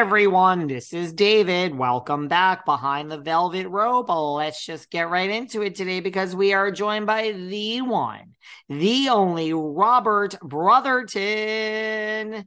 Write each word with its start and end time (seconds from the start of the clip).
Everyone, 0.00 0.66
this 0.66 0.94
is 0.94 1.12
David. 1.12 1.76
Welcome 1.76 2.26
back 2.26 2.64
behind 2.64 3.10
the 3.10 3.18
velvet 3.18 3.68
rope. 3.68 4.08
Let's 4.08 4.64
just 4.64 4.90
get 4.90 5.10
right 5.10 5.28
into 5.28 5.60
it 5.60 5.74
today 5.74 6.00
because 6.00 6.34
we 6.34 6.54
are 6.54 6.70
joined 6.70 7.04
by 7.04 7.32
the 7.32 7.82
one, 7.82 8.32
the 8.70 9.10
only 9.10 9.52
Robert 9.52 10.40
Brotherton. 10.40 12.46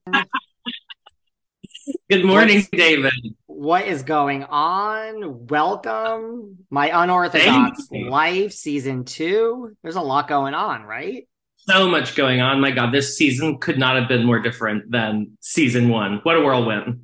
Good 2.10 2.26
morning, 2.26 2.58
What's- 2.58 2.70
David. 2.70 3.14
What 3.46 3.86
is 3.86 4.02
going 4.02 4.46
on? 4.46 5.46
Welcome, 5.46 6.58
my 6.72 7.04
unorthodox 7.04 7.88
life, 7.92 8.52
season 8.52 9.06
two. 9.06 9.78
There's 9.84 9.96
a 9.96 10.02
lot 10.02 10.28
going 10.28 10.56
on, 10.56 10.82
right? 10.82 11.28
So 11.58 11.88
much 11.88 12.16
going 12.16 12.42
on. 12.42 12.60
My 12.60 12.72
God, 12.72 12.92
this 12.92 13.16
season 13.16 13.60
could 13.60 13.78
not 13.78 13.96
have 13.96 14.10
been 14.10 14.26
more 14.26 14.40
different 14.40 14.90
than 14.90 15.38
season 15.40 15.90
one. 15.90 16.20
What 16.24 16.36
a 16.36 16.42
whirlwind. 16.42 17.02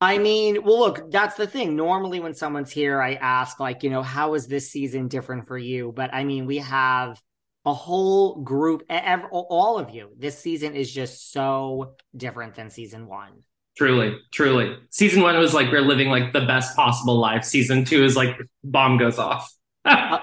I 0.00 0.18
mean, 0.18 0.62
well, 0.62 0.78
look, 0.78 1.10
that's 1.10 1.36
the 1.36 1.46
thing. 1.46 1.76
Normally, 1.76 2.20
when 2.20 2.34
someone's 2.34 2.70
here, 2.70 3.00
I 3.02 3.14
ask, 3.14 3.60
like, 3.60 3.82
you 3.82 3.90
know, 3.90 4.02
how 4.02 4.34
is 4.34 4.46
this 4.46 4.70
season 4.70 5.08
different 5.08 5.46
for 5.46 5.58
you? 5.58 5.92
But 5.94 6.14
I 6.14 6.24
mean, 6.24 6.46
we 6.46 6.58
have 6.58 7.20
a 7.66 7.74
whole 7.74 8.42
group, 8.42 8.82
ev- 8.88 9.26
all 9.30 9.78
of 9.78 9.90
you. 9.90 10.10
This 10.18 10.38
season 10.38 10.74
is 10.74 10.90
just 10.90 11.32
so 11.32 11.96
different 12.16 12.54
than 12.54 12.70
season 12.70 13.06
one. 13.06 13.44
Truly, 13.76 14.18
truly. 14.32 14.76
Season 14.90 15.22
one 15.22 15.38
was 15.38 15.54
like 15.54 15.70
we're 15.70 15.80
living 15.82 16.08
like 16.08 16.32
the 16.32 16.46
best 16.46 16.74
possible 16.74 17.18
life. 17.18 17.44
Season 17.44 17.84
two 17.84 18.04
is 18.04 18.16
like 18.16 18.38
bomb 18.64 18.98
goes 18.98 19.18
off. 19.18 19.52
Uh, 19.82 20.18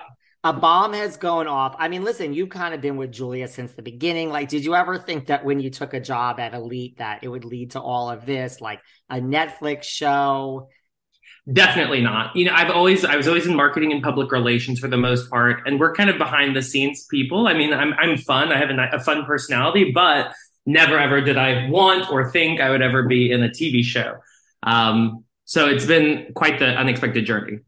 A 0.48 0.54
bomb 0.54 0.94
has 0.94 1.18
gone 1.18 1.46
off. 1.46 1.76
I 1.78 1.90
mean, 1.90 2.06
listen, 2.06 2.34
you've 2.34 2.48
kind 2.48 2.74
of 2.74 2.80
been 2.80 2.96
with 2.96 3.12
Julia 3.12 3.50
since 3.50 3.74
the 3.74 3.82
beginning. 3.82 4.30
Like, 4.30 4.48
did 4.48 4.64
you 4.64 4.76
ever 4.76 4.98
think 4.98 5.28
that 5.28 5.44
when 5.44 5.60
you 5.60 5.70
took 5.70 5.94
a 5.94 6.00
job 6.00 6.40
at 6.40 6.54
Elite 6.54 7.00
that 7.00 7.22
it 7.22 7.28
would 7.28 7.44
lead 7.44 7.72
to 7.72 7.82
all 7.82 8.10
of 8.10 8.26
this, 8.26 8.62
like 8.62 8.80
a 9.10 9.18
Netflix 9.18 9.84
show? 9.84 10.70
Definitely 11.52 12.00
not. 12.00 12.34
You 12.34 12.46
know, 12.46 12.54
I've 12.56 12.72
always 12.72 13.04
I 13.04 13.18
was 13.18 13.28
always 13.28 13.46
in 13.46 13.58
marketing 13.58 13.92
and 13.92 14.02
public 14.02 14.32
relations 14.32 14.80
for 14.80 14.88
the 14.88 14.96
most 14.96 15.30
part, 15.30 15.68
and 15.68 15.82
we're 15.82 15.94
kind 15.94 16.10
of 16.10 16.18
behind 16.18 16.56
the 16.56 16.62
scenes 16.62 17.06
people. 17.12 17.46
I 17.46 17.54
mean, 17.54 17.74
I'm 17.74 17.92
I'm 17.96 18.18
fun. 18.18 18.50
I 18.50 18.58
have 18.58 18.70
a, 18.70 18.90
a 18.96 19.02
fun 19.02 19.26
personality, 19.26 19.92
but 19.94 20.32
never 20.66 20.98
ever 20.98 21.20
did 21.20 21.38
I 21.38 21.70
want 21.70 22.10
or 22.10 22.32
think 22.32 22.62
I 22.62 22.70
would 22.70 22.82
ever 22.82 23.04
be 23.04 23.34
in 23.34 23.44
a 23.44 23.50
TV 23.50 23.84
show. 23.84 24.16
Um, 24.64 25.26
so 25.44 25.68
it's 25.68 25.86
been 25.86 26.32
quite 26.36 26.58
the 26.60 26.68
unexpected 26.68 27.26
journey. 27.26 27.60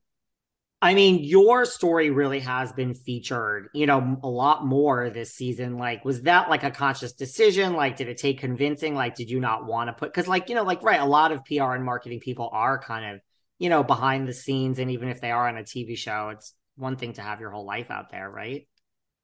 I 0.82 0.94
mean, 0.94 1.24
your 1.26 1.66
story 1.66 2.10
really 2.10 2.40
has 2.40 2.72
been 2.72 2.94
featured, 2.94 3.68
you 3.74 3.86
know, 3.86 4.18
a 4.24 4.30
lot 4.30 4.66
more 4.66 5.10
this 5.10 5.34
season. 5.34 5.78
Like, 5.78 6.06
was 6.06 6.22
that 6.22 6.50
like 6.50 6.64
a 6.64 6.72
conscious 6.72 7.12
decision? 7.12 7.74
Like, 7.74 7.98
did 7.98 8.08
it 8.08 8.18
take 8.18 8.40
convincing? 8.40 8.96
Like, 8.96 9.16
did 9.16 9.30
you 9.30 9.42
not 9.42 9.66
want 9.66 9.90
to 9.90 9.94
put, 9.94 10.14
because, 10.14 10.28
like, 10.28 10.48
you 10.48 10.56
know, 10.56 10.64
like, 10.64 10.82
right, 10.82 11.02
a 11.02 11.06
lot 11.06 11.34
of 11.34 11.44
PR 11.44 11.74
and 11.74 11.84
marketing 11.84 12.22
people 12.22 12.50
are 12.54 12.80
kind 12.80 13.16
of, 13.16 13.22
you 13.58 13.68
know, 13.68 13.84
behind 13.84 14.26
the 14.26 14.34
scenes. 14.34 14.80
And 14.80 14.90
even 14.92 15.10
if 15.10 15.20
they 15.20 15.32
are 15.32 15.50
on 15.50 15.58
a 15.58 15.64
TV 15.64 15.98
show, 15.98 16.30
it's 16.30 16.54
one 16.78 16.96
thing 16.96 17.12
to 17.14 17.22
have 17.22 17.42
your 17.42 17.52
whole 17.52 17.66
life 17.66 17.92
out 17.92 18.10
there, 18.10 18.30
right? 18.30 18.66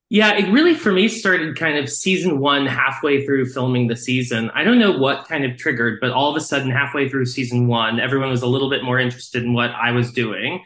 Yeah, 0.10 0.34
it 0.34 0.52
really 0.52 0.76
for 0.76 0.92
me 0.92 1.08
started 1.08 1.58
kind 1.58 1.78
of 1.78 1.90
season 1.90 2.40
one, 2.40 2.66
halfway 2.66 3.26
through 3.26 3.46
filming 3.46 3.88
the 3.88 3.96
season. 3.96 4.52
I 4.54 4.66
don't 4.66 4.78
know 4.78 4.92
what 4.92 5.28
kind 5.28 5.46
of 5.46 5.58
triggered, 5.58 6.00
but 6.02 6.12
all 6.12 6.30
of 6.30 6.36
a 6.36 6.42
sudden, 6.42 6.70
halfway 6.70 7.08
through 7.08 7.26
season 7.26 7.68
one, 7.68 8.00
everyone 8.00 8.30
was 8.30 8.44
a 8.44 8.48
little 8.48 8.70
bit 8.70 8.84
more 8.84 9.00
interested 9.00 9.42
in 9.42 9.54
what 9.54 9.72
I 9.72 9.92
was 9.92 10.12
doing. 10.12 10.64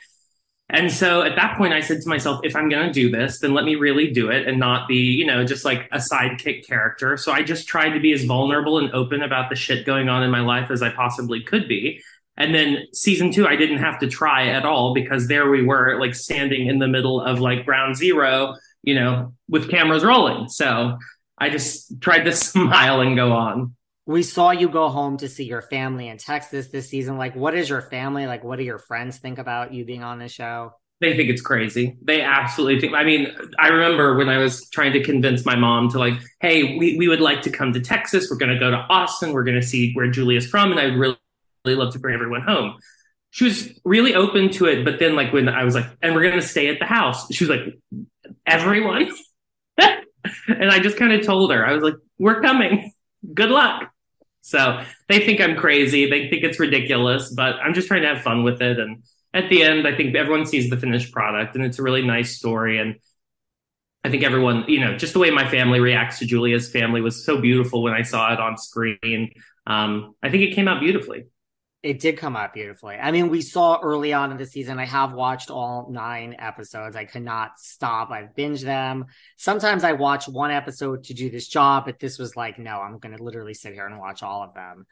And 0.71 0.91
so 0.91 1.23
at 1.23 1.35
that 1.35 1.57
point, 1.57 1.73
I 1.73 1.81
said 1.81 2.01
to 2.01 2.09
myself, 2.09 2.41
if 2.43 2.55
I'm 2.55 2.69
going 2.69 2.85
to 2.85 2.93
do 2.93 3.09
this, 3.09 3.39
then 3.39 3.55
let 3.55 3.65
me 3.65 3.75
really 3.75 4.11
do 4.11 4.29
it 4.29 4.47
and 4.47 4.59
not 4.59 4.87
be, 4.87 4.97
you 4.97 5.25
know, 5.25 5.43
just 5.43 5.65
like 5.65 5.87
a 5.91 5.97
sidekick 5.97 6.67
character. 6.67 7.17
So 7.17 7.31
I 7.31 7.41
just 7.41 7.67
tried 7.67 7.89
to 7.93 7.99
be 7.99 8.13
as 8.13 8.23
vulnerable 8.23 8.77
and 8.77 8.93
open 8.93 9.23
about 9.23 9.49
the 9.49 9.55
shit 9.55 9.85
going 9.85 10.09
on 10.09 10.21
in 10.21 10.29
my 10.29 10.41
life 10.41 10.69
as 10.69 10.83
I 10.83 10.91
possibly 10.91 11.41
could 11.41 11.67
be. 11.67 12.03
And 12.37 12.53
then 12.53 12.85
season 12.93 13.31
two, 13.31 13.47
I 13.47 13.55
didn't 13.55 13.79
have 13.79 13.99
to 13.99 14.07
try 14.07 14.47
at 14.47 14.63
all 14.63 14.93
because 14.93 15.27
there 15.27 15.49
we 15.49 15.63
were, 15.63 15.99
like 15.99 16.13
standing 16.13 16.67
in 16.67 16.77
the 16.77 16.87
middle 16.87 17.19
of 17.19 17.39
like 17.39 17.65
ground 17.65 17.97
zero, 17.97 18.55
you 18.83 18.93
know, 18.93 19.33
with 19.49 19.71
cameras 19.71 20.03
rolling. 20.03 20.49
So 20.49 20.99
I 21.39 21.49
just 21.49 21.99
tried 21.99 22.23
to 22.23 22.31
smile 22.35 23.01
and 23.01 23.15
go 23.15 23.33
on. 23.33 23.75
We 24.09 24.23
saw 24.23 24.49
you 24.49 24.69
go 24.69 24.89
home 24.89 25.17
to 25.17 25.29
see 25.29 25.43
your 25.43 25.61
family 25.61 26.07
in 26.07 26.17
Texas 26.17 26.69
this 26.69 26.89
season. 26.89 27.19
Like, 27.19 27.35
what 27.35 27.53
is 27.53 27.69
your 27.69 27.83
family 27.83 28.25
like? 28.25 28.43
What 28.43 28.57
do 28.57 28.63
your 28.63 28.79
friends 28.79 29.19
think 29.19 29.37
about 29.37 29.71
you 29.71 29.85
being 29.85 30.01
on 30.01 30.17
the 30.17 30.27
show? 30.27 30.73
They 30.99 31.15
think 31.15 31.29
it's 31.29 31.43
crazy. 31.43 31.95
They 32.01 32.23
absolutely 32.23 32.81
think. 32.81 32.95
I 32.95 33.03
mean, 33.03 33.27
I 33.59 33.67
remember 33.67 34.17
when 34.17 34.27
I 34.27 34.39
was 34.39 34.67
trying 34.71 34.93
to 34.93 35.03
convince 35.03 35.45
my 35.45 35.55
mom 35.55 35.91
to 35.91 35.99
like, 35.99 36.15
hey, 36.39 36.75
we, 36.79 36.97
we 36.97 37.07
would 37.07 37.21
like 37.21 37.43
to 37.43 37.51
come 37.51 37.71
to 37.73 37.79
Texas. 37.81 38.31
We're 38.31 38.37
going 38.37 38.51
to 38.51 38.57
go 38.57 38.71
to 38.71 38.77
Austin. 38.77 39.31
We're 39.31 39.43
going 39.43 39.61
to 39.61 39.67
see 39.67 39.93
where 39.93 40.09
Julia's 40.09 40.47
from, 40.47 40.71
and 40.71 40.79
I'd 40.79 40.95
really, 40.95 41.15
really 41.63 41.77
love 41.77 41.93
to 41.93 41.99
bring 41.99 42.15
everyone 42.15 42.41
home. 42.41 42.79
She 43.29 43.43
was 43.43 43.69
really 43.85 44.15
open 44.15 44.49
to 44.53 44.65
it, 44.65 44.85
but 44.85 44.97
then 44.97 45.15
like 45.15 45.31
when 45.33 45.47
I 45.47 45.63
was 45.63 45.75
like, 45.75 45.85
and 46.01 46.15
we're 46.15 46.23
going 46.23 46.33
to 46.33 46.41
stay 46.41 46.69
at 46.69 46.79
the 46.79 46.85
house, 46.85 47.31
she 47.31 47.45
was 47.45 47.55
like, 47.55 47.75
everyone. 48.47 49.11
and 49.77 50.71
I 50.71 50.79
just 50.79 50.97
kind 50.97 51.13
of 51.13 51.23
told 51.23 51.51
her, 51.51 51.63
I 51.63 51.73
was 51.73 51.83
like, 51.83 51.97
we're 52.17 52.41
coming. 52.41 52.91
Good 53.35 53.51
luck. 53.51 53.91
So 54.41 54.81
they 55.07 55.19
think 55.19 55.41
I'm 55.41 55.55
crazy. 55.55 56.09
They 56.09 56.29
think 56.29 56.43
it's 56.43 56.59
ridiculous, 56.59 57.33
but 57.33 57.55
I'm 57.55 57.73
just 57.73 57.87
trying 57.87 58.01
to 58.03 58.07
have 58.07 58.21
fun 58.21 58.43
with 58.43 58.61
it. 58.61 58.79
And 58.79 59.03
at 59.33 59.49
the 59.49 59.63
end, 59.63 59.87
I 59.87 59.95
think 59.95 60.15
everyone 60.15 60.45
sees 60.45 60.69
the 60.69 60.77
finished 60.77 61.11
product 61.11 61.55
and 61.55 61.63
it's 61.63 61.79
a 61.79 61.83
really 61.83 62.01
nice 62.05 62.37
story. 62.37 62.79
And 62.79 62.95
I 64.03 64.09
think 64.09 64.23
everyone, 64.23 64.65
you 64.67 64.79
know, 64.79 64.97
just 64.97 65.13
the 65.13 65.19
way 65.19 65.29
my 65.29 65.49
family 65.49 65.79
reacts 65.79 66.19
to 66.19 66.25
Julia's 66.25 66.71
family 66.71 67.01
was 67.01 67.23
so 67.25 67.39
beautiful 67.39 67.83
when 67.83 67.93
I 67.93 68.01
saw 68.01 68.33
it 68.33 68.39
on 68.39 68.57
screen. 68.57 69.33
Um, 69.67 70.15
I 70.23 70.29
think 70.29 70.43
it 70.43 70.55
came 70.55 70.67
out 70.67 70.79
beautifully. 70.79 71.25
It 71.81 71.99
did 71.99 72.17
come 72.17 72.35
out 72.35 72.53
beautifully. 72.53 72.95
I 72.95 73.11
mean, 73.11 73.29
we 73.29 73.41
saw 73.41 73.79
early 73.81 74.11
on 74.11 74.31
in 74.31 74.37
the 74.37 74.45
season. 74.45 74.79
I 74.79 74.85
have 74.85 75.13
watched 75.13 75.49
all 75.49 75.87
nine 75.89 76.35
episodes. 76.37 76.97
I 76.97 77.05
could 77.05 77.23
not 77.23 77.51
stop. 77.57 78.11
I've 78.11 78.35
binged 78.35 78.63
them. 78.63 79.05
Sometimes 79.37 79.85
I 79.85 79.93
watch 79.93 80.27
one 80.27 80.51
episode 80.51 81.05
to 81.05 81.13
do 81.13 81.29
this 81.29 81.47
job, 81.47 81.85
but 81.85 81.97
this 81.97 82.19
was 82.19 82.35
like, 82.35 82.59
no, 82.59 82.81
I'm 82.81 82.99
going 82.99 83.15
to 83.15 83.23
literally 83.23 83.53
sit 83.53 83.73
here 83.73 83.87
and 83.87 83.97
watch 83.97 84.23
all 84.23 84.43
of 84.43 84.53
them. 84.53 84.85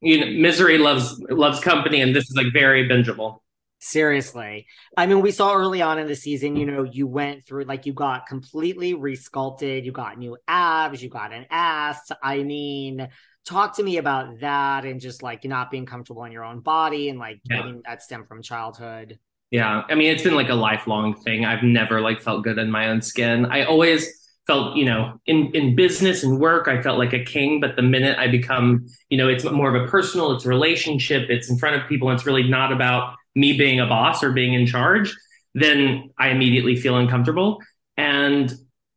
You 0.00 0.18
know, 0.18 0.26
misery 0.26 0.78
loves 0.78 1.16
loves 1.30 1.60
company, 1.60 2.00
and 2.00 2.14
this 2.14 2.24
is 2.24 2.34
like 2.36 2.52
very 2.52 2.88
bingeable. 2.88 3.38
Seriously. 3.78 4.66
I 4.96 5.06
mean, 5.06 5.22
we 5.22 5.32
saw 5.32 5.54
early 5.54 5.82
on 5.82 5.98
in 5.98 6.06
the 6.06 6.14
season, 6.14 6.54
you 6.54 6.66
know, 6.66 6.84
you 6.84 7.08
went 7.08 7.44
through 7.44 7.64
like 7.64 7.84
you 7.84 7.92
got 7.92 8.26
completely 8.26 8.94
resculpted, 8.94 9.84
you 9.84 9.90
got 9.90 10.18
new 10.18 10.36
abs, 10.46 11.02
you 11.02 11.08
got 11.08 11.32
an 11.32 11.46
ass. 11.50 12.10
I 12.22 12.44
mean, 12.44 13.08
talk 13.44 13.76
to 13.76 13.82
me 13.82 13.96
about 13.96 14.40
that 14.40 14.84
and 14.84 15.00
just 15.00 15.22
like 15.22 15.44
not 15.44 15.70
being 15.70 15.86
comfortable 15.86 16.24
in 16.24 16.32
your 16.32 16.44
own 16.44 16.60
body 16.60 17.08
and 17.08 17.18
like 17.18 17.40
yeah. 17.44 17.58
getting 17.58 17.82
that 17.84 18.02
stem 18.02 18.24
from 18.24 18.42
childhood. 18.42 19.18
Yeah. 19.50 19.82
I 19.88 19.94
mean, 19.94 20.10
it's 20.10 20.22
been 20.22 20.34
like 20.34 20.48
a 20.48 20.54
lifelong 20.54 21.14
thing. 21.14 21.44
I've 21.44 21.62
never 21.62 22.00
like 22.00 22.22
felt 22.22 22.44
good 22.44 22.58
in 22.58 22.70
my 22.70 22.88
own 22.88 23.02
skin. 23.02 23.46
I 23.46 23.64
always 23.64 24.08
felt, 24.46 24.76
you 24.76 24.84
know, 24.84 25.20
in, 25.26 25.50
in 25.54 25.76
business 25.76 26.24
and 26.24 26.40
work, 26.40 26.68
I 26.68 26.80
felt 26.80 26.98
like 26.98 27.12
a 27.12 27.22
king. 27.22 27.60
But 27.60 27.76
the 27.76 27.82
minute 27.82 28.18
I 28.18 28.28
become, 28.28 28.86
you 29.10 29.18
know, 29.18 29.28
it's 29.28 29.44
more 29.44 29.74
of 29.74 29.82
a 29.82 29.86
personal, 29.88 30.32
it's 30.32 30.46
a 30.46 30.48
relationship, 30.48 31.28
it's 31.28 31.50
in 31.50 31.58
front 31.58 31.80
of 31.80 31.88
people. 31.88 32.08
And 32.08 32.18
it's 32.18 32.26
really 32.26 32.48
not 32.48 32.72
about 32.72 33.14
me 33.34 33.56
being 33.56 33.80
a 33.80 33.86
boss 33.86 34.22
or 34.22 34.32
being 34.32 34.54
in 34.54 34.66
charge, 34.66 35.14
then 35.54 36.10
I 36.18 36.28
immediately 36.28 36.76
feel 36.76 36.96
uncomfortable. 36.96 37.60
And 37.96 38.52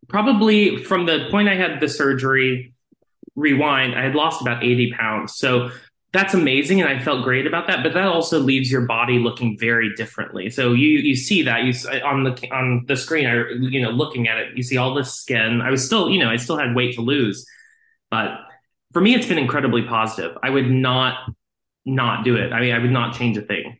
probably 0.07 0.83
from 0.83 1.05
the 1.05 1.27
point 1.31 1.49
I 1.49 1.55
had 1.55 1.79
the 1.79 1.89
surgery 1.89 2.74
rewind, 3.35 3.95
I 3.95 4.03
had 4.03 4.15
lost 4.15 4.41
about 4.41 4.63
80 4.63 4.93
pounds. 4.93 5.35
So 5.35 5.71
that's 6.13 6.33
amazing. 6.33 6.81
And 6.81 6.89
I 6.89 7.03
felt 7.03 7.23
great 7.23 7.45
about 7.45 7.67
that. 7.67 7.83
But 7.83 7.93
that 7.93 8.07
also 8.07 8.39
leaves 8.39 8.71
your 8.71 8.81
body 8.81 9.19
looking 9.19 9.57
very 9.59 9.93
differently. 9.95 10.49
So 10.49 10.73
you, 10.73 10.99
you 10.99 11.15
see 11.15 11.43
that 11.43 11.63
you 11.63 11.73
on 12.05 12.23
the, 12.23 12.49
on 12.51 12.85
the 12.87 12.95
screen, 12.95 13.25
I, 13.25 13.43
you 13.59 13.81
know, 13.81 13.89
looking 13.89 14.27
at 14.27 14.37
it, 14.37 14.55
you 14.55 14.63
see 14.63 14.77
all 14.77 14.93
this 14.93 15.13
skin. 15.13 15.61
I 15.61 15.69
was 15.69 15.85
still, 15.85 16.09
you 16.09 16.19
know, 16.19 16.29
I 16.29 16.37
still 16.37 16.57
had 16.57 16.73
weight 16.73 16.95
to 16.95 17.01
lose, 17.01 17.45
but 18.09 18.39
for 18.93 19.01
me, 19.01 19.13
it's 19.13 19.27
been 19.27 19.37
incredibly 19.37 19.83
positive. 19.83 20.37
I 20.41 20.49
would 20.49 20.71
not, 20.71 21.17
not 21.85 22.23
do 22.23 22.37
it. 22.37 22.53
I 22.53 22.61
mean, 22.61 22.73
I 22.73 22.79
would 22.79 22.91
not 22.91 23.13
change 23.13 23.35
a 23.35 23.41
thing. 23.41 23.77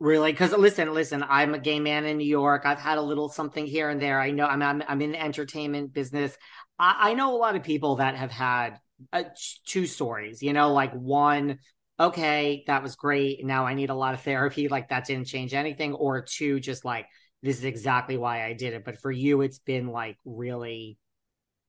Really? 0.00 0.32
Because 0.32 0.52
listen, 0.52 0.92
listen, 0.94 1.22
I'm 1.28 1.54
a 1.54 1.58
gay 1.58 1.78
man 1.78 2.06
in 2.06 2.16
New 2.16 2.26
York. 2.26 2.62
I've 2.64 2.80
had 2.80 2.96
a 2.96 3.02
little 3.02 3.28
something 3.28 3.66
here 3.66 3.90
and 3.90 4.00
there. 4.00 4.18
I 4.18 4.30
know 4.30 4.46
I'm 4.46 4.62
I'm, 4.62 4.82
I'm 4.88 5.02
in 5.02 5.12
the 5.12 5.22
entertainment 5.22 5.92
business. 5.92 6.36
I, 6.80 7.10
I 7.10 7.14
know 7.14 7.36
a 7.36 7.38
lot 7.38 7.54
of 7.54 7.62
people 7.62 7.96
that 7.96 8.16
have 8.16 8.30
had 8.30 8.78
uh, 9.12 9.24
two 9.66 9.86
stories, 9.86 10.42
you 10.42 10.52
know, 10.52 10.72
like 10.72 10.92
one, 10.94 11.58
okay, 11.98 12.64
that 12.66 12.82
was 12.82 12.96
great. 12.96 13.44
Now 13.44 13.66
I 13.66 13.74
need 13.74 13.90
a 13.90 13.94
lot 13.94 14.14
of 14.14 14.22
therapy. 14.22 14.68
Like 14.68 14.88
that 14.88 15.04
didn't 15.04 15.26
change 15.26 15.52
anything. 15.52 15.92
Or 15.92 16.22
two, 16.22 16.58
just 16.58 16.84
like, 16.84 17.06
this 17.42 17.58
is 17.58 17.64
exactly 17.64 18.16
why 18.16 18.44
I 18.44 18.54
did 18.54 18.72
it. 18.72 18.84
But 18.84 18.98
for 18.98 19.12
you, 19.12 19.42
it's 19.42 19.58
been 19.58 19.88
like 19.88 20.16
really. 20.24 20.96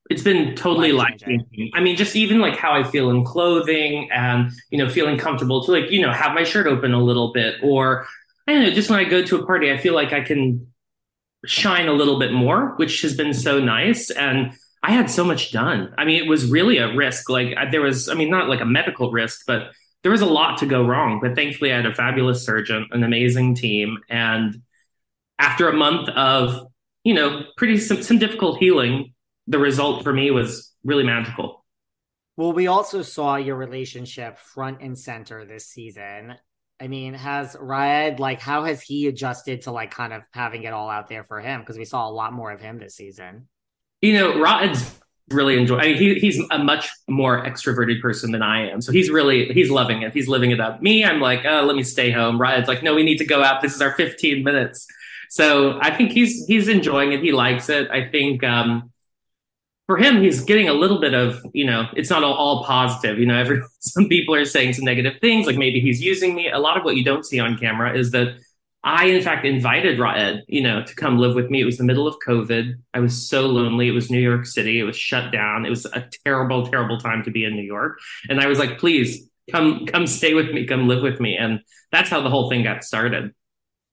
It's 0.10 0.24
been 0.24 0.56
totally 0.56 0.92
life 0.94 1.20
changing. 1.20 1.72
I 1.74 1.80
mean, 1.80 1.96
just 1.96 2.16
even 2.16 2.40
like 2.40 2.58
how 2.58 2.74
I 2.74 2.84
feel 2.84 3.12
in 3.12 3.24
clothing 3.24 4.10
and, 4.12 4.52
you 4.70 4.78
know, 4.78 4.90
feeling 4.90 5.18
comfortable 5.18 5.64
to 5.64 5.72
like, 5.72 5.92
you 5.92 6.02
know, 6.02 6.12
have 6.12 6.34
my 6.34 6.44
shirt 6.44 6.68
open 6.68 6.94
a 6.94 7.02
little 7.02 7.32
bit. 7.32 7.56
Or, 7.62 8.08
I 8.48 8.54
don't 8.54 8.64
know, 8.64 8.72
just 8.72 8.90
when 8.90 9.00
I 9.00 9.06
go 9.06 9.24
to 9.24 9.36
a 9.38 9.46
party, 9.46 9.72
I 9.72 9.78
feel 9.78 9.94
like 9.94 10.12
I 10.12 10.22
can 10.22 10.68
shine 11.46 11.88
a 11.88 11.94
little 11.94 12.20
bit 12.20 12.34
more, 12.34 12.74
which 12.78 13.04
has 13.04 13.16
been 13.16 13.34
so 13.34 13.60
nice. 13.60 14.10
And 14.10 14.54
I 14.84 14.92
had 14.92 15.12
so 15.12 15.24
much 15.24 15.52
done. 15.52 15.94
I 15.98 16.06
mean, 16.06 16.22
it 16.24 16.28
was 16.28 16.50
really 16.50 16.78
a 16.78 16.94
risk. 16.96 17.30
Like 17.30 17.56
there 17.72 17.82
was, 17.82 18.10
I 18.10 18.16
mean, 18.16 18.30
not 18.30 18.50
like 18.50 18.62
a 18.62 18.66
medical 18.66 19.12
risk, 19.12 19.44
but 19.46 19.72
there 20.04 20.12
was 20.12 20.22
a 20.22 20.26
lot 20.26 20.58
to 20.60 20.66
go 20.66 20.86
wrong. 20.86 21.20
But 21.22 21.36
thankfully, 21.36 21.72
I 21.72 21.78
had 21.78 21.86
a 21.86 21.94
fabulous 21.94 22.44
surgeon, 22.46 22.88
an 22.92 23.04
amazing 23.04 23.56
team, 23.56 24.00
and 24.10 24.62
after 25.38 25.70
a 25.70 25.74
month 25.74 26.10
of 26.10 26.68
you 27.04 27.14
know 27.14 27.44
pretty 27.58 27.78
some, 27.78 28.02
some 28.02 28.18
difficult 28.18 28.58
healing, 28.58 29.14
the 29.48 29.60
result 29.60 30.04
for 30.04 30.14
me 30.14 30.32
was 30.32 30.74
really 30.84 31.04
magical. 31.04 31.64
Well, 32.38 32.54
we 32.54 32.68
also 32.68 33.02
saw 33.04 33.36
your 33.36 33.56
relationship 33.56 34.40
front 34.40 34.82
and 34.82 34.98
center 34.98 35.46
this 35.46 35.68
season. 35.68 36.36
I 36.80 36.88
mean, 36.88 37.14
has 37.14 37.56
Raed 37.60 38.20
like 38.20 38.40
how 38.40 38.64
has 38.64 38.82
he 38.82 39.06
adjusted 39.06 39.62
to 39.64 39.72
like 39.72 39.92
kind 39.92 40.14
of 40.14 40.24
having 40.34 40.64
it 40.64 40.74
all 40.74 40.90
out 40.90 41.08
there 41.08 41.24
for 41.24 41.40
him? 41.40 41.60
Because 41.60 41.78
we 41.78 41.86
saw 41.86 42.10
a 42.10 42.10
lot 42.10 42.34
more 42.34 42.52
of 42.52 42.60
him 42.60 42.80
this 42.80 42.96
season. 42.96 43.48
You 44.02 44.14
know, 44.14 44.40
Raed's 44.40 45.00
really 45.30 45.58
enjoy. 45.58 45.78
I 45.78 45.86
mean, 45.88 45.98
he, 45.98 46.16
he's 46.16 46.42
a 46.52 46.60
much 46.60 46.90
more 47.08 47.44
extroverted 47.46 48.02
person 48.02 48.32
than 48.32 48.42
I 48.42 48.70
am, 48.70 48.82
so 48.82 48.92
he's 48.92 49.10
really 49.10 49.48
he's 49.54 49.70
loving 49.70 50.02
it. 50.02 50.14
He's 50.14 50.28
living 50.28 50.52
it 50.52 50.60
up. 50.60 50.82
Me, 50.82 51.06
I'm 51.06 51.20
like, 51.20 51.46
oh, 51.46 51.64
let 51.64 51.76
me 51.76 51.84
stay 51.84 52.12
home. 52.12 52.40
Raed's 52.40 52.68
like, 52.68 52.84
no, 52.84 52.96
we 52.96 53.04
need 53.04 53.18
to 53.18 53.26
go 53.26 53.44
out. 53.44 53.62
This 53.62 53.76
is 53.76 53.82
our 53.82 53.94
15 53.94 54.44
minutes. 54.44 54.88
So 55.30 55.80
I 55.82 55.96
think 55.96 56.12
he's 56.12 56.46
he's 56.46 56.68
enjoying 56.68 57.14
it. 57.14 57.22
He 57.22 57.32
likes 57.32 57.70
it. 57.70 57.90
I 57.90 58.10
think 58.10 58.44
um, 58.44 58.92
for 59.88 59.98
him, 59.98 60.22
he's 60.22 60.42
getting 60.42 60.68
a 60.68 60.74
little 60.74 61.00
bit 61.00 61.14
of 61.14 61.40
you 61.54 61.66
know, 61.66 61.88
it's 61.96 62.10
not 62.10 62.24
all, 62.24 62.34
all 62.34 62.64
positive. 62.66 63.20
You 63.20 63.26
know, 63.26 63.38
every 63.38 63.62
some 63.80 64.08
people 64.10 64.36
are 64.36 64.46
saying 64.46 64.74
some 64.74 64.86
negative 64.86 65.20
things, 65.22 65.48
like 65.48 65.58
maybe 65.58 65.80
he's 65.80 66.02
using 66.02 66.36
me. 66.36 66.50
A 66.50 66.60
lot 66.60 66.78
of 66.78 66.84
what 66.84 66.98
you 66.98 67.04
don't 67.04 67.26
see 67.26 67.40
on 67.40 67.58
camera 67.58 67.98
is 67.98 68.12
that 68.12 68.38
I, 68.84 69.06
in 69.06 69.22
fact, 69.22 69.46
invited 69.46 70.00
Raed, 70.00 70.38
uh, 70.38 70.42
you 70.48 70.62
know, 70.62 70.84
to 70.84 70.96
come 70.96 71.20
live 71.20 71.36
with 71.36 71.50
me. 71.50 71.62
It 71.62 71.66
was 71.66 71.78
the 71.78 71.84
middle 71.84 72.08
of 72.08 72.16
COVID. 72.26 72.74
I 72.94 73.00
was 73.00 73.30
so 73.30 73.46
lonely. 73.46 73.88
It 73.88 73.92
was 73.92 74.10
New 74.10 74.20
York 74.20 74.46
City. 74.46 74.80
It 74.80 74.84
was 74.84 74.98
shut 74.98 75.32
down. 75.32 75.66
It 75.66 75.70
was 75.70 75.86
a 75.86 76.08
terrible, 76.26 76.66
terrible 76.66 76.98
time 77.00 77.24
to 77.24 77.32
be 77.32 77.46
in 77.46 77.56
New 77.56 77.64
York. 77.64 78.00
And 78.28 78.42
I 78.42 78.48
was 78.48 78.58
like, 78.58 78.80
please 78.80 79.30
come, 79.52 79.86
come 79.86 80.08
stay 80.08 80.34
with 80.34 80.52
me, 80.52 80.66
come 80.66 80.88
live 80.88 81.04
with 81.04 81.20
me. 81.20 81.38
And 81.38 81.60
that's 81.92 82.10
how 82.10 82.22
the 82.22 82.30
whole 82.30 82.50
thing 82.50 82.64
got 82.64 82.84
started. 82.84 83.34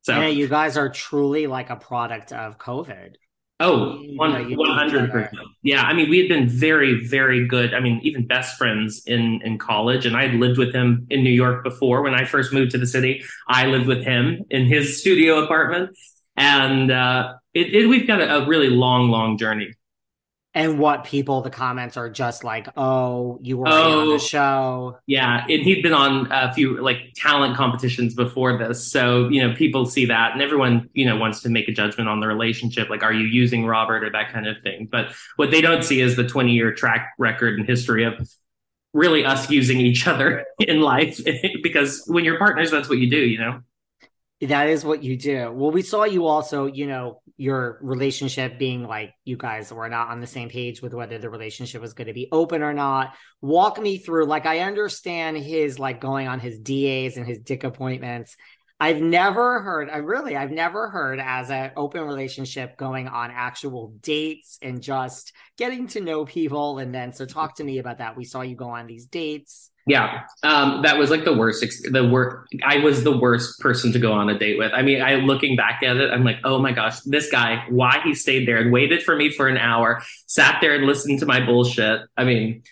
So 0.02 0.18
yeah, 0.18 0.28
you 0.28 0.48
guys 0.48 0.78
are 0.78 0.88
truly 0.88 1.46
like 1.46 1.68
a 1.68 1.76
product 1.76 2.32
of 2.32 2.56
COVID. 2.56 3.16
Oh, 3.60 4.00
100%. 4.18 5.30
Yeah. 5.62 5.82
I 5.82 5.92
mean, 5.92 6.08
we 6.08 6.18
had 6.18 6.28
been 6.28 6.48
very, 6.48 7.04
very 7.06 7.46
good. 7.46 7.74
I 7.74 7.80
mean, 7.80 7.98
even 8.04 8.24
best 8.24 8.56
friends 8.56 9.02
in, 9.06 9.40
in 9.42 9.58
college. 9.58 10.06
And 10.06 10.16
I 10.16 10.28
had 10.28 10.34
lived 10.34 10.58
with 10.58 10.72
him 10.72 11.06
in 11.10 11.24
New 11.24 11.30
York 11.30 11.64
before. 11.64 12.02
When 12.02 12.14
I 12.14 12.24
first 12.24 12.52
moved 12.52 12.70
to 12.72 12.78
the 12.78 12.86
city, 12.86 13.24
I 13.48 13.66
lived 13.66 13.86
with 13.86 14.04
him 14.04 14.44
in 14.50 14.66
his 14.66 15.00
studio 15.00 15.42
apartment. 15.42 15.90
And 16.36 16.92
uh, 16.92 17.34
it, 17.52 17.74
it, 17.74 17.86
we've 17.86 18.06
got 18.06 18.20
a, 18.20 18.44
a 18.44 18.46
really 18.46 18.70
long, 18.70 19.10
long 19.10 19.38
journey 19.38 19.72
and 20.58 20.76
what 20.76 21.04
people 21.04 21.40
the 21.40 21.50
comments 21.50 21.96
are 21.96 22.10
just 22.10 22.42
like 22.42 22.68
oh 22.76 23.38
you 23.42 23.56
were 23.56 23.68
oh, 23.68 24.00
on 24.00 24.08
the 24.08 24.14
oh. 24.14 24.18
show 24.18 24.98
yeah 25.06 25.44
and 25.48 25.62
he'd 25.62 25.82
been 25.82 25.92
on 25.92 26.26
a 26.32 26.52
few 26.52 26.82
like 26.82 26.98
talent 27.14 27.56
competitions 27.56 28.12
before 28.12 28.58
this 28.58 28.90
so 28.90 29.28
you 29.28 29.40
know 29.40 29.54
people 29.54 29.86
see 29.86 30.04
that 30.04 30.32
and 30.32 30.42
everyone 30.42 30.90
you 30.94 31.06
know 31.06 31.16
wants 31.16 31.40
to 31.40 31.48
make 31.48 31.68
a 31.68 31.72
judgment 31.72 32.08
on 32.08 32.18
the 32.18 32.26
relationship 32.26 32.90
like 32.90 33.04
are 33.04 33.12
you 33.12 33.26
using 33.26 33.64
robert 33.64 34.02
or 34.02 34.10
that 34.10 34.32
kind 34.32 34.48
of 34.48 34.56
thing 34.62 34.88
but 34.90 35.12
what 35.36 35.52
they 35.52 35.60
don't 35.60 35.84
see 35.84 36.00
is 36.00 36.16
the 36.16 36.26
20 36.26 36.52
year 36.52 36.74
track 36.74 37.12
record 37.18 37.56
and 37.58 37.66
history 37.66 38.04
of 38.04 38.14
really 38.92 39.24
us 39.24 39.48
using 39.48 39.78
each 39.78 40.08
other 40.08 40.44
in 40.58 40.80
life 40.80 41.20
because 41.62 42.02
when 42.08 42.24
you're 42.24 42.38
partners 42.38 42.70
that's 42.70 42.88
what 42.88 42.98
you 42.98 43.08
do 43.08 43.18
you 43.18 43.38
know 43.38 43.60
that 44.40 44.68
is 44.68 44.84
what 44.84 45.02
you 45.02 45.16
do. 45.16 45.50
Well, 45.50 45.72
we 45.72 45.82
saw 45.82 46.04
you 46.04 46.26
also, 46.26 46.66
you 46.66 46.86
know, 46.86 47.20
your 47.36 47.78
relationship 47.82 48.58
being 48.58 48.84
like 48.84 49.12
you 49.24 49.36
guys 49.36 49.72
were 49.72 49.88
not 49.88 50.08
on 50.08 50.20
the 50.20 50.26
same 50.26 50.48
page 50.48 50.80
with 50.80 50.94
whether 50.94 51.18
the 51.18 51.30
relationship 51.30 51.80
was 51.80 51.92
going 51.92 52.06
to 52.06 52.12
be 52.12 52.28
open 52.30 52.62
or 52.62 52.72
not. 52.72 53.14
Walk 53.40 53.80
me 53.80 53.98
through, 53.98 54.26
like, 54.26 54.46
I 54.46 54.60
understand 54.60 55.36
his 55.36 55.78
like 55.78 56.00
going 56.00 56.28
on 56.28 56.40
his 56.40 56.58
DAs 56.58 57.16
and 57.16 57.26
his 57.26 57.38
dick 57.38 57.64
appointments. 57.64 58.36
I've 58.80 59.00
never 59.00 59.60
heard, 59.60 59.90
I 59.90 59.96
really, 59.96 60.36
I've 60.36 60.52
never 60.52 60.88
heard 60.88 61.18
as 61.18 61.50
an 61.50 61.72
open 61.76 62.02
relationship 62.02 62.76
going 62.76 63.08
on 63.08 63.32
actual 63.32 63.92
dates 64.02 64.58
and 64.62 64.80
just 64.80 65.32
getting 65.56 65.88
to 65.88 66.00
know 66.00 66.24
people. 66.24 66.78
And 66.78 66.94
then, 66.94 67.12
so 67.12 67.24
talk 67.24 67.56
to 67.56 67.64
me 67.64 67.78
about 67.78 67.98
that. 67.98 68.16
We 68.16 68.24
saw 68.24 68.42
you 68.42 68.54
go 68.54 68.70
on 68.70 68.86
these 68.86 69.06
dates. 69.06 69.72
Yeah, 69.88 70.24
um, 70.42 70.82
that 70.82 70.98
was 70.98 71.10
like 71.10 71.24
the 71.24 71.32
worst. 71.32 71.64
The 71.90 72.06
worst. 72.06 72.54
I 72.62 72.78
was 72.78 73.04
the 73.04 73.16
worst 73.16 73.58
person 73.58 73.90
to 73.92 73.98
go 73.98 74.12
on 74.12 74.28
a 74.28 74.38
date 74.38 74.58
with. 74.58 74.70
I 74.74 74.82
mean, 74.82 75.00
I 75.00 75.14
looking 75.14 75.56
back 75.56 75.82
at 75.82 75.96
it, 75.96 76.10
I'm 76.10 76.24
like, 76.24 76.40
oh 76.44 76.58
my 76.58 76.72
gosh, 76.72 77.00
this 77.00 77.30
guy. 77.30 77.64
Why 77.70 78.00
he 78.04 78.14
stayed 78.14 78.46
there 78.46 78.58
and 78.58 78.70
waited 78.70 79.02
for 79.02 79.16
me 79.16 79.30
for 79.30 79.48
an 79.48 79.56
hour, 79.56 80.02
sat 80.26 80.60
there 80.60 80.74
and 80.74 80.84
listened 80.84 81.20
to 81.20 81.26
my 81.26 81.44
bullshit. 81.44 82.02
I 82.18 82.24
mean, 82.24 82.64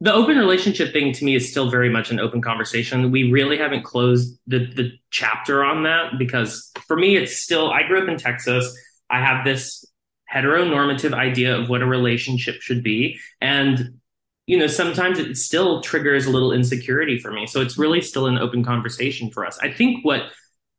the 0.00 0.14
open 0.14 0.38
relationship 0.38 0.92
thing 0.92 1.12
to 1.14 1.24
me 1.24 1.34
is 1.34 1.50
still 1.50 1.70
very 1.70 1.90
much 1.90 2.12
an 2.12 2.20
open 2.20 2.40
conversation. 2.40 3.10
We 3.10 3.32
really 3.32 3.58
haven't 3.58 3.82
closed 3.82 4.38
the 4.46 4.60
the 4.60 4.92
chapter 5.10 5.64
on 5.64 5.82
that 5.82 6.18
because 6.20 6.70
for 6.86 6.96
me, 6.96 7.16
it's 7.16 7.36
still. 7.36 7.72
I 7.72 7.82
grew 7.82 8.00
up 8.00 8.08
in 8.08 8.16
Texas. 8.16 8.72
I 9.10 9.18
have 9.18 9.44
this 9.44 9.84
heteronormative 10.32 11.14
idea 11.14 11.56
of 11.56 11.68
what 11.68 11.82
a 11.82 11.86
relationship 11.86 12.62
should 12.62 12.84
be, 12.84 13.18
and 13.40 13.98
you 14.46 14.58
know, 14.58 14.66
sometimes 14.66 15.18
it 15.18 15.36
still 15.36 15.80
triggers 15.80 16.26
a 16.26 16.30
little 16.30 16.52
insecurity 16.52 17.18
for 17.18 17.32
me. 17.32 17.46
So 17.46 17.60
it's 17.60 17.78
really 17.78 18.00
still 18.00 18.26
an 18.26 18.38
open 18.38 18.62
conversation 18.62 19.30
for 19.30 19.46
us. 19.46 19.58
I 19.58 19.72
think 19.72 20.04
what 20.04 20.24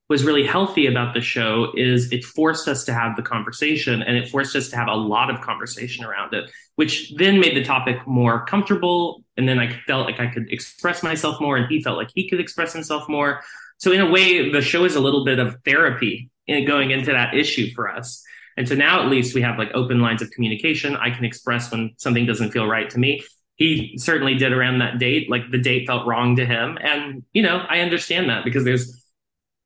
was 0.08 0.24
really 0.24 0.46
healthy 0.46 0.86
about 0.86 1.16
the 1.16 1.22
show 1.22 1.72
is 1.76 2.12
it 2.12 2.24
forced 2.24 2.68
us 2.68 2.84
to 2.86 2.94
have 2.94 3.16
the 3.16 3.24
conversation 3.24 4.04
and 4.04 4.16
it 4.16 4.30
forced 4.30 4.56
us 4.56 4.70
to 4.70 4.76
have 4.76 4.88
a 4.88 4.94
lot 4.94 5.32
of 5.32 5.42
conversation 5.42 6.06
around 6.06 6.32
it, 6.36 6.50
which 6.76 7.12
then 7.18 7.40
made 7.40 7.56
the 7.56 7.64
topic 7.64 7.98
more 8.06 8.46
comfortable. 8.46 9.24
And 9.36 9.50
then 9.50 9.58
I 9.58 9.82
felt 9.88 10.06
like 10.06 10.20
I 10.20 10.28
could 10.28 10.52
express 10.52 11.02
myself 11.02 11.42
more 11.42 11.58
and 11.58 11.66
he 11.68 11.82
felt 11.82 11.98
like 11.98 12.12
he 12.14 12.30
could 12.30 12.40
express 12.40 12.72
himself 12.72 13.10
more. 13.10 13.42
So 13.78 13.92
in 13.92 14.02
a 14.02 14.10
way, 14.10 14.52
the 14.52 14.62
show 14.62 14.86
is 14.86 14.96
a 14.96 15.02
little 15.02 15.26
bit 15.26 15.40
of 15.40 15.58
therapy 15.66 16.30
in 16.46 16.66
going 16.66 16.92
into 16.92 17.12
that 17.12 17.34
issue 17.34 17.74
for 17.74 17.90
us. 17.90 18.24
And 18.58 18.70
so 18.70 18.76
now 18.76 19.04
at 19.04 19.10
least 19.10 19.34
we 19.34 19.42
have 19.42 19.58
like 19.58 19.72
open 19.74 20.02
lines 20.02 20.22
of 20.22 20.30
communication. 20.30 20.96
I 20.96 21.10
can 21.10 21.26
express 21.26 21.72
when 21.72 21.94
something 21.98 22.28
doesn't 22.28 22.52
feel 22.52 22.68
right 22.68 22.90
to 22.92 23.00
me 23.00 23.24
he 23.56 23.96
certainly 23.98 24.36
did 24.36 24.52
around 24.52 24.80
that 24.80 25.00
date. 25.00 25.30
Like 25.30 25.50
the 25.52 25.58
date 25.58 25.88
felt 25.88 26.06
wrong 26.06 26.36
to 26.36 26.46
him. 26.46 26.78
And, 26.82 27.24
you 27.34 27.42
know, 27.42 27.58
I 27.70 27.80
understand 27.80 28.30
that 28.30 28.44
because 28.44 28.64
there's 28.64 29.06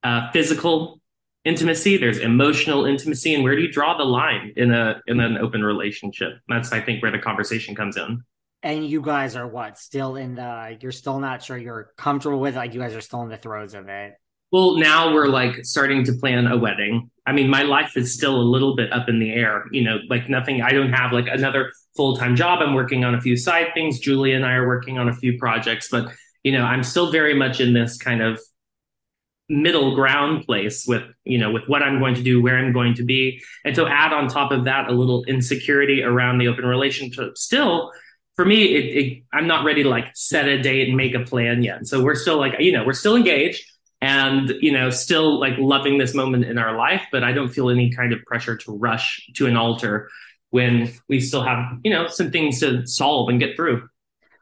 uh, 0.04 0.32
physical 0.32 1.02
intimacy, 1.44 1.98
there's 1.98 2.20
emotional 2.20 2.86
intimacy. 2.86 3.34
And 3.34 3.44
where 3.44 3.56
do 3.56 3.62
you 3.62 3.72
draw 3.72 3.98
the 3.98 4.06
line 4.06 4.54
in 4.56 4.72
a 4.72 5.02
in 5.08 5.20
an 5.20 5.38
open 5.38 5.64
relationship? 5.64 6.40
That's 6.48 6.72
I 6.72 6.82
think 6.82 7.02
where 7.02 7.12
the 7.12 7.20
conversation 7.20 7.76
comes 7.76 7.98
in. 7.98 8.24
And 8.62 8.86
you 8.86 9.02
guys 9.02 9.36
are 9.36 9.48
what? 9.48 9.78
Still 9.78 10.16
in 10.18 10.36
the 10.36 10.78
you're 10.80 10.92
still 10.92 11.20
not 11.20 11.42
sure 11.42 11.58
you're 11.58 11.92
comfortable 11.98 12.40
with 12.40 12.56
like 12.56 12.74
you 12.74 12.80
guys 12.80 12.96
are 12.96 13.02
still 13.02 13.22
in 13.24 13.30
the 13.30 13.38
throes 13.38 13.74
of 13.74 13.88
it. 13.88 14.14
Well, 14.52 14.78
now 14.78 15.14
we're 15.14 15.28
like 15.28 15.64
starting 15.64 16.04
to 16.06 16.14
plan 16.14 16.48
a 16.48 16.58
wedding. 16.58 17.12
I 17.26 17.34
mean, 17.34 17.50
my 17.50 17.62
life 17.62 17.96
is 17.96 18.14
still 18.14 18.36
a 18.36 18.42
little 18.42 18.76
bit 18.76 18.92
up 18.92 19.08
in 19.08 19.20
the 19.20 19.32
air, 19.32 19.66
you 19.72 19.84
know, 19.84 20.00
like 20.10 20.28
nothing, 20.28 20.64
I 20.64 20.72
don't 20.72 20.92
have 20.92 21.12
like 21.12 21.28
another 21.28 21.72
full 21.96 22.16
time 22.16 22.36
job. 22.36 22.60
I'm 22.62 22.74
working 22.74 23.06
on 23.06 23.14
a 23.14 23.22
few 23.22 23.38
side 23.38 23.68
things. 23.76 24.00
Julie 24.00 24.34
and 24.34 24.44
I 24.44 24.54
are 24.54 24.68
working 24.68 24.98
on 24.98 25.08
a 25.08 25.14
few 25.14 25.38
projects, 25.38 25.90
but, 25.92 26.12
you 26.44 26.52
know, 26.52 26.64
I'm 26.64 26.84
still 26.84 27.12
very 27.12 27.36
much 27.36 27.60
in 27.60 27.74
this 27.74 27.98
kind 27.98 28.24
of 28.24 28.40
middle 29.50 29.94
ground 29.94 30.46
place 30.46 30.86
with, 30.88 31.04
you 31.26 31.38
know, 31.38 31.52
with 31.52 31.68
what 31.68 31.84
I'm 31.84 32.00
going 32.00 32.16
to 32.16 32.24
do, 32.24 32.42
where 32.42 32.58
I'm 32.58 32.74
going 32.74 32.96
to 32.96 33.04
be. 33.04 33.44
And 33.66 33.76
so 33.76 33.88
add 33.88 34.14
on 34.14 34.30
top 34.30 34.52
of 34.52 34.66
that, 34.66 34.90
a 34.90 34.92
little 34.92 35.24
insecurity 35.26 36.02
around 36.02 36.40
the 36.40 36.48
open 36.48 36.66
relationship 36.66 37.38
still. 37.38 37.92
For 38.36 38.46
me, 38.46 38.64
it, 38.76 38.96
it, 38.96 39.24
I'm 39.32 39.46
not 39.46 39.66
ready 39.66 39.84
to 39.84 39.90
like 39.90 40.08
set 40.16 40.48
a 40.48 40.60
date 40.60 40.88
and 40.88 40.98
make 40.98 41.14
a 41.14 41.20
plan 41.20 41.62
yet. 41.62 41.86
So 41.86 42.04
we're 42.04 42.16
still 42.16 42.38
like, 42.38 42.54
you 42.60 42.72
know, 42.72 42.86
we're 42.86 42.94
still 42.94 43.16
engaged 43.16 43.64
and 44.02 44.54
you 44.62 44.72
know 44.72 44.90
still 44.90 45.40
like 45.40 45.54
loving 45.58 45.98
this 45.98 46.14
moment 46.14 46.46
in 46.46 46.58
our 46.58 46.78
life 46.78 47.04
but 47.12 47.24
i 47.24 47.34
don't 47.34 47.50
feel 47.50 47.70
any 47.70 47.92
kind 47.92 48.14
of 48.14 48.20
pressure 48.26 48.56
to 48.56 48.72
rush 48.78 49.30
to 49.34 49.46
an 49.46 49.58
altar 49.58 50.10
when 50.52 50.92
we 51.08 51.20
still 51.22 51.44
have 51.44 51.80
you 51.84 51.92
know 51.92 52.08
some 52.08 52.32
things 52.32 52.60
to 52.60 52.86
solve 52.86 53.30
and 53.30 53.40
get 53.40 53.56
through. 53.56 53.88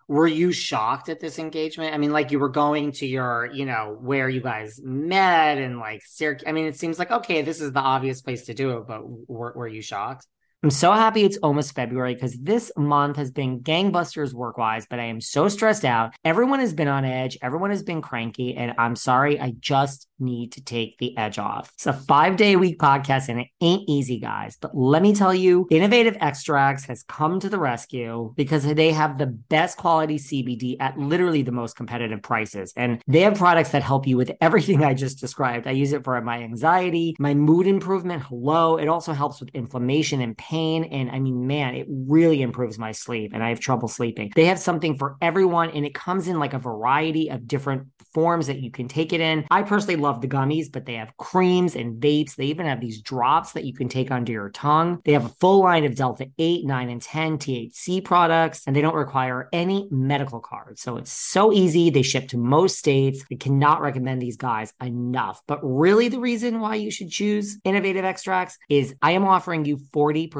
Were 0.10 0.28
you 0.28 0.54
shocked 0.54 1.10
at 1.10 1.20
this 1.20 1.38
engagement? 1.38 1.94
I 1.94 1.98
mean 1.98 2.14
like 2.14 2.32
you 2.32 2.40
were 2.40 2.50
going 2.50 2.94
to 2.94 3.06
your 3.06 3.50
you 3.54 3.66
know 3.66 3.98
where 4.00 4.30
you 4.30 4.42
guys 4.42 4.80
met 4.82 5.58
and 5.58 5.80
like 5.80 6.02
i 6.46 6.52
mean 6.52 6.66
it 6.66 6.78
seems 6.78 6.98
like 7.00 7.12
okay 7.12 7.42
this 7.42 7.62
is 7.62 7.74
the 7.74 7.80
obvious 7.80 8.22
place 8.22 8.46
to 8.46 8.54
do 8.54 8.78
it 8.78 8.88
but 8.88 9.02
were, 9.30 9.54
were 9.54 9.68
you 9.68 9.82
shocked 9.82 10.28
I'm 10.64 10.72
so 10.72 10.92
happy 10.92 11.24
it's 11.24 11.38
almost 11.38 11.76
February 11.76 12.16
because 12.16 12.36
this 12.40 12.72
month 12.76 13.18
has 13.18 13.30
been 13.30 13.60
gangbusters 13.60 14.34
work 14.34 14.58
wise, 14.58 14.88
but 14.90 15.00
I 15.00 15.04
am 15.04 15.22
so 15.22 15.50
stressed 15.50 15.86
out. 15.86 16.16
Everyone 16.26 16.60
has 16.60 16.74
been 16.74 16.88
on 16.88 17.06
edge, 17.06 17.38
everyone 17.44 17.70
has 17.70 17.84
been 17.84 18.02
cranky, 18.02 18.56
and 18.56 18.74
I'm 18.80 18.96
sorry, 18.96 19.40
I 19.40 19.54
just 19.60 20.08
need 20.20 20.54
to 20.54 20.64
take 20.64 20.98
the 20.98 21.16
edge 21.16 21.38
off. 21.38 21.72
It's 21.76 21.86
a 21.86 21.94
five 21.94 22.38
day 22.38 22.56
week 22.56 22.80
podcast 22.80 23.30
and 23.30 23.42
it 23.42 23.48
ain't 23.62 23.88
easy, 23.88 24.20
guys. 24.20 24.58
But 24.60 24.76
let 24.76 25.04
me 25.04 25.14
tell 25.14 25.32
you, 25.32 25.68
Innovative 25.70 26.18
Extracts 26.20 26.86
has 26.86 27.04
come 27.04 27.40
to 27.40 27.50
the 27.50 27.60
rescue 27.60 28.34
because 28.36 28.64
they 28.64 28.92
have 28.94 29.20
the 29.20 29.28
best 29.28 29.78
quality 29.78 30.18
CBD 30.18 30.78
at 30.80 30.98
literally 30.98 31.44
the 31.44 31.52
most 31.52 31.76
competitive 31.76 32.24
prices. 32.24 32.74
And 32.76 33.00
they 33.06 33.20
have 33.22 33.36
products 33.36 33.70
that 33.70 33.84
help 33.84 34.08
you 34.08 34.18
with 34.18 34.32
everything 34.42 34.84
I 34.84 34.96
just 34.96 35.20
described. 35.20 35.68
I 35.68 35.72
use 35.72 35.94
it 35.94 36.04
for 36.04 36.20
my 36.22 36.42
anxiety, 36.42 37.16
my 37.20 37.36
mood 37.36 37.68
improvement. 37.68 38.24
Hello. 38.24 38.78
It 38.78 38.88
also 38.88 39.14
helps 39.14 39.40
with 39.40 39.50
inflammation 39.50 40.20
and 40.20 40.36
pain. 40.36 40.47
And 40.51 41.12
I 41.12 41.20
mean, 41.20 41.48
man, 41.48 41.75
it 41.75 41.88
really 41.89 42.42
improves 42.42 42.77
my 42.80 42.92
sleep 42.92 43.32
and 43.34 43.44
I 43.44 43.50
have 43.50 43.60
trouble 43.60 43.88
sleeping. 43.88 44.32
They 44.36 44.46
have 44.46 44.60
something 44.60 44.98
for 44.98 45.18
everyone 45.22 45.72
and 45.72 45.86
it 45.86 45.94
comes 45.94 46.27
in 46.27 46.39
like 46.39 46.54
a 46.54 46.60
variety 46.60 47.30
of 47.30 47.48
different 47.48 47.88
forms 48.13 48.48
that 48.48 48.60
you 48.60 48.72
can 48.72 48.88
take 48.88 49.13
it 49.13 49.22
in. 49.22 49.46
I 49.51 49.62
personally 49.62 49.98
love 49.98 50.22
the 50.22 50.27
gummies, 50.27 50.72
but 50.72 50.86
they 50.86 50.96
have 50.96 51.16
creams 51.18 51.75
and 51.75 52.01
vapes. 52.01 52.36
They 52.36 52.46
even 52.46 52.66
have 52.66 52.82
these 52.82 53.01
drops 53.01 53.51
that 53.51 53.66
you 53.66 53.74
can 53.74 53.89
take 53.89 54.10
under 54.10 54.32
your 54.32 54.50
tongue. 54.50 55.01
They 55.06 55.12
have 55.12 55.25
a 55.25 55.36
full 55.39 55.62
line 55.62 55.86
of 55.86 55.96
Delta 55.96 56.27
8, 56.38 56.66
9, 56.66 56.89
and 56.89 57.01
10 57.01 57.38
THC 57.38 58.04
products, 58.04 58.63
and 58.66 58.75
they 58.75 58.82
don't 58.82 58.96
require 58.96 59.50
any 59.54 59.88
medical 59.92 60.39
cards. 60.39 60.82
So 60.82 60.98
it's 60.98 61.12
so 61.12 61.54
easy. 61.54 61.89
They 61.89 62.01
ship 62.01 62.30
to 62.30 62.38
most 62.38 62.80
states. 62.80 63.24
I 63.32 63.36
cannot 63.36 63.82
recommend 63.82 64.22
these 64.22 64.38
guys 64.38 64.74
enough. 64.82 65.42
But 65.48 65.60
really, 65.62 66.08
the 66.08 66.20
reason 66.20 66.60
why 66.60 66.75
you 66.75 66.89
should 66.89 67.10
choose 67.10 67.60
Innovative 67.63 68.06
Extracts 68.06 68.58
is 68.70 68.96
I 69.01 69.12
am 69.12 69.25
offering 69.25 69.66
you 69.66 69.77
40% 69.77 70.37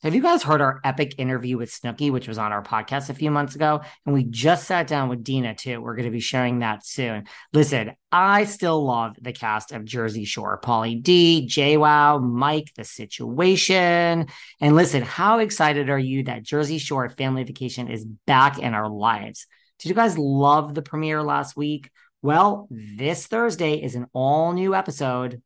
Have 0.02 0.14
you 0.14 0.22
guys 0.22 0.42
heard 0.42 0.60
our 0.60 0.80
epic 0.84 1.14
interview 1.18 1.58
with 1.58 1.70
Snooki, 1.70 2.10
which 2.10 2.28
was 2.28 2.38
on 2.38 2.52
our 2.52 2.62
podcast 2.62 3.10
a 3.10 3.14
few 3.14 3.30
months 3.30 3.54
ago? 3.54 3.80
And 4.06 4.14
we 4.14 4.24
just 4.24 4.66
sat 4.66 4.86
down 4.86 5.08
with 5.08 5.24
Dina 5.24 5.54
too. 5.54 5.80
We're 5.80 5.96
going 5.96 6.06
to 6.06 6.10
be 6.10 6.20
sharing 6.20 6.60
that 6.60 6.86
soon. 6.86 7.24
Listen, 7.52 7.92
I 8.12 8.44
still 8.44 8.84
love 8.84 9.16
the 9.20 9.32
cast 9.32 9.72
of 9.72 9.86
Jersey 9.86 10.26
Shore, 10.26 10.60
Pauly 10.62 11.02
D, 11.02 11.46
JWoww, 11.48 12.22
Mike, 12.22 12.70
The 12.76 12.84
Situation. 12.84 14.26
And 14.60 14.76
listen, 14.76 15.02
how 15.02 15.38
excited 15.38 15.88
are 15.88 15.98
you 15.98 16.24
that 16.24 16.42
Jersey 16.42 16.76
Shore 16.76 17.08
Family 17.08 17.44
Vacation 17.44 17.88
is 17.88 18.04
back 18.04 18.58
in 18.58 18.74
our 18.74 18.88
lives? 18.88 19.46
Did 19.78 19.88
you 19.88 19.94
guys 19.94 20.18
love 20.18 20.74
the 20.74 20.82
premiere 20.82 21.22
last 21.22 21.56
week? 21.56 21.90
Well, 22.20 22.68
this 22.70 23.26
Thursday 23.26 23.82
is 23.82 23.94
an 23.94 24.06
all 24.12 24.52
new 24.52 24.74
episode. 24.74 25.40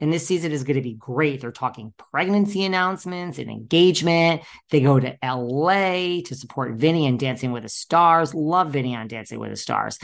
And 0.00 0.12
this 0.12 0.26
season 0.26 0.50
is 0.50 0.64
going 0.64 0.76
to 0.76 0.82
be 0.82 0.94
great. 0.94 1.40
They're 1.40 1.52
talking 1.52 1.94
pregnancy 2.10 2.64
announcements 2.64 3.38
and 3.38 3.48
engagement. 3.48 4.42
They 4.70 4.80
go 4.80 4.98
to 4.98 5.16
LA 5.22 6.22
to 6.24 6.34
support 6.34 6.74
Vinny 6.74 7.06
and 7.06 7.20
Dancing 7.20 7.52
with 7.52 7.62
the 7.62 7.68
Stars. 7.68 8.34
Love 8.34 8.72
Vinny 8.72 8.96
on 8.96 9.06
Dancing 9.06 9.38
with 9.38 9.50
the 9.50 9.56
Stars. 9.56 9.98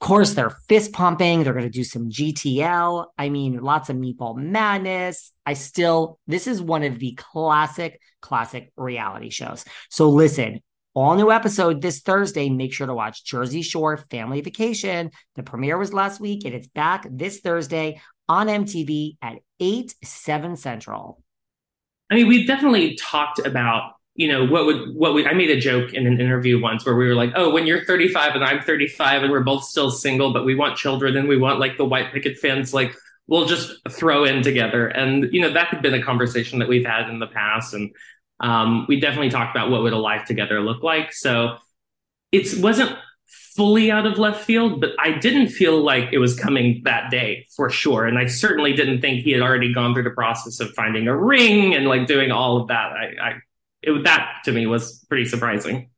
Of 0.00 0.06
course, 0.06 0.34
they're 0.34 0.56
fist 0.68 0.92
pumping. 0.92 1.42
They're 1.42 1.54
going 1.54 1.64
to 1.64 1.70
do 1.70 1.84
some 1.84 2.10
GTL. 2.10 3.06
I 3.16 3.30
mean, 3.30 3.60
lots 3.60 3.88
of 3.88 3.96
meatball 3.96 4.36
madness. 4.36 5.32
I 5.46 5.54
still, 5.54 6.18
this 6.26 6.46
is 6.46 6.60
one 6.60 6.82
of 6.82 6.98
the 6.98 7.12
classic, 7.12 7.98
classic 8.20 8.72
reality 8.76 9.30
shows. 9.30 9.64
So 9.88 10.10
listen, 10.10 10.60
all 10.92 11.14
new 11.14 11.30
episode 11.30 11.80
this 11.80 12.00
Thursday. 12.00 12.50
Make 12.50 12.74
sure 12.74 12.86
to 12.86 12.94
watch 12.94 13.24
Jersey 13.24 13.62
Shore 13.62 13.96
Family 14.10 14.42
Vacation. 14.42 15.10
The 15.34 15.42
premiere 15.42 15.78
was 15.78 15.94
last 15.94 16.20
week 16.20 16.44
and 16.44 16.54
it's 16.54 16.68
back 16.68 17.06
this 17.10 17.40
Thursday 17.40 18.00
on 18.28 18.48
MTV 18.48 19.16
at 19.22 19.36
8, 19.60 19.94
7 20.04 20.56
Central. 20.56 21.22
I 22.10 22.16
mean, 22.16 22.28
we've 22.28 22.46
definitely 22.46 22.96
talked 22.96 23.38
about, 23.38 23.92
you 24.16 24.28
know, 24.28 24.46
what 24.46 24.66
would, 24.66 24.94
what 24.94 25.14
would, 25.14 25.26
I 25.26 25.34
made 25.34 25.50
a 25.50 25.60
joke 25.60 25.92
in 25.92 26.06
an 26.06 26.20
interview 26.20 26.60
once 26.60 26.84
where 26.84 26.96
we 26.96 27.06
were 27.06 27.14
like, 27.14 27.32
oh, 27.36 27.50
when 27.50 27.66
you're 27.66 27.84
35 27.84 28.34
and 28.34 28.44
I'm 28.44 28.62
35 28.62 29.24
and 29.24 29.30
we're 29.30 29.44
both 29.44 29.64
still 29.64 29.90
single, 29.90 30.32
but 30.32 30.44
we 30.44 30.54
want 30.54 30.76
children 30.76 31.16
and 31.16 31.28
we 31.28 31.36
want 31.36 31.60
like 31.60 31.76
the 31.76 31.84
white 31.84 32.12
picket 32.12 32.38
fence, 32.38 32.72
like, 32.72 32.96
we'll 33.28 33.46
just 33.46 33.72
throw 33.90 34.24
in 34.24 34.42
together. 34.42 34.88
And, 34.88 35.32
you 35.32 35.40
know, 35.40 35.52
that 35.52 35.68
had 35.68 35.82
been 35.82 35.94
a 35.94 36.02
conversation 36.02 36.60
that 36.60 36.68
we've 36.68 36.86
had 36.86 37.10
in 37.10 37.18
the 37.18 37.26
past. 37.26 37.74
And 37.74 37.94
um, 38.40 38.86
we 38.88 39.00
definitely 39.00 39.30
talked 39.30 39.54
about 39.54 39.70
what 39.70 39.82
would 39.82 39.92
a 39.92 39.98
life 39.98 40.24
together 40.26 40.60
look 40.60 40.82
like. 40.82 41.12
So 41.12 41.56
it 42.32 42.62
wasn't 42.62 42.96
fully 43.56 43.90
out 43.90 44.06
of 44.06 44.18
left 44.18 44.44
field, 44.44 44.80
but 44.80 44.90
I 44.98 45.12
didn't 45.12 45.48
feel 45.48 45.82
like 45.82 46.12
it 46.12 46.18
was 46.18 46.38
coming 46.38 46.82
that 46.84 47.10
day 47.10 47.46
for 47.56 47.70
sure. 47.70 48.04
And 48.06 48.18
I 48.18 48.26
certainly 48.26 48.74
didn't 48.74 49.00
think 49.00 49.22
he 49.22 49.32
had 49.32 49.40
already 49.40 49.72
gone 49.72 49.94
through 49.94 50.04
the 50.04 50.10
process 50.10 50.60
of 50.60 50.70
finding 50.74 51.08
a 51.08 51.16
ring 51.16 51.74
and 51.74 51.86
like 51.86 52.06
doing 52.06 52.30
all 52.30 52.60
of 52.60 52.68
that. 52.68 52.92
I, 52.92 53.14
I 53.20 53.32
it, 53.86 54.04
that 54.04 54.40
to 54.44 54.52
me 54.52 54.66
was 54.66 55.04
pretty 55.08 55.24
surprising. 55.24 55.90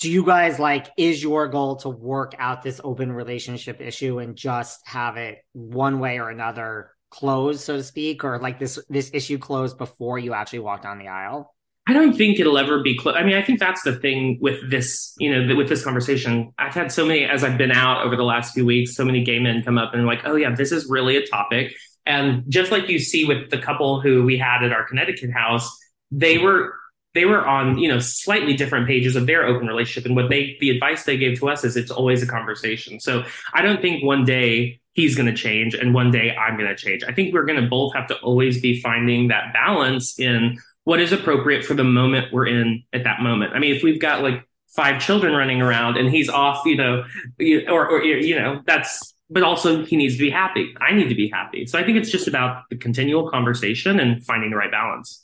Do 0.00 0.10
you 0.10 0.24
guys 0.24 0.58
like, 0.58 0.88
is 0.96 1.22
your 1.22 1.48
goal 1.48 1.76
to 1.76 1.88
work 1.88 2.34
out 2.38 2.62
this 2.62 2.80
open 2.82 3.12
relationship 3.12 3.80
issue 3.80 4.18
and 4.18 4.34
just 4.34 4.80
have 4.86 5.16
it 5.16 5.38
one 5.52 6.00
way 6.00 6.18
or 6.18 6.30
another 6.30 6.90
closed, 7.10 7.60
so 7.60 7.76
to 7.76 7.82
speak, 7.82 8.24
or 8.24 8.38
like 8.38 8.58
this, 8.58 8.78
this 8.88 9.10
issue 9.12 9.38
closed 9.38 9.78
before 9.78 10.18
you 10.18 10.32
actually 10.32 10.60
walk 10.60 10.82
down 10.82 10.98
the 10.98 11.08
aisle? 11.08 11.54
I 11.86 11.92
don't 11.92 12.16
think 12.16 12.40
it'll 12.40 12.58
ever 12.58 12.82
be 12.82 12.96
close. 12.96 13.16
I 13.16 13.22
mean, 13.22 13.36
I 13.36 13.42
think 13.42 13.58
that's 13.58 13.82
the 13.82 13.96
thing 13.96 14.38
with 14.40 14.70
this, 14.70 15.14
you 15.18 15.30
know, 15.30 15.54
with 15.54 15.68
this 15.68 15.84
conversation. 15.84 16.52
I've 16.58 16.74
had 16.74 16.90
so 16.90 17.04
many, 17.04 17.24
as 17.24 17.44
I've 17.44 17.58
been 17.58 17.72
out 17.72 18.04
over 18.04 18.16
the 18.16 18.24
last 18.24 18.54
few 18.54 18.64
weeks, 18.64 18.94
so 18.96 19.04
many 19.04 19.24
gay 19.24 19.40
men 19.40 19.62
come 19.62 19.78
up 19.78 19.92
and 19.92 20.06
like, 20.06 20.22
oh 20.24 20.36
yeah, 20.36 20.54
this 20.54 20.72
is 20.72 20.88
really 20.88 21.16
a 21.16 21.26
topic. 21.26 21.74
And 22.06 22.44
just 22.48 22.72
like 22.72 22.88
you 22.88 22.98
see 22.98 23.24
with 23.24 23.50
the 23.50 23.58
couple 23.58 24.00
who 24.00 24.24
we 24.24 24.38
had 24.38 24.64
at 24.64 24.72
our 24.72 24.86
Connecticut 24.86 25.32
house, 25.32 25.70
they 26.10 26.38
were 26.38 26.74
they 27.14 27.24
were 27.24 27.46
on 27.46 27.78
you 27.78 27.88
know 27.88 27.98
slightly 27.98 28.54
different 28.54 28.86
pages 28.86 29.16
of 29.16 29.26
their 29.26 29.46
open 29.46 29.66
relationship 29.66 30.06
and 30.06 30.16
what 30.16 30.30
they 30.30 30.56
the 30.60 30.70
advice 30.70 31.04
they 31.04 31.16
gave 31.16 31.38
to 31.38 31.48
us 31.48 31.64
is 31.64 31.76
it's 31.76 31.90
always 31.90 32.22
a 32.22 32.26
conversation. 32.26 33.00
So 33.00 33.24
i 33.52 33.62
don't 33.62 33.80
think 33.80 34.04
one 34.04 34.24
day 34.24 34.80
he's 34.92 35.14
going 35.14 35.26
to 35.26 35.34
change 35.34 35.74
and 35.74 35.94
one 35.94 36.10
day 36.10 36.34
i'm 36.36 36.56
going 36.56 36.68
to 36.68 36.76
change. 36.76 37.02
I 37.04 37.12
think 37.12 37.34
we're 37.34 37.44
going 37.44 37.62
to 37.62 37.68
both 37.68 37.94
have 37.94 38.06
to 38.08 38.16
always 38.18 38.60
be 38.60 38.80
finding 38.80 39.28
that 39.28 39.52
balance 39.52 40.18
in 40.18 40.58
what 40.84 41.00
is 41.00 41.12
appropriate 41.12 41.64
for 41.64 41.74
the 41.74 41.84
moment 41.84 42.32
we're 42.32 42.48
in 42.48 42.82
at 42.92 43.04
that 43.04 43.20
moment. 43.20 43.52
I 43.54 43.58
mean 43.58 43.74
if 43.74 43.82
we've 43.82 44.00
got 44.00 44.22
like 44.22 44.46
five 44.68 45.02
children 45.02 45.34
running 45.34 45.60
around 45.60 45.98
and 45.98 46.08
he's 46.10 46.30
off 46.30 46.64
you 46.64 46.76
know 46.76 47.04
or, 47.68 47.88
or 47.88 48.02
you 48.02 48.36
know 48.36 48.62
that's 48.66 49.14
but 49.30 49.42
also 49.42 49.82
he 49.82 49.96
needs 49.96 50.16
to 50.16 50.20
be 50.20 50.30
happy. 50.30 50.74
I 50.78 50.92
need 50.92 51.08
to 51.08 51.14
be 51.14 51.28
happy. 51.28 51.66
So 51.66 51.78
i 51.78 51.84
think 51.84 51.98
it's 51.98 52.10
just 52.10 52.26
about 52.26 52.64
the 52.70 52.76
continual 52.76 53.30
conversation 53.30 54.00
and 54.00 54.24
finding 54.24 54.50
the 54.50 54.56
right 54.56 54.70
balance 54.70 55.22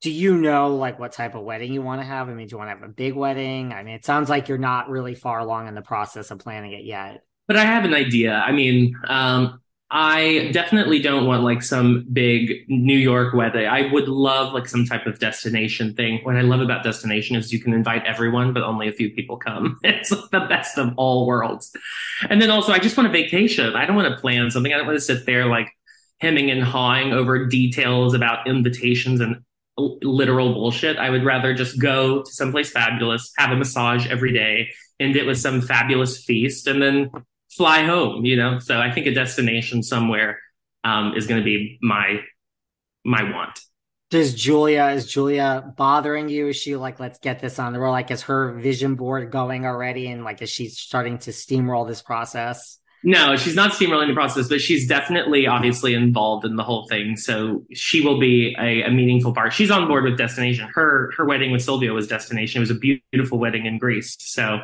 do 0.00 0.10
you 0.10 0.36
know 0.38 0.74
like 0.76 0.98
what 0.98 1.12
type 1.12 1.34
of 1.34 1.42
wedding 1.42 1.72
you 1.72 1.82
want 1.82 2.00
to 2.00 2.06
have? 2.06 2.28
I 2.28 2.34
mean, 2.34 2.46
do 2.46 2.54
you 2.54 2.58
want 2.58 2.68
to 2.70 2.74
have 2.74 2.82
a 2.82 2.92
big 2.92 3.14
wedding? 3.14 3.72
I 3.72 3.82
mean, 3.82 3.94
it 3.94 4.04
sounds 4.04 4.30
like 4.30 4.48
you're 4.48 4.58
not 4.58 4.88
really 4.88 5.14
far 5.14 5.40
along 5.40 5.68
in 5.68 5.74
the 5.74 5.82
process 5.82 6.30
of 6.30 6.38
planning 6.38 6.72
it 6.72 6.84
yet. 6.84 7.22
But 7.46 7.56
I 7.56 7.64
have 7.64 7.84
an 7.84 7.94
idea. 7.94 8.34
I 8.34 8.52
mean, 8.52 8.94
um, 9.08 9.60
I 9.90 10.50
definitely 10.52 11.00
don't 11.00 11.26
want 11.26 11.42
like 11.42 11.62
some 11.62 12.06
big 12.12 12.64
New 12.68 12.96
York 12.96 13.34
wedding. 13.34 13.66
I 13.66 13.92
would 13.92 14.08
love 14.08 14.54
like 14.54 14.68
some 14.68 14.86
type 14.86 15.04
of 15.04 15.18
destination 15.18 15.94
thing. 15.94 16.20
What 16.22 16.36
I 16.36 16.42
love 16.42 16.60
about 16.60 16.84
destination 16.84 17.34
is 17.34 17.52
you 17.52 17.60
can 17.60 17.74
invite 17.74 18.04
everyone, 18.06 18.52
but 18.52 18.62
only 18.62 18.88
a 18.88 18.92
few 18.92 19.10
people 19.10 19.36
come. 19.36 19.78
It's 19.84 20.12
like 20.12 20.30
the 20.30 20.46
best 20.48 20.78
of 20.78 20.94
all 20.96 21.26
worlds. 21.26 21.72
And 22.30 22.40
then 22.40 22.50
also, 22.50 22.72
I 22.72 22.78
just 22.78 22.96
want 22.96 23.08
a 23.08 23.12
vacation. 23.12 23.74
I 23.74 23.84
don't 23.84 23.96
want 23.96 24.08
to 24.14 24.20
plan 24.20 24.50
something. 24.50 24.72
I 24.72 24.76
don't 24.76 24.86
want 24.86 24.98
to 24.98 25.04
sit 25.04 25.26
there 25.26 25.46
like 25.46 25.68
hemming 26.20 26.50
and 26.50 26.62
hawing 26.62 27.12
over 27.12 27.46
details 27.46 28.14
about 28.14 28.46
invitations 28.46 29.20
and 29.20 29.42
literal 30.02 30.54
bullshit. 30.54 30.96
I 30.96 31.10
would 31.10 31.24
rather 31.24 31.54
just 31.54 31.80
go 31.80 32.22
to 32.22 32.32
someplace 32.32 32.70
fabulous, 32.70 33.32
have 33.36 33.50
a 33.50 33.56
massage 33.56 34.06
every 34.08 34.32
day, 34.32 34.70
end 34.98 35.16
it 35.16 35.26
with 35.26 35.38
some 35.38 35.60
fabulous 35.60 36.24
feast, 36.24 36.66
and 36.66 36.80
then 36.80 37.10
fly 37.50 37.84
home. 37.84 38.24
You 38.24 38.36
know, 38.36 38.58
so 38.58 38.78
I 38.78 38.90
think 38.90 39.06
a 39.06 39.14
destination 39.14 39.82
somewhere 39.82 40.38
um, 40.84 41.14
is 41.16 41.26
going 41.26 41.40
to 41.40 41.44
be 41.44 41.78
my 41.82 42.20
my 43.04 43.22
want. 43.22 43.60
Does 44.10 44.34
Julia 44.34 44.86
is 44.86 45.06
Julia 45.06 45.72
bothering 45.76 46.28
you? 46.28 46.48
Is 46.48 46.56
she 46.56 46.74
like, 46.74 46.98
let's 46.98 47.20
get 47.20 47.38
this 47.38 47.60
on 47.60 47.72
the 47.72 47.78
road? 47.78 47.92
Like, 47.92 48.10
is 48.10 48.22
her 48.22 48.54
vision 48.54 48.96
board 48.96 49.30
going 49.30 49.66
already? 49.66 50.08
And 50.08 50.24
like, 50.24 50.42
is 50.42 50.50
she 50.50 50.66
starting 50.66 51.18
to 51.18 51.30
steamroll 51.30 51.86
this 51.86 52.02
process? 52.02 52.79
No, 53.02 53.36
she's 53.36 53.54
not 53.54 53.72
steamrolling 53.72 54.08
the 54.08 54.14
process, 54.14 54.48
but 54.48 54.60
she's 54.60 54.86
definitely 54.86 55.46
obviously 55.46 55.94
involved 55.94 56.44
in 56.44 56.56
the 56.56 56.62
whole 56.62 56.86
thing. 56.86 57.16
So 57.16 57.64
she 57.72 58.02
will 58.02 58.20
be 58.20 58.54
a, 58.58 58.82
a, 58.82 58.90
meaningful 58.90 59.32
part. 59.32 59.54
She's 59.54 59.70
on 59.70 59.88
board 59.88 60.04
with 60.04 60.18
Destination. 60.18 60.68
Her 60.74 61.10
her 61.16 61.24
wedding 61.24 61.50
with 61.50 61.62
Silvio 61.62 61.94
was 61.94 62.06
Destination. 62.06 62.58
It 62.58 62.60
was 62.60 62.70
a 62.70 62.74
beautiful 62.74 63.38
wedding 63.38 63.64
in 63.64 63.78
Greece. 63.78 64.16
So 64.18 64.60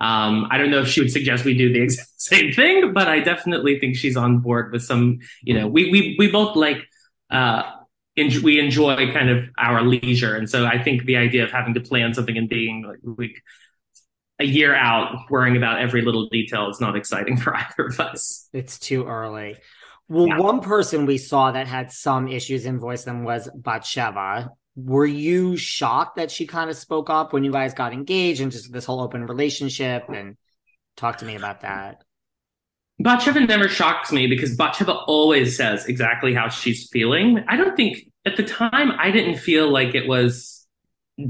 um, 0.00 0.46
I 0.50 0.58
don't 0.58 0.70
know 0.70 0.80
if 0.80 0.88
she 0.88 1.00
would 1.00 1.10
suggest 1.10 1.46
we 1.46 1.56
do 1.56 1.72
the 1.72 1.80
exact 1.82 2.20
same 2.20 2.52
thing, 2.52 2.92
but 2.92 3.08
I 3.08 3.20
definitely 3.20 3.78
think 3.78 3.96
she's 3.96 4.16
on 4.16 4.40
board 4.40 4.70
with 4.70 4.82
some. 4.82 5.20
You 5.42 5.54
know, 5.54 5.66
we 5.66 5.90
we 5.90 6.16
we 6.18 6.30
both 6.30 6.56
like. 6.56 6.78
Uh, 7.30 7.62
we 8.42 8.58
enjoy 8.58 9.12
kind 9.12 9.30
of 9.30 9.44
our 9.58 9.80
leisure, 9.82 10.34
and 10.34 10.50
so 10.50 10.66
I 10.66 10.82
think 10.82 11.04
the 11.04 11.16
idea 11.16 11.44
of 11.44 11.52
having 11.52 11.74
to 11.74 11.80
plan 11.80 12.14
something 12.14 12.36
and 12.36 12.48
being 12.48 12.82
like 12.82 12.98
we 13.04 13.36
a 14.40 14.44
year 14.44 14.74
out 14.74 15.30
worrying 15.30 15.56
about 15.56 15.80
every 15.80 16.02
little 16.02 16.28
detail 16.28 16.70
is 16.70 16.80
not 16.80 16.96
exciting 16.96 17.36
for 17.36 17.56
either 17.56 17.86
of 17.86 18.00
us. 18.00 18.48
It's 18.52 18.78
too 18.78 19.06
early. 19.06 19.56
Well, 20.08 20.28
yeah. 20.28 20.38
one 20.38 20.60
person 20.60 21.06
we 21.06 21.18
saw 21.18 21.52
that 21.52 21.66
had 21.66 21.92
some 21.92 22.28
issues 22.28 22.64
in 22.64 22.78
voice 22.78 23.04
them 23.04 23.24
was 23.24 23.48
Batsheva. 23.60 24.48
Were 24.74 25.06
you 25.06 25.56
shocked 25.56 26.16
that 26.16 26.30
she 26.30 26.46
kind 26.46 26.70
of 26.70 26.76
spoke 26.76 27.10
up 27.10 27.32
when 27.32 27.44
you 27.44 27.52
guys 27.52 27.74
got 27.74 27.92
engaged 27.92 28.40
and 28.40 28.50
just 28.50 28.72
this 28.72 28.84
whole 28.84 29.00
open 29.00 29.26
relationship? 29.26 30.08
And 30.08 30.36
talk 30.96 31.18
to 31.18 31.26
me 31.26 31.34
about 31.34 31.60
that. 31.60 32.02
Batsheva 33.02 33.46
never 33.46 33.68
shocks 33.68 34.10
me 34.10 34.26
because 34.26 34.56
Batsheva 34.56 35.04
always 35.06 35.56
says 35.56 35.86
exactly 35.86 36.34
how 36.34 36.48
she's 36.48 36.88
feeling. 36.90 37.44
I 37.46 37.56
don't 37.56 37.76
think 37.76 38.10
at 38.24 38.36
the 38.36 38.42
time 38.42 38.90
I 38.98 39.10
didn't 39.10 39.36
feel 39.36 39.70
like 39.70 39.94
it 39.94 40.08
was 40.08 40.66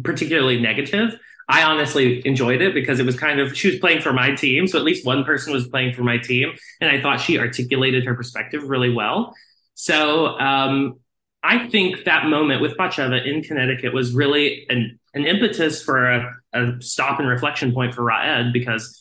particularly 0.03 0.61
negative. 0.61 1.19
I 1.49 1.63
honestly 1.63 2.27
enjoyed 2.27 2.61
it 2.61 2.75
because 2.75 3.01
it 3.01 3.07
was 3.07 3.19
kind 3.19 3.41
of 3.41 3.57
she 3.57 3.71
was 3.71 3.79
playing 3.79 4.03
for 4.03 4.13
my 4.13 4.35
team, 4.35 4.67
so 4.67 4.79
at 4.79 4.85
least 4.85 5.07
one 5.07 5.25
person 5.25 5.53
was 5.53 5.67
playing 5.69 5.95
for 5.95 6.03
my 6.03 6.19
team, 6.19 6.53
and 6.81 6.91
I 6.91 7.01
thought 7.01 7.21
she 7.21 7.39
articulated 7.39 8.05
her 8.05 8.15
perspective 8.15 8.65
really 8.65 8.93
well. 8.93 9.35
So 9.75 10.39
um, 10.39 11.01
I 11.43 11.69
think 11.69 12.05
that 12.05 12.27
moment 12.27 12.61
with 12.61 12.77
Batsheva 12.77 13.25
in 13.25 13.43
Connecticut 13.43 13.95
was 13.95 14.13
really 14.15 14.67
an 14.69 14.99
an 15.15 15.25
impetus 15.25 15.83
for 15.83 16.11
a, 16.11 16.35
a 16.53 16.73
stop 16.81 17.19
and 17.19 17.29
reflection 17.29 17.73
point 17.73 17.95
for 17.95 18.05
Raed 18.05 18.53
because 18.53 19.01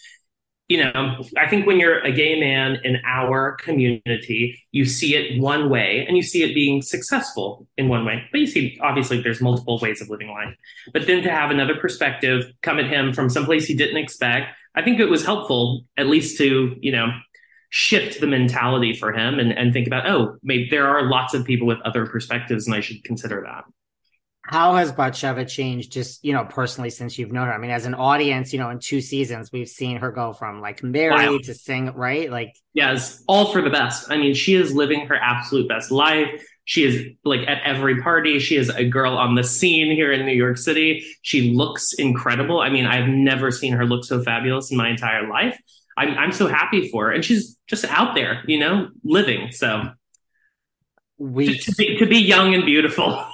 you 0.67 0.83
know, 0.83 1.23
I 1.37 1.47
think 1.47 1.65
when 1.65 1.79
you're 1.79 1.99
a 1.99 2.11
gay 2.11 2.37
man 2.39 2.79
in 2.83 2.97
our 3.05 3.53
community, 3.53 4.61
you 4.71 4.85
see 4.85 5.15
it 5.15 5.39
one 5.39 5.69
way 5.69 6.03
and 6.05 6.17
you 6.17 6.23
see 6.23 6.43
it 6.43 6.53
being 6.53 6.81
successful 6.81 7.65
in 7.77 7.87
one 7.87 8.03
way. 8.03 8.23
But 8.31 8.41
you 8.41 8.47
see, 8.47 8.77
obviously, 8.81 9.21
there's 9.21 9.39
multiple 9.39 9.79
ways 9.81 10.01
of 10.01 10.09
living 10.09 10.29
life. 10.29 10.53
But 10.91 11.07
then 11.07 11.23
to 11.23 11.31
have 11.31 11.51
another 11.51 11.75
perspective 11.75 12.51
come 12.63 12.79
at 12.79 12.87
him 12.87 13.13
from 13.13 13.29
someplace 13.29 13.65
he 13.65 13.75
didn't 13.75 13.97
expect, 13.97 14.47
I 14.75 14.81
think 14.81 14.99
it 14.99 15.09
was 15.09 15.25
helpful, 15.25 15.85
at 15.95 16.07
least 16.07 16.37
to, 16.39 16.75
you 16.81 16.91
know, 16.91 17.07
shift 17.69 18.19
the 18.19 18.27
mentality 18.27 18.93
for 18.93 19.13
him 19.13 19.39
and, 19.39 19.53
and 19.53 19.71
think 19.71 19.87
about, 19.87 20.09
oh, 20.09 20.37
maybe 20.43 20.67
there 20.69 20.87
are 20.87 21.09
lots 21.09 21.33
of 21.33 21.45
people 21.45 21.67
with 21.67 21.79
other 21.85 22.05
perspectives 22.05 22.67
and 22.67 22.75
I 22.75 22.81
should 22.81 23.03
consider 23.05 23.41
that 23.45 23.63
how 24.47 24.75
has 24.75 24.93
Batsheva 24.93 25.47
changed 25.47 25.91
just, 25.91 26.23
you 26.23 26.31
know, 26.31 26.45
personally 26.45 26.89
since 26.89 27.19
you've 27.19 27.33
known 27.33 27.47
her? 27.47 27.53
I 27.53 27.57
mean, 27.57 27.69
as 27.69 27.85
an 27.85 27.93
audience, 27.93 28.53
you 28.53 28.59
know, 28.59 28.69
in 28.69 28.79
two 28.79 29.01
seasons, 29.01 29.51
we've 29.51 29.67
seen 29.67 29.97
her 29.97 30.09
go 30.09 30.31
from 30.31 30.61
like 30.61 30.81
married 30.81 31.29
wow. 31.29 31.37
to 31.43 31.53
sing, 31.53 31.91
right? 31.93 32.31
Like, 32.31 32.55
yes, 32.73 33.23
all 33.27 33.51
for 33.51 33.61
the 33.61 33.69
best. 33.69 34.09
I 34.09 34.15
mean, 34.15 34.33
she 34.33 34.55
is 34.55 34.73
living 34.73 35.07
her 35.07 35.15
absolute 35.15 35.67
best 35.67 35.91
life. 35.91 36.41
She 36.63 36.83
is 36.85 37.07
like 37.25 37.41
at 37.47 37.61
every 37.63 38.01
party. 38.01 38.39
She 38.39 38.55
is 38.55 38.69
a 38.69 38.85
girl 38.85 39.17
on 39.17 39.35
the 39.35 39.43
scene 39.43 39.91
here 39.91 40.13
in 40.13 40.25
New 40.25 40.33
York 40.33 40.57
City. 40.57 41.05
She 41.21 41.53
looks 41.53 41.93
incredible. 41.93 42.61
I 42.61 42.69
mean, 42.69 42.85
I've 42.85 43.09
never 43.09 43.51
seen 43.51 43.73
her 43.73 43.85
look 43.85 44.05
so 44.05 44.23
fabulous 44.23 44.71
in 44.71 44.77
my 44.77 44.89
entire 44.89 45.27
life. 45.27 45.59
I'm, 45.97 46.17
I'm 46.17 46.31
so 46.31 46.47
happy 46.47 46.89
for 46.89 47.07
her. 47.07 47.11
And 47.11 47.25
she's 47.25 47.57
just 47.67 47.83
out 47.85 48.15
there, 48.15 48.43
you 48.47 48.59
know, 48.59 48.89
living. 49.03 49.51
So 49.51 49.89
we 51.17 51.57
to, 51.57 51.71
to, 51.71 51.75
be, 51.75 51.97
to 51.97 52.05
be 52.05 52.19
young 52.19 52.53
and 52.53 52.65
beautiful. 52.65 53.25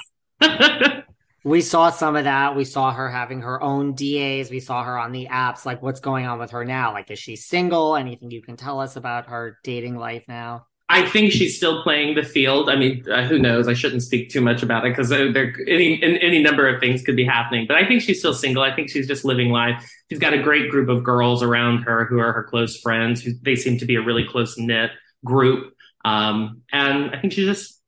we 1.43 1.61
saw 1.61 1.89
some 1.89 2.15
of 2.15 2.23
that. 2.23 2.55
We 2.55 2.65
saw 2.65 2.91
her 2.91 3.09
having 3.09 3.41
her 3.41 3.61
own 3.61 3.93
DAs. 3.93 4.49
We 4.49 4.59
saw 4.59 4.83
her 4.83 4.97
on 4.97 5.11
the 5.11 5.27
apps. 5.29 5.65
Like, 5.65 5.81
what's 5.81 5.99
going 5.99 6.25
on 6.25 6.39
with 6.39 6.51
her 6.51 6.63
now? 6.63 6.93
Like, 6.93 7.11
is 7.11 7.19
she 7.19 7.35
single? 7.35 7.95
Anything 7.95 8.31
you 8.31 8.41
can 8.41 8.55
tell 8.55 8.79
us 8.79 8.95
about 8.95 9.27
her 9.27 9.59
dating 9.63 9.97
life 9.97 10.23
now? 10.27 10.67
I 10.89 11.07
think 11.07 11.31
she's 11.31 11.57
still 11.57 11.81
playing 11.81 12.15
the 12.15 12.23
field. 12.23 12.69
I 12.69 12.75
mean, 12.75 13.03
uh, 13.09 13.25
who 13.25 13.39
knows? 13.39 13.67
I 13.67 13.73
shouldn't 13.73 14.03
speak 14.03 14.29
too 14.29 14.41
much 14.41 14.61
about 14.63 14.85
it 14.85 14.89
because 14.91 15.09
there 15.09 15.53
any 15.67 16.01
any 16.03 16.41
number 16.41 16.67
of 16.67 16.79
things 16.79 17.01
could 17.01 17.15
be 17.15 17.25
happening. 17.25 17.65
But 17.67 17.77
I 17.77 17.87
think 17.87 18.01
she's 18.01 18.19
still 18.19 18.33
single. 18.33 18.61
I 18.61 18.75
think 18.75 18.89
she's 18.89 19.07
just 19.07 19.25
living 19.25 19.49
life. 19.49 19.83
She's 20.09 20.19
got 20.19 20.33
a 20.33 20.41
great 20.41 20.69
group 20.69 20.89
of 20.89 21.03
girls 21.03 21.41
around 21.41 21.83
her 21.83 22.05
who 22.05 22.19
are 22.19 22.31
her 22.31 22.43
close 22.43 22.79
friends. 22.79 23.23
Who, 23.23 23.31
they 23.41 23.55
seem 23.55 23.79
to 23.79 23.85
be 23.85 23.95
a 23.95 24.01
really 24.01 24.25
close 24.25 24.57
knit 24.57 24.91
group. 25.25 25.73
Um, 26.05 26.61
and 26.71 27.15
I 27.15 27.19
think 27.19 27.33
she's 27.33 27.47
just 27.47 27.81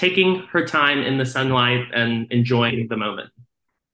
taking 0.00 0.46
her 0.50 0.64
time 0.64 1.02
in 1.02 1.18
the 1.18 1.26
sunlight 1.26 1.84
and 1.94 2.26
enjoying 2.32 2.88
the 2.88 2.96
moment. 2.96 3.28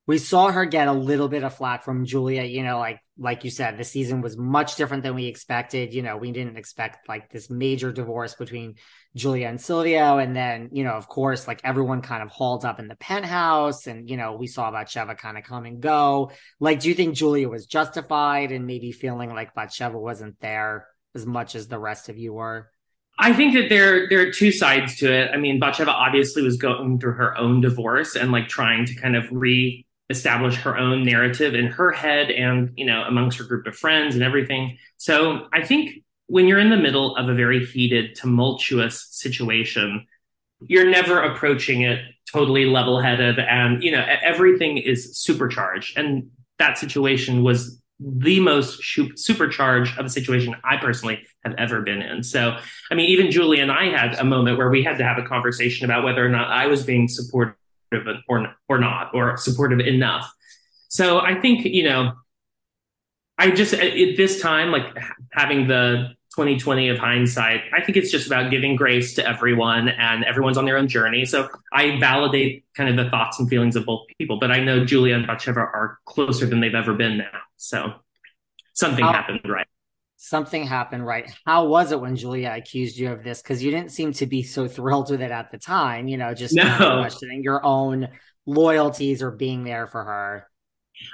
We 0.06 0.18
saw 0.18 0.52
her 0.52 0.64
get 0.64 0.86
a 0.86 0.92
little 0.92 1.28
bit 1.28 1.42
of 1.42 1.52
flack 1.56 1.82
from 1.82 2.04
Julia, 2.04 2.44
you 2.44 2.62
know, 2.62 2.78
like 2.78 3.00
like 3.18 3.42
you 3.44 3.50
said, 3.50 3.76
the 3.76 3.82
season 3.82 4.20
was 4.20 4.36
much 4.36 4.76
different 4.76 5.02
than 5.02 5.14
we 5.14 5.26
expected. 5.26 5.94
You 5.94 6.02
know, 6.02 6.16
we 6.16 6.30
didn't 6.30 6.58
expect 6.58 7.08
like 7.08 7.30
this 7.32 7.50
major 7.50 7.90
divorce 7.90 8.34
between 8.34 8.74
Julia 9.16 9.48
and 9.48 9.60
Silvio. 9.60 10.18
And 10.18 10.36
then, 10.36 10.68
you 10.70 10.84
know, 10.84 10.92
of 10.92 11.08
course, 11.08 11.48
like 11.48 11.60
everyone 11.64 12.02
kind 12.02 12.22
of 12.22 12.28
hauled 12.28 12.64
up 12.64 12.78
in 12.78 12.88
the 12.88 12.94
penthouse 12.96 13.86
and, 13.86 14.08
you 14.08 14.18
know, 14.18 14.36
we 14.36 14.46
saw 14.46 14.70
Batsheva 14.70 15.16
kind 15.16 15.38
of 15.38 15.44
come 15.44 15.64
and 15.64 15.80
go. 15.80 16.30
Like, 16.60 16.80
do 16.80 16.90
you 16.90 16.94
think 16.94 17.16
Julia 17.16 17.48
was 17.48 17.66
justified 17.66 18.52
and 18.52 18.66
maybe 18.66 18.92
feeling 18.92 19.30
like 19.30 19.54
Batsheva 19.54 19.98
wasn't 19.98 20.38
there 20.40 20.86
as 21.14 21.24
much 21.24 21.54
as 21.54 21.68
the 21.68 21.78
rest 21.78 22.10
of 22.10 22.18
you 22.18 22.34
were? 22.34 22.70
I 23.18 23.32
think 23.32 23.54
that 23.54 23.68
there 23.68 24.08
there 24.08 24.20
are 24.20 24.30
two 24.30 24.52
sides 24.52 24.96
to 24.96 25.12
it. 25.12 25.30
I 25.32 25.36
mean, 25.36 25.60
Batsheva 25.60 25.88
obviously 25.88 26.42
was 26.42 26.56
going 26.56 26.98
through 27.00 27.14
her 27.14 27.36
own 27.38 27.60
divorce 27.60 28.14
and 28.14 28.30
like 28.30 28.48
trying 28.48 28.84
to 28.86 28.94
kind 28.94 29.16
of 29.16 29.24
re-establish 29.30 30.56
her 30.56 30.76
own 30.76 31.04
narrative 31.04 31.54
in 31.54 31.66
her 31.66 31.92
head 31.92 32.30
and 32.30 32.72
you 32.76 32.84
know 32.84 33.02
amongst 33.04 33.38
her 33.38 33.44
group 33.44 33.66
of 33.66 33.76
friends 33.76 34.14
and 34.14 34.22
everything. 34.22 34.76
So 34.98 35.48
I 35.52 35.64
think 35.64 36.02
when 36.26 36.46
you're 36.46 36.58
in 36.58 36.70
the 36.70 36.76
middle 36.76 37.16
of 37.16 37.28
a 37.28 37.34
very 37.34 37.64
heated, 37.64 38.16
tumultuous 38.16 39.06
situation, 39.10 40.06
you're 40.66 40.90
never 40.90 41.20
approaching 41.20 41.82
it 41.82 42.00
totally 42.30 42.66
level-headed, 42.66 43.38
and 43.38 43.82
you 43.82 43.92
know 43.92 44.04
everything 44.22 44.78
is 44.78 45.16
supercharged. 45.16 45.96
And 45.96 46.30
that 46.58 46.76
situation 46.78 47.42
was 47.42 47.80
the 47.98 48.40
most 48.40 48.82
supercharged 49.16 49.98
of 49.98 50.06
a 50.06 50.10
situation 50.10 50.54
I 50.64 50.76
personally 50.76 51.22
have 51.44 51.54
ever 51.56 51.80
been 51.80 52.02
in. 52.02 52.22
So, 52.22 52.56
I 52.90 52.94
mean, 52.94 53.08
even 53.08 53.30
Julie 53.30 53.60
and 53.60 53.72
I 53.72 53.88
had 53.88 54.14
a 54.18 54.24
moment 54.24 54.58
where 54.58 54.68
we 54.68 54.82
had 54.82 54.98
to 54.98 55.04
have 55.04 55.18
a 55.18 55.22
conversation 55.22 55.84
about 55.84 56.04
whether 56.04 56.24
or 56.24 56.28
not 56.28 56.50
I 56.50 56.66
was 56.66 56.84
being 56.84 57.08
supportive 57.08 57.56
or 58.28 58.54
or 58.68 58.78
not 58.78 59.14
or 59.14 59.36
supportive 59.36 59.80
enough. 59.80 60.30
So 60.88 61.20
I 61.20 61.40
think 61.40 61.64
you 61.64 61.84
know, 61.84 62.12
I 63.38 63.50
just 63.50 63.72
at 63.72 64.16
this 64.16 64.40
time 64.42 64.70
like 64.70 64.96
having 65.32 65.66
the 65.66 66.14
2020 66.36 66.90
of 66.90 66.98
hindsight, 66.98 67.62
I 67.74 67.82
think 67.82 67.96
it's 67.96 68.10
just 68.10 68.26
about 68.26 68.50
giving 68.50 68.76
grace 68.76 69.14
to 69.14 69.26
everyone 69.26 69.88
and 69.88 70.22
everyone's 70.24 70.58
on 70.58 70.66
their 70.66 70.76
own 70.76 70.86
journey. 70.86 71.24
So 71.24 71.48
I 71.72 71.98
validate 71.98 72.66
kind 72.76 72.90
of 72.90 73.02
the 73.02 73.10
thoughts 73.10 73.40
and 73.40 73.48
feelings 73.48 73.74
of 73.74 73.86
both 73.86 74.06
people, 74.18 74.38
but 74.38 74.50
I 74.50 74.60
know 74.60 74.84
Julia 74.84 75.14
and 75.14 75.26
Batsheva 75.26 75.56
are 75.56 75.98
closer 76.04 76.44
than 76.44 76.60
they've 76.60 76.74
ever 76.74 76.92
been 76.92 77.16
now. 77.16 77.40
So 77.56 77.92
something 78.74 79.04
How, 79.04 79.12
happened 79.12 79.40
right. 79.44 79.66
Something 80.16 80.66
happened 80.66 81.06
right. 81.06 81.30
How 81.44 81.66
was 81.66 81.92
it 81.92 82.00
when 82.00 82.16
Julia 82.16 82.54
accused 82.56 82.96
you 82.96 83.12
of 83.12 83.22
this? 83.22 83.42
Because 83.42 83.62
you 83.62 83.70
didn't 83.70 83.92
seem 83.92 84.12
to 84.14 84.26
be 84.26 84.42
so 84.42 84.66
thrilled 84.66 85.10
with 85.10 85.20
it 85.22 85.30
at 85.30 85.50
the 85.50 85.58
time, 85.58 86.08
you 86.08 86.16
know, 86.16 86.34
just 86.34 86.54
no. 86.54 86.76
questioning 86.76 87.42
your 87.42 87.64
own 87.64 88.08
loyalties 88.46 89.22
or 89.22 89.30
being 89.30 89.64
there 89.64 89.86
for 89.86 90.04
her. 90.04 90.48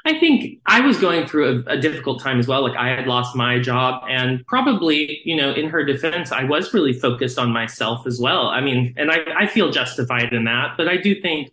I 0.04 0.18
think 0.18 0.60
I 0.66 0.80
was 0.80 0.98
going 0.98 1.26
through 1.26 1.64
a, 1.66 1.72
a, 1.72 1.78
difficult 1.78 2.22
time 2.22 2.38
as 2.38 2.46
well. 2.46 2.62
Like 2.62 2.76
I 2.76 2.90
had 2.90 3.06
lost 3.06 3.34
my 3.34 3.58
job, 3.58 4.04
and 4.08 4.46
probably, 4.46 5.20
you 5.24 5.36
know, 5.36 5.52
in 5.52 5.68
her 5.70 5.84
defense, 5.84 6.30
I 6.30 6.44
was 6.44 6.72
really 6.72 6.92
focused 6.92 7.38
on 7.38 7.50
myself 7.50 8.06
as 8.06 8.20
well. 8.20 8.46
I 8.46 8.60
mean, 8.60 8.94
and 8.96 9.10
I, 9.10 9.24
I 9.36 9.46
feel 9.46 9.70
justified 9.70 10.32
in 10.32 10.44
that, 10.44 10.74
but 10.76 10.88
I 10.88 10.98
do 10.98 11.20
think, 11.20 11.50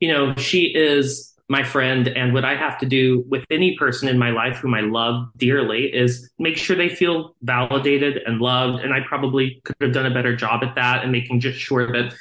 you 0.00 0.10
know, 0.10 0.34
she 0.36 0.72
is 0.74 1.34
my 1.48 1.62
friend, 1.62 2.08
and 2.08 2.34
what 2.34 2.44
I 2.44 2.56
have 2.56 2.78
to 2.78 2.86
do 2.86 3.24
with 3.28 3.44
any 3.50 3.76
person 3.76 4.08
in 4.08 4.18
my 4.18 4.30
life 4.30 4.56
whom 4.56 4.74
I 4.74 4.80
love 4.80 5.28
dearly 5.36 5.84
is 5.84 6.28
make 6.38 6.56
sure 6.56 6.74
they 6.74 6.88
feel 6.88 7.36
validated 7.42 8.18
and 8.26 8.40
loved. 8.40 8.82
And 8.82 8.92
I 8.92 9.00
probably 9.06 9.60
could 9.64 9.76
have 9.80 9.92
done 9.92 10.06
a 10.06 10.14
better 10.14 10.34
job 10.34 10.64
at 10.64 10.74
that 10.74 11.02
and 11.02 11.12
making 11.12 11.40
just 11.40 11.58
sure 11.58 11.86
that, 11.92 12.14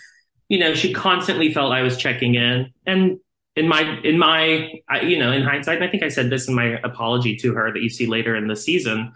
you 0.48 0.60
know, 0.60 0.76
she 0.76 0.94
constantly 0.94 1.52
felt 1.52 1.74
I 1.74 1.82
was 1.82 1.98
checking 1.98 2.36
in. 2.36 2.72
And 2.86 3.18
in 3.56 3.68
my 3.68 4.00
in 4.04 4.18
my 4.20 4.72
you 5.02 5.18
know 5.18 5.32
in 5.32 5.42
hindsight 5.42 5.82
i 5.82 5.88
think 5.88 6.04
i 6.04 6.10
said 6.10 6.30
this 6.30 6.48
in 6.48 6.54
my 6.54 6.78
apology 6.84 7.36
to 7.38 7.54
her 7.54 7.72
that 7.72 7.82
you 7.82 7.90
see 7.90 8.06
later 8.06 8.36
in 8.36 8.48
the 8.48 8.56
season 8.56 9.14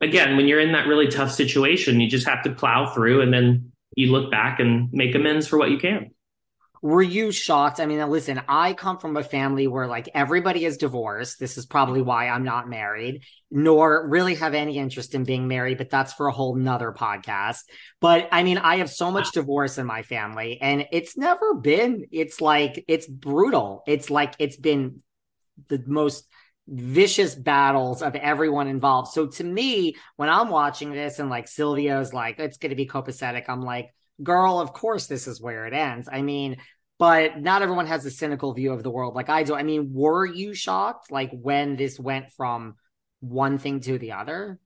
again 0.00 0.36
when 0.36 0.46
you're 0.46 0.60
in 0.60 0.72
that 0.72 0.86
really 0.86 1.08
tough 1.08 1.30
situation 1.30 2.00
you 2.00 2.08
just 2.08 2.28
have 2.28 2.42
to 2.42 2.52
plow 2.52 2.86
through 2.86 3.20
and 3.20 3.32
then 3.32 3.72
you 3.96 4.10
look 4.10 4.30
back 4.30 4.60
and 4.60 4.88
make 4.92 5.14
amends 5.14 5.46
for 5.46 5.58
what 5.58 5.70
you 5.70 5.78
can 5.78 6.10
were 6.82 7.02
you 7.02 7.30
shocked? 7.30 7.78
I 7.78 7.86
mean, 7.86 8.00
listen, 8.10 8.42
I 8.48 8.72
come 8.72 8.98
from 8.98 9.16
a 9.16 9.22
family 9.22 9.68
where 9.68 9.86
like 9.86 10.08
everybody 10.14 10.64
is 10.64 10.76
divorced. 10.76 11.38
This 11.38 11.56
is 11.56 11.64
probably 11.64 12.02
why 12.02 12.28
I'm 12.28 12.42
not 12.42 12.68
married, 12.68 13.22
nor 13.52 14.08
really 14.08 14.34
have 14.34 14.52
any 14.52 14.78
interest 14.78 15.14
in 15.14 15.22
being 15.22 15.46
married, 15.46 15.78
but 15.78 15.90
that's 15.90 16.12
for 16.12 16.26
a 16.26 16.32
whole 16.32 16.56
nother 16.56 16.92
podcast. 16.92 17.60
But 18.00 18.28
I 18.32 18.42
mean, 18.42 18.58
I 18.58 18.78
have 18.78 18.90
so 18.90 19.12
much 19.12 19.30
divorce 19.30 19.78
in 19.78 19.86
my 19.86 20.02
family, 20.02 20.58
and 20.60 20.86
it's 20.90 21.16
never 21.16 21.54
been, 21.54 22.06
it's 22.10 22.40
like, 22.40 22.84
it's 22.88 23.06
brutal. 23.06 23.84
It's 23.86 24.10
like, 24.10 24.34
it's 24.40 24.56
been 24.56 25.02
the 25.68 25.82
most 25.86 26.26
vicious 26.66 27.36
battles 27.36 28.02
of 28.02 28.16
everyone 28.16 28.66
involved. 28.66 29.12
So 29.12 29.28
to 29.28 29.44
me, 29.44 29.94
when 30.16 30.28
I'm 30.28 30.48
watching 30.48 30.92
this 30.92 31.20
and 31.20 31.30
like 31.30 31.46
Silvio's 31.46 32.12
like, 32.12 32.40
it's 32.40 32.56
going 32.56 32.70
to 32.70 32.76
be 32.76 32.86
copacetic, 32.88 33.44
I'm 33.48 33.62
like, 33.62 33.94
girl, 34.22 34.60
of 34.60 34.72
course 34.72 35.06
this 35.06 35.26
is 35.26 35.40
where 35.40 35.66
it 35.66 35.72
ends. 35.72 36.08
I 36.10 36.22
mean, 36.22 36.56
but 36.98 37.40
not 37.40 37.62
everyone 37.62 37.86
has 37.86 38.04
a 38.06 38.10
cynical 38.10 38.52
view 38.54 38.72
of 38.72 38.82
the 38.82 38.90
world 38.90 39.14
like 39.14 39.28
I 39.28 39.42
do. 39.42 39.54
I 39.54 39.62
mean, 39.62 39.92
were 39.92 40.26
you 40.26 40.54
shocked 40.54 41.10
like 41.10 41.30
when 41.32 41.76
this 41.76 41.98
went 41.98 42.30
from 42.32 42.76
one 43.20 43.58
thing 43.58 43.80
to 43.80 43.98
the 43.98 44.12
other? 44.12 44.58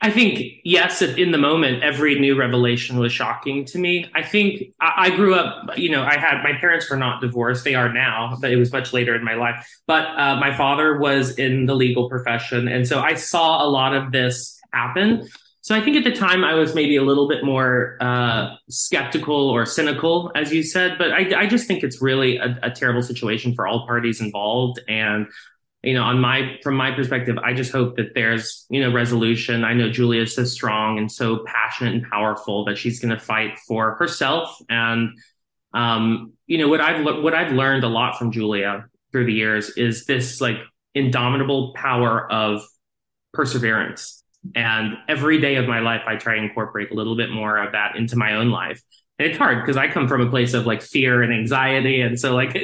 I 0.00 0.10
think, 0.10 0.42
yes, 0.64 1.00
in 1.00 1.30
the 1.30 1.38
moment, 1.38 1.82
every 1.82 2.18
new 2.18 2.38
revelation 2.38 2.98
was 2.98 3.10
shocking 3.10 3.64
to 3.66 3.78
me. 3.78 4.10
I 4.14 4.22
think 4.22 4.74
I, 4.78 5.08
grew 5.08 5.34
up, 5.34 5.78
you 5.78 5.88
know, 5.88 6.02
I 6.02 6.18
had 6.18 6.42
my 6.42 6.52
parents 6.60 6.90
were 6.90 6.98
not 6.98 7.22
divorced. 7.22 7.64
They 7.64 7.74
are 7.74 7.90
now, 7.90 8.36
but 8.38 8.50
it 8.50 8.56
was 8.56 8.70
much 8.70 8.92
later 8.92 9.14
in 9.14 9.24
my 9.24 9.32
life. 9.32 9.66
But 9.86 10.06
uh, 10.18 10.36
my 10.36 10.54
father 10.54 10.98
was 10.98 11.38
in 11.38 11.64
the 11.64 11.74
legal 11.74 12.10
profession. 12.10 12.68
And 12.68 12.86
so 12.86 13.00
I 13.00 13.14
saw 13.14 13.64
a 13.64 13.68
lot 13.68 13.94
of 13.94 14.12
this 14.12 14.60
happen. 14.74 15.26
So 15.64 15.74
I 15.74 15.80
think 15.80 15.96
at 15.96 16.04
the 16.04 16.12
time 16.12 16.44
I 16.44 16.52
was 16.52 16.74
maybe 16.74 16.96
a 16.96 17.02
little 17.02 17.26
bit 17.26 17.42
more 17.42 17.96
uh, 17.98 18.56
skeptical 18.68 19.48
or 19.48 19.64
cynical, 19.64 20.30
as 20.34 20.52
you 20.52 20.62
said, 20.62 20.98
but 20.98 21.10
I, 21.10 21.40
I 21.40 21.46
just 21.46 21.66
think 21.66 21.82
it's 21.82 22.02
really 22.02 22.36
a, 22.36 22.58
a, 22.64 22.70
terrible 22.70 23.00
situation 23.00 23.54
for 23.54 23.66
all 23.66 23.86
parties 23.86 24.20
involved. 24.20 24.78
And 24.88 25.26
you 25.82 25.94
know, 25.94 26.02
on 26.02 26.20
my 26.20 26.58
from 26.62 26.76
my 26.76 26.90
perspective, 26.90 27.38
I 27.38 27.54
just 27.54 27.72
hope 27.72 27.96
that 27.96 28.12
there's 28.14 28.66
you 28.68 28.82
know 28.82 28.92
resolution. 28.92 29.64
I 29.64 29.72
know 29.72 29.88
Julia 29.88 30.20
is 30.20 30.34
so 30.34 30.44
strong 30.44 30.98
and 30.98 31.10
so 31.10 31.42
passionate 31.46 31.94
and 31.94 32.02
powerful 32.10 32.66
that 32.66 32.76
she's 32.76 33.00
going 33.00 33.14
to 33.14 33.18
fight 33.20 33.58
for 33.66 33.94
herself. 33.94 34.54
And 34.68 35.18
um, 35.72 36.34
you 36.46 36.58
know 36.58 36.68
what 36.68 36.82
I've 36.82 37.02
what 37.22 37.32
I've 37.32 37.52
learned 37.52 37.84
a 37.84 37.88
lot 37.88 38.18
from 38.18 38.32
Julia 38.32 38.84
through 39.12 39.24
the 39.24 39.32
years 39.32 39.70
is 39.78 40.04
this 40.04 40.42
like 40.42 40.58
indomitable 40.94 41.72
power 41.74 42.30
of 42.30 42.60
perseverance 43.32 44.23
and 44.54 44.96
every 45.08 45.40
day 45.40 45.56
of 45.56 45.66
my 45.66 45.80
life, 45.80 46.02
I 46.06 46.16
try 46.16 46.36
to 46.36 46.42
incorporate 46.42 46.90
a 46.90 46.94
little 46.94 47.16
bit 47.16 47.30
more 47.30 47.56
of 47.56 47.72
that 47.72 47.96
into 47.96 48.16
my 48.16 48.34
own 48.34 48.50
life. 48.50 48.82
And 49.18 49.28
it's 49.28 49.38
hard 49.38 49.62
because 49.62 49.76
I 49.76 49.88
come 49.88 50.08
from 50.08 50.20
a 50.20 50.30
place 50.30 50.54
of 50.54 50.66
like 50.66 50.82
fear 50.82 51.22
and 51.22 51.32
anxiety. 51.32 52.00
And 52.00 52.18
so 52.18 52.34
like 52.34 52.56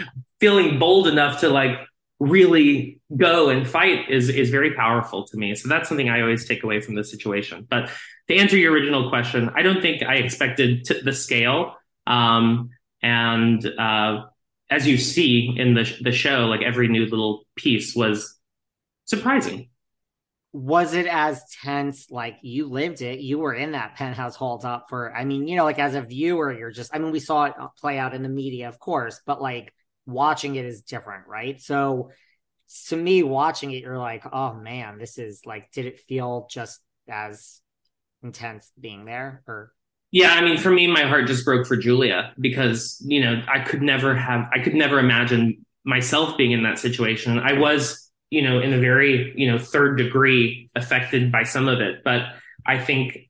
feeling 0.40 0.78
bold 0.78 1.06
enough 1.06 1.40
to 1.40 1.48
like 1.48 1.78
really 2.18 3.00
go 3.16 3.48
and 3.48 3.68
fight 3.68 4.10
is 4.10 4.28
is 4.28 4.50
very 4.50 4.74
powerful 4.74 5.26
to 5.28 5.36
me. 5.36 5.54
So 5.54 5.68
that's 5.68 5.88
something 5.88 6.08
I 6.08 6.22
always 6.22 6.46
take 6.46 6.64
away 6.64 6.80
from 6.80 6.94
the 6.94 7.04
situation. 7.04 7.66
But 7.68 7.90
to 8.28 8.36
answer 8.36 8.56
your 8.56 8.72
original 8.72 9.08
question, 9.08 9.50
I 9.54 9.62
don't 9.62 9.80
think 9.80 10.02
I 10.02 10.16
expected 10.16 10.86
the 11.04 11.12
scale. 11.12 11.76
Um, 12.06 12.70
and 13.02 13.64
uh, 13.78 14.24
as 14.70 14.86
you 14.86 14.98
see 14.98 15.54
in 15.56 15.74
the 15.74 15.96
the 16.00 16.12
show, 16.12 16.46
like 16.46 16.62
every 16.62 16.88
new 16.88 17.06
little 17.06 17.44
piece 17.54 17.94
was 17.94 18.34
surprising 19.04 19.68
was 20.58 20.94
it 20.94 21.06
as 21.06 21.42
tense? 21.62 22.10
Like 22.10 22.38
you 22.42 22.68
lived 22.68 23.00
it. 23.02 23.20
You 23.20 23.38
were 23.38 23.54
in 23.54 23.72
that 23.72 23.94
penthouse 23.96 24.36
hauled 24.36 24.64
up 24.64 24.86
for 24.88 25.14
i 25.14 25.24
mean 25.24 25.46
you 25.46 25.56
know 25.56 25.64
like 25.64 25.78
as 25.78 25.94
a 25.94 26.02
viewer 26.02 26.52
you're 26.52 26.70
just 26.70 26.94
i 26.94 26.98
mean 26.98 27.12
we 27.12 27.20
saw 27.20 27.44
it 27.44 27.54
uh, 27.58 27.68
play 27.78 27.98
out 27.98 28.14
in 28.14 28.22
the 28.22 28.28
media 28.28 28.68
of 28.68 28.78
course 28.78 29.20
but 29.26 29.40
like 29.40 29.72
watching 30.06 30.56
it 30.56 30.64
is 30.64 30.82
different 30.82 31.26
right? 31.26 31.60
So 31.60 32.10
to 32.88 32.96
me 32.96 33.22
watching 33.22 33.70
it 33.72 33.82
you're 33.82 33.98
like 33.98 34.24
oh 34.32 34.54
man 34.54 34.98
this 34.98 35.18
is 35.18 35.42
like 35.46 35.70
did 35.72 35.86
it 35.86 36.00
feel 36.00 36.46
just 36.50 36.80
as 37.08 37.60
intense 38.22 38.70
being 38.78 39.04
there? 39.04 39.42
Or 39.46 39.72
yeah 40.10 40.32
i 40.34 40.40
mean 40.40 40.56
for 40.56 40.70
me 40.70 40.86
my 40.86 41.02
heart 41.02 41.26
just 41.26 41.44
broke 41.44 41.66
for 41.66 41.76
julia 41.76 42.32
because 42.40 42.96
you 43.06 43.20
know 43.20 43.42
i 43.46 43.60
could 43.60 43.82
never 43.82 44.16
have 44.16 44.48
i 44.54 44.58
could 44.58 44.74
never 44.74 44.98
imagine 44.98 45.66
myself 45.88 46.36
being 46.36 46.52
in 46.52 46.62
that 46.64 46.78
situation. 46.78 47.38
I 47.38 47.54
was 47.54 48.07
you 48.30 48.42
know, 48.42 48.60
in 48.60 48.72
a 48.72 48.78
very, 48.78 49.32
you 49.36 49.50
know, 49.50 49.58
third 49.58 49.96
degree 49.96 50.70
affected 50.74 51.32
by 51.32 51.44
some 51.44 51.68
of 51.68 51.80
it. 51.80 52.02
But 52.04 52.22
I 52.66 52.78
think 52.78 53.28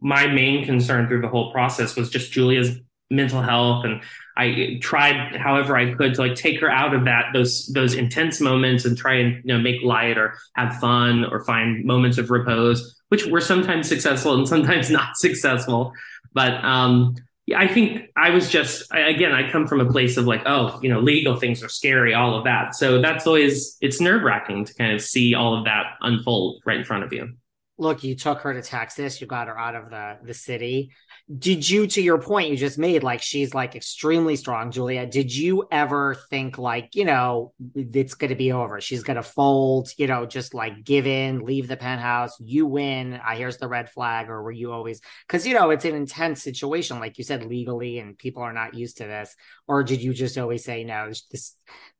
my 0.00 0.26
main 0.26 0.64
concern 0.64 1.08
through 1.08 1.20
the 1.20 1.28
whole 1.28 1.52
process 1.52 1.96
was 1.96 2.10
just 2.10 2.32
Julia's 2.32 2.78
mental 3.10 3.42
health. 3.42 3.84
And 3.84 4.02
I 4.36 4.78
tried 4.80 5.36
however 5.36 5.76
I 5.76 5.94
could 5.94 6.14
to 6.14 6.20
like 6.20 6.34
take 6.34 6.60
her 6.60 6.70
out 6.70 6.94
of 6.94 7.04
that, 7.06 7.26
those, 7.32 7.66
those 7.74 7.94
intense 7.94 8.40
moments 8.40 8.84
and 8.84 8.96
try 8.96 9.14
and, 9.14 9.42
you 9.44 9.54
know, 9.54 9.58
make 9.58 9.82
light 9.82 10.18
or 10.18 10.38
have 10.56 10.76
fun 10.76 11.24
or 11.24 11.44
find 11.44 11.84
moments 11.84 12.18
of 12.18 12.30
repose, 12.30 13.00
which 13.08 13.26
were 13.26 13.40
sometimes 13.40 13.88
successful 13.88 14.34
and 14.34 14.48
sometimes 14.48 14.90
not 14.90 15.16
successful. 15.16 15.92
But, 16.32 16.62
um, 16.64 17.16
I 17.56 17.66
think 17.68 18.10
I 18.16 18.30
was 18.30 18.50
just 18.50 18.90
again 18.92 19.32
I 19.32 19.50
come 19.50 19.66
from 19.66 19.80
a 19.80 19.90
place 19.90 20.16
of 20.16 20.26
like 20.26 20.42
oh 20.46 20.78
you 20.82 20.88
know 20.88 21.00
legal 21.00 21.36
things 21.36 21.62
are 21.62 21.68
scary 21.68 22.14
all 22.14 22.36
of 22.36 22.44
that 22.44 22.74
so 22.74 23.00
that's 23.00 23.26
always 23.26 23.76
it's 23.80 24.00
nerve 24.00 24.22
wracking 24.22 24.64
to 24.64 24.74
kind 24.74 24.92
of 24.92 25.00
see 25.00 25.34
all 25.34 25.56
of 25.56 25.64
that 25.64 25.94
unfold 26.00 26.62
right 26.66 26.78
in 26.78 26.84
front 26.84 27.04
of 27.04 27.12
you. 27.12 27.32
Look, 27.78 28.02
you 28.02 28.16
took 28.16 28.40
her 28.40 28.52
to 28.52 28.62
Texas, 28.62 29.20
you 29.20 29.26
got 29.26 29.48
her 29.48 29.58
out 29.58 29.74
of 29.74 29.90
the 29.90 30.18
the 30.24 30.34
city. 30.34 30.90
Did 31.36 31.68
you 31.68 31.86
to 31.88 32.02
your 32.02 32.20
point 32.20 32.50
you 32.50 32.56
just 32.56 32.78
made 32.78 33.02
like 33.02 33.22
she's 33.22 33.54
like 33.54 33.76
extremely 33.76 34.36
strong 34.36 34.70
julia. 34.70 35.06
Did 35.06 35.34
you 35.34 35.68
ever 35.70 36.16
think 36.30 36.58
like 36.58 36.94
you 36.94 37.04
know 37.04 37.52
it's 37.74 38.14
going 38.14 38.30
to 38.30 38.36
be 38.36 38.52
over. 38.52 38.80
She's 38.80 39.02
going 39.02 39.16
to 39.16 39.22
fold 39.22 39.90
you 39.96 40.06
know 40.06 40.26
just 40.26 40.54
like 40.54 40.84
give 40.84 41.06
in 41.06 41.44
leave 41.44 41.68
the 41.68 41.76
penthouse 41.76 42.36
you 42.40 42.66
win 42.66 43.20
I 43.24 43.36
here's 43.36 43.58
the 43.58 43.68
red 43.68 43.90
flag 43.90 44.28
or 44.28 44.42
were 44.42 44.52
you 44.52 44.72
always 44.72 45.00
because 45.26 45.46
you 45.46 45.54
know 45.54 45.70
it's 45.70 45.84
an 45.84 45.94
intense 45.94 46.42
situation 46.42 46.98
like 46.98 47.18
you 47.18 47.24
said 47.24 47.44
legally 47.44 47.98
and 47.98 48.18
people 48.18 48.42
are 48.42 48.52
not 48.52 48.74
used 48.74 48.98
to 48.98 49.04
this. 49.04 49.36
Or 49.66 49.84
did 49.84 50.02
you 50.02 50.12
just 50.12 50.38
always 50.38 50.64
say 50.64 50.84
no 50.84 51.12
this 51.30 51.56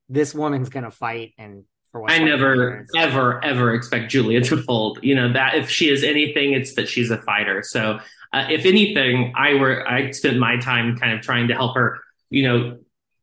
this 0.09 0.33
woman's 0.33 0.69
going 0.69 0.83
to 0.83 0.91
fight 0.91 1.33
and 1.37 1.63
I 2.07 2.19
never, 2.19 2.85
ever, 2.95 3.43
ever 3.43 3.73
expect 3.73 4.11
Julia 4.11 4.41
to 4.41 4.57
fold. 4.57 4.99
You 5.01 5.15
know 5.15 5.33
that 5.33 5.55
if 5.55 5.69
she 5.69 5.89
is 5.89 6.03
anything, 6.03 6.53
it's 6.53 6.75
that 6.75 6.87
she's 6.87 7.09
a 7.09 7.17
fighter. 7.17 7.63
So 7.63 7.99
uh, 8.31 8.45
if 8.49 8.65
anything, 8.65 9.33
I 9.35 9.55
were 9.55 9.87
I 9.87 10.11
spent 10.11 10.37
my 10.37 10.57
time 10.57 10.97
kind 10.97 11.13
of 11.13 11.21
trying 11.21 11.47
to 11.47 11.55
help 11.55 11.75
her, 11.75 11.99
you 12.29 12.43
know, 12.43 12.77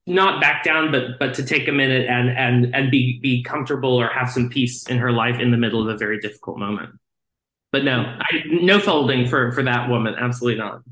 not 0.07 0.41
back 0.41 0.65
down, 0.65 0.91
but 0.91 1.19
but 1.19 1.35
to 1.35 1.45
take 1.45 1.69
a 1.69 1.73
minute 1.73 2.09
and 2.09 2.29
and 2.31 2.75
and 2.75 2.91
be 2.91 3.21
be 3.21 3.43
comfortable 3.43 3.95
or 3.95 4.09
have 4.09 4.31
some 4.31 4.49
peace 4.49 4.87
in 4.89 4.99
her 4.99 5.13
life 5.13 5.39
in 5.39 5.51
the 5.51 5.57
middle 5.57 5.81
of 5.81 5.95
a 5.95 5.99
very 5.99 6.19
difficult 6.19 6.59
moment. 6.59 6.91
But 7.73 7.85
no, 7.85 8.01
I, 8.01 8.43
no 8.47 8.81
folding 8.81 9.29
for 9.29 9.53
for 9.53 9.63
that 9.63 9.89
woman. 9.89 10.15
Absolutely 10.19 10.59
not. 10.59 10.83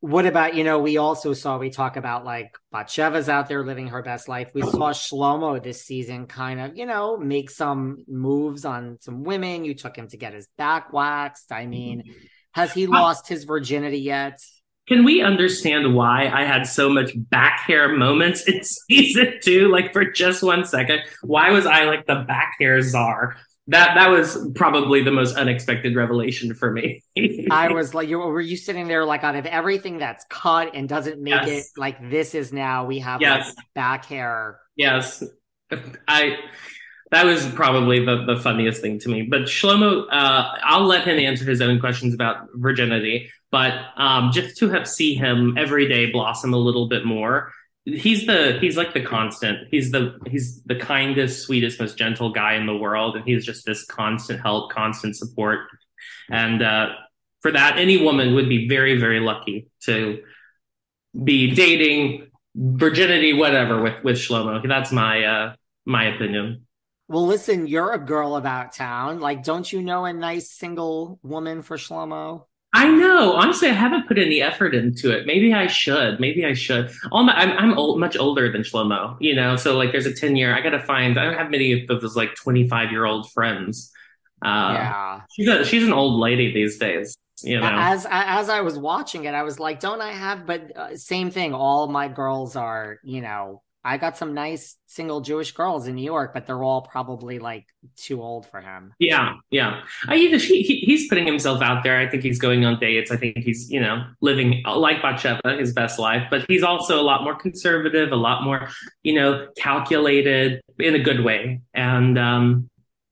What 0.00 0.26
about, 0.26 0.54
you 0.54 0.62
know, 0.62 0.78
we 0.78 0.98
also 0.98 1.32
saw, 1.32 1.58
we 1.58 1.70
talk 1.70 1.96
about 1.96 2.24
like 2.24 2.54
Batsheva's 2.70 3.28
out 3.28 3.48
there 3.48 3.64
living 3.64 3.88
her 3.88 4.02
best 4.02 4.28
life. 4.28 4.50
We 4.54 4.62
saw 4.62 4.92
Shlomo 4.92 5.62
this 5.62 5.84
season 5.84 6.26
kind 6.26 6.60
of, 6.60 6.76
you 6.76 6.86
know, 6.86 7.16
make 7.16 7.50
some 7.50 8.04
moves 8.06 8.64
on 8.64 8.98
some 9.00 9.24
women. 9.24 9.64
You 9.64 9.74
took 9.74 9.96
him 9.96 10.08
to 10.08 10.16
get 10.16 10.34
his 10.34 10.48
back 10.58 10.92
waxed. 10.92 11.50
I 11.50 11.66
mean, 11.66 12.14
has 12.52 12.72
he 12.72 12.86
lost 12.86 13.26
his 13.26 13.44
virginity 13.44 13.98
yet? 13.98 14.40
Can 14.86 15.04
we 15.04 15.20
understand 15.20 15.96
why 15.96 16.28
I 16.28 16.44
had 16.44 16.64
so 16.64 16.88
much 16.88 17.10
back 17.16 17.60
hair 17.60 17.88
moments 17.88 18.46
in 18.46 18.62
season 18.90 19.40
two? 19.42 19.68
Like 19.68 19.92
for 19.92 20.04
just 20.10 20.42
one 20.42 20.64
second, 20.64 21.00
why 21.22 21.50
was 21.50 21.66
I 21.66 21.84
like 21.84 22.06
the 22.06 22.24
back 22.28 22.54
hair 22.60 22.80
czar? 22.82 23.36
That 23.68 23.94
that 23.96 24.10
was 24.10 24.48
probably 24.54 25.02
the 25.02 25.10
most 25.10 25.36
unexpected 25.36 25.96
revelation 25.96 26.54
for 26.54 26.70
me. 26.70 27.02
I 27.50 27.68
was 27.72 27.94
like, 27.94 28.08
you 28.08 28.18
were 28.18 28.40
you 28.40 28.56
sitting 28.56 28.86
there 28.86 29.04
like 29.04 29.24
out 29.24 29.34
of 29.34 29.44
everything 29.46 29.98
that's 29.98 30.24
cut 30.30 30.74
and 30.74 30.88
doesn't 30.88 31.20
make 31.20 31.34
yes. 31.34 31.48
it 31.48 31.66
like 31.76 32.10
this 32.10 32.34
is 32.34 32.52
now 32.52 32.86
we 32.86 33.00
have 33.00 33.20
yes. 33.20 33.54
like 33.56 33.66
back 33.74 34.04
hair. 34.04 34.60
Yes, 34.76 35.24
I 36.06 36.36
that 37.10 37.24
was 37.24 37.46
probably 37.46 38.04
the, 38.04 38.24
the 38.24 38.36
funniest 38.36 38.80
thing 38.80 38.98
to 39.00 39.08
me. 39.08 39.22
But 39.22 39.42
Shlomo, 39.42 40.06
uh, 40.10 40.48
I'll 40.64 40.86
let 40.86 41.06
him 41.06 41.18
answer 41.18 41.44
his 41.44 41.60
own 41.60 41.78
questions 41.78 42.14
about 42.14 42.48
virginity. 42.54 43.30
But 43.52 43.74
um, 43.96 44.32
just 44.32 44.56
to 44.58 44.68
have 44.70 44.88
see 44.88 45.14
him 45.14 45.56
every 45.56 45.88
day 45.88 46.10
blossom 46.10 46.52
a 46.52 46.58
little 46.58 46.88
bit 46.88 47.04
more, 47.04 47.52
he's 47.86 48.26
the 48.26 48.58
he's 48.60 48.76
like 48.76 48.92
the 48.92 49.00
constant. 49.02 49.68
He's 49.70 49.92
the 49.92 50.18
he's 50.26 50.62
the 50.64 50.74
kindest, 50.74 51.42
sweetest, 51.42 51.80
most 51.80 51.96
gentle 51.96 52.30
guy 52.30 52.54
in 52.54 52.66
the 52.66 52.76
world, 52.76 53.16
and 53.16 53.24
he's 53.24 53.46
just 53.46 53.64
this 53.64 53.84
constant 53.84 54.40
help, 54.40 54.72
constant 54.72 55.16
support. 55.16 55.60
And 56.28 56.62
uh, 56.62 56.88
for 57.40 57.52
that, 57.52 57.78
any 57.78 58.02
woman 58.02 58.34
would 58.34 58.48
be 58.48 58.68
very, 58.68 58.98
very 58.98 59.20
lucky 59.20 59.68
to 59.84 60.22
be 61.22 61.52
dating 61.54 62.28
virginity, 62.56 63.32
whatever, 63.32 63.80
with 63.80 64.02
with 64.04 64.16
Shlomo. 64.16 64.66
That's 64.66 64.92
my 64.92 65.24
uh, 65.24 65.54
my 65.84 66.04
opinion. 66.04 66.66
Well, 67.08 67.24
listen, 67.24 67.68
you're 67.68 67.92
a 67.92 68.04
girl 68.04 68.34
about 68.34 68.72
town. 68.72 69.20
Like, 69.20 69.44
don't 69.44 69.72
you 69.72 69.80
know 69.80 70.04
a 70.04 70.12
nice 70.12 70.50
single 70.50 71.20
woman 71.22 71.62
for 71.62 71.76
Shlomo? 71.76 72.46
I 72.72 72.88
know. 72.88 73.32
Honestly, 73.32 73.68
I 73.68 73.72
haven't 73.72 74.06
put 74.06 74.18
any 74.18 74.42
effort 74.42 74.74
into 74.74 75.10
it. 75.10 75.26
Maybe 75.26 75.54
I 75.54 75.66
should. 75.66 76.20
Maybe 76.20 76.44
I 76.44 76.52
should. 76.52 76.90
All 77.10 77.24
my, 77.24 77.32
I'm, 77.32 77.56
I'm 77.56 77.78
old, 77.78 77.98
much 77.98 78.16
older 78.16 78.52
than 78.52 78.62
Shlomo, 78.62 79.16
you 79.18 79.34
know. 79.34 79.56
So 79.56 79.76
like, 79.76 79.92
there's 79.92 80.06
a 80.06 80.12
ten 80.12 80.36
year. 80.36 80.54
I 80.54 80.60
gotta 80.60 80.80
find. 80.80 81.18
I 81.18 81.24
don't 81.24 81.38
have 81.38 81.50
many 81.50 81.86
of 81.88 82.00
those 82.00 82.16
like 82.16 82.34
25 82.34 82.90
year 82.90 83.06
old 83.06 83.30
friends. 83.32 83.90
Uh, 84.44 84.72
yeah, 84.74 85.20
she's 85.32 85.48
a, 85.48 85.64
she's 85.64 85.84
an 85.84 85.92
old 85.92 86.20
lady 86.20 86.52
these 86.52 86.78
days. 86.78 87.16
You 87.42 87.60
know, 87.60 87.68
as 87.70 88.06
as 88.10 88.48
I 88.48 88.60
was 88.60 88.78
watching 88.78 89.24
it, 89.24 89.34
I 89.34 89.42
was 89.42 89.58
like, 89.58 89.80
don't 89.80 90.00
I 90.00 90.12
have? 90.12 90.46
But 90.46 90.76
uh, 90.76 90.96
same 90.96 91.30
thing. 91.30 91.54
All 91.54 91.86
my 91.86 92.08
girls 92.08 92.56
are, 92.56 92.98
you 93.04 93.20
know, 93.20 93.62
I 93.86 93.98
got 93.98 94.16
some 94.16 94.34
nice 94.34 94.76
single 94.86 95.20
Jewish 95.20 95.52
girls 95.52 95.86
in 95.86 95.94
New 95.94 96.04
York, 96.04 96.34
but 96.34 96.44
they're 96.44 96.64
all 96.64 96.82
probably 96.82 97.38
like 97.38 97.66
too 97.96 98.20
old 98.20 98.44
for 98.44 98.60
him. 98.60 98.92
Yeah, 98.98 99.34
yeah. 99.50 99.82
I, 100.08 100.16
he, 100.16 100.36
he, 100.38 100.80
he's 100.80 101.08
putting 101.08 101.24
himself 101.24 101.62
out 101.62 101.84
there. 101.84 101.96
I 101.96 102.08
think 102.08 102.24
he's 102.24 102.40
going 102.40 102.64
on 102.64 102.80
dates. 102.80 103.12
I 103.12 103.16
think 103.16 103.38
he's 103.38 103.70
you 103.70 103.80
know 103.80 104.04
living 104.20 104.64
like 104.66 105.02
Batsheva 105.02 105.60
his 105.60 105.72
best 105.72 106.00
life, 106.00 106.26
but 106.32 106.44
he's 106.48 106.64
also 106.64 107.00
a 107.00 107.04
lot 107.04 107.22
more 107.22 107.36
conservative, 107.36 108.10
a 108.10 108.16
lot 108.16 108.42
more 108.42 108.68
you 109.04 109.14
know 109.14 109.46
calculated 109.56 110.60
in 110.80 110.96
a 110.96 111.00
good 111.00 111.24
way, 111.24 111.60
and 111.72 112.18
um, 112.18 112.68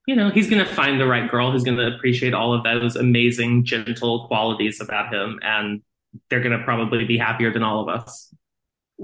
you 0.09 0.17
know 0.17 0.29
he's 0.31 0.51
going 0.51 0.65
to 0.65 0.75
find 0.75 1.01
the 1.01 1.07
right 1.07 1.31
girl 1.31 1.53
who's 1.53 1.63
going 1.63 1.79
to 1.79 1.95
appreciate 1.95 2.35
all 2.35 2.53
of 2.53 2.65
those 2.65 2.97
amazing 2.97 3.65
gentle 3.65 4.27
qualities 4.27 4.81
about 4.81 5.15
him, 5.15 5.39
and 5.41 5.83
they're 6.31 6.43
going 6.43 6.59
to 6.59 6.65
probably 6.65 7.05
be 7.05 7.17
happier 7.17 7.53
than 7.53 7.63
all 7.63 7.81
of 7.81 7.89
us. 7.89 8.34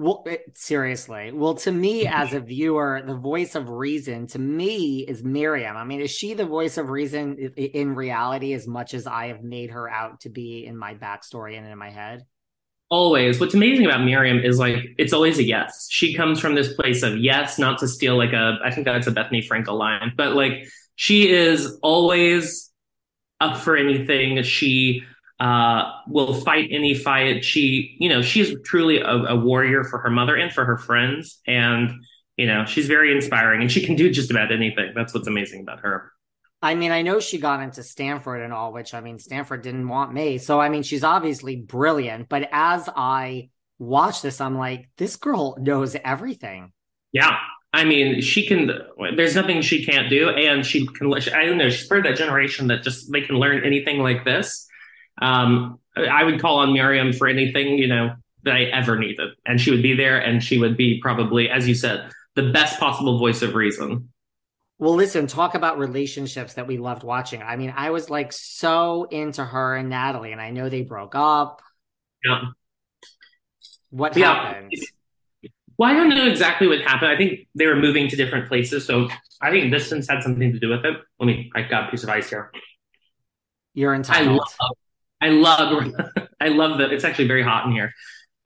Well, 0.00 0.22
it, 0.24 0.40
eh, 0.46 0.50
seriously. 0.54 1.30
Well, 1.30 1.54
to 1.56 1.70
me 1.70 2.06
as 2.10 2.32
a 2.32 2.40
viewer, 2.40 3.02
the 3.06 3.16
voice 3.16 3.54
of 3.54 3.68
reason 3.68 4.26
to 4.28 4.38
me 4.38 5.00
is 5.00 5.22
Miriam. 5.22 5.76
I 5.76 5.84
mean, 5.84 6.00
is 6.00 6.10
she 6.10 6.32
the 6.32 6.46
voice 6.46 6.78
of 6.78 6.88
reason 6.88 7.36
in 7.56 7.94
reality 7.94 8.54
as 8.54 8.66
much 8.66 8.94
as 8.94 9.06
I 9.06 9.26
have 9.26 9.42
made 9.42 9.70
her 9.70 9.90
out 9.90 10.20
to 10.20 10.30
be 10.30 10.64
in 10.64 10.76
my 10.76 10.94
backstory 10.94 11.58
and 11.58 11.66
in 11.66 11.76
my 11.76 11.90
head? 11.90 12.24
Always. 12.88 13.38
What's 13.38 13.54
amazing 13.54 13.84
about 13.84 14.02
Miriam 14.02 14.38
is 14.38 14.58
like 14.58 14.78
it's 14.98 15.12
always 15.12 15.38
a 15.38 15.44
yes. 15.44 15.86
She 15.90 16.14
comes 16.14 16.40
from 16.40 16.54
this 16.54 16.72
place 16.72 17.02
of 17.02 17.18
yes, 17.18 17.58
not 17.58 17.78
to 17.80 17.86
steal 17.86 18.16
like 18.16 18.32
a 18.32 18.58
I 18.64 18.70
think 18.70 18.86
that's 18.86 19.06
a 19.06 19.12
Bethenny 19.12 19.46
Frankel 19.46 19.78
line, 19.78 20.12
but 20.16 20.34
like 20.34 20.66
she 20.96 21.30
is 21.30 21.78
always 21.82 22.70
up 23.40 23.58
for 23.58 23.76
anything. 23.76 24.42
She 24.42 25.04
uh, 25.40 25.90
will 26.06 26.34
fight 26.34 26.68
any 26.70 26.94
fight. 26.94 27.44
She, 27.44 27.96
you 27.98 28.10
know, 28.10 28.20
she's 28.20 28.54
truly 28.62 29.00
a, 29.00 29.08
a, 29.08 29.36
warrior 29.36 29.84
for 29.84 29.98
her 30.00 30.10
mother 30.10 30.36
and 30.36 30.52
for 30.52 30.66
her 30.66 30.76
friends. 30.76 31.40
And, 31.46 31.90
you 32.36 32.46
know, 32.46 32.66
she's 32.66 32.86
very 32.86 33.10
inspiring 33.10 33.62
and 33.62 33.72
she 33.72 33.84
can 33.84 33.96
do 33.96 34.10
just 34.10 34.30
about 34.30 34.52
anything. 34.52 34.92
That's 34.94 35.14
what's 35.14 35.26
amazing 35.26 35.62
about 35.62 35.80
her. 35.80 36.12
I 36.60 36.74
mean, 36.74 36.92
I 36.92 37.00
know 37.00 37.20
she 37.20 37.38
got 37.38 37.62
into 37.62 37.82
Stanford 37.82 38.42
and 38.42 38.52
all, 38.52 38.74
which 38.74 38.92
I 38.92 39.00
mean, 39.00 39.18
Stanford 39.18 39.62
didn't 39.62 39.88
want 39.88 40.12
me. 40.12 40.36
So, 40.36 40.60
I 40.60 40.68
mean, 40.68 40.82
she's 40.82 41.04
obviously 41.04 41.56
brilliant. 41.56 42.28
But 42.28 42.50
as 42.52 42.86
I 42.94 43.48
watch 43.78 44.20
this, 44.20 44.42
I'm 44.42 44.58
like, 44.58 44.90
this 44.98 45.16
girl 45.16 45.56
knows 45.58 45.96
everything. 46.04 46.72
Yeah. 47.12 47.38
I 47.72 47.84
mean, 47.84 48.20
she 48.20 48.46
can, 48.46 48.72
there's 49.16 49.36
nothing 49.36 49.62
she 49.62 49.86
can't 49.86 50.10
do. 50.10 50.28
And 50.28 50.66
she 50.66 50.86
can, 50.86 51.14
I 51.14 51.46
don't 51.46 51.56
know, 51.56 51.70
she's 51.70 51.88
part 51.88 52.04
of 52.04 52.12
that 52.12 52.18
generation 52.18 52.66
that 52.66 52.82
just, 52.82 53.10
they 53.10 53.22
can 53.22 53.36
learn 53.36 53.64
anything 53.64 54.00
like 54.00 54.26
this 54.26 54.66
um, 55.20 55.78
I 55.96 56.24
would 56.24 56.40
call 56.40 56.58
on 56.58 56.72
Miriam 56.72 57.12
for 57.12 57.26
anything, 57.26 57.78
you 57.78 57.86
know, 57.86 58.14
that 58.44 58.56
I 58.56 58.64
ever 58.64 58.98
needed. 58.98 59.30
And 59.44 59.60
she 59.60 59.70
would 59.70 59.82
be 59.82 59.94
there 59.94 60.18
and 60.18 60.42
she 60.42 60.58
would 60.58 60.76
be 60.76 61.00
probably, 61.00 61.50
as 61.50 61.68
you 61.68 61.74
said, 61.74 62.10
the 62.36 62.50
best 62.50 62.78
possible 62.78 63.18
voice 63.18 63.42
of 63.42 63.54
reason. 63.54 64.10
Well, 64.78 64.94
listen, 64.94 65.26
talk 65.26 65.54
about 65.54 65.78
relationships 65.78 66.54
that 66.54 66.66
we 66.66 66.78
loved 66.78 67.02
watching. 67.02 67.42
I 67.42 67.56
mean, 67.56 67.74
I 67.76 67.90
was 67.90 68.08
like 68.08 68.32
so 68.32 69.04
into 69.04 69.44
her 69.44 69.76
and 69.76 69.90
Natalie, 69.90 70.32
and 70.32 70.40
I 70.40 70.50
know 70.52 70.70
they 70.70 70.82
broke 70.82 71.14
up. 71.14 71.60
Yeah. 72.24 72.40
What 73.90 74.16
yeah. 74.16 74.32
happened? 74.32 74.72
Well, 75.76 75.90
I 75.90 75.94
don't 75.94 76.08
know 76.08 76.26
exactly 76.26 76.66
what 76.66 76.80
happened. 76.80 77.10
I 77.10 77.16
think 77.16 77.48
they 77.54 77.66
were 77.66 77.76
moving 77.76 78.08
to 78.08 78.16
different 78.16 78.48
places. 78.48 78.86
So 78.86 79.08
I 79.40 79.50
think 79.50 79.70
distance 79.70 80.08
had 80.08 80.22
something 80.22 80.52
to 80.52 80.58
do 80.58 80.68
with 80.68 80.84
it. 80.84 80.96
Let 81.18 81.26
me, 81.26 81.50
I 81.54 81.62
got 81.62 81.88
a 81.88 81.90
piece 81.90 82.02
of 82.02 82.08
ice 82.08 82.30
here. 82.30 82.50
You're 83.74 83.94
entitled. 83.94 84.28
I 84.28 84.64
love, 84.64 84.76
I 85.20 85.28
love 85.28 85.92
I 86.40 86.48
love 86.48 86.78
that 86.78 86.92
it's 86.92 87.04
actually 87.04 87.28
very 87.28 87.42
hot 87.42 87.66
in 87.66 87.72
here. 87.72 87.92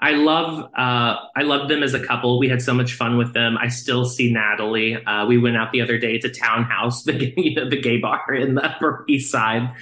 I 0.00 0.12
love 0.12 0.64
uh, 0.76 1.16
I 1.36 1.42
love 1.42 1.68
them 1.68 1.82
as 1.82 1.94
a 1.94 2.04
couple. 2.04 2.38
We 2.38 2.48
had 2.48 2.60
so 2.60 2.74
much 2.74 2.94
fun 2.94 3.16
with 3.16 3.32
them. 3.32 3.56
I 3.56 3.68
still 3.68 4.04
see 4.04 4.32
Natalie. 4.32 5.02
Uh, 5.02 5.26
we 5.26 5.38
went 5.38 5.56
out 5.56 5.72
the 5.72 5.80
other 5.80 5.98
day 5.98 6.18
to 6.18 6.28
Townhouse, 6.28 7.02
the 7.04 7.32
you 7.36 7.54
know, 7.54 7.70
the 7.70 7.80
gay 7.80 7.98
bar 7.98 8.34
in 8.34 8.54
the 8.54 8.64
Upper 8.64 9.04
East 9.08 9.30
Side, 9.30 9.72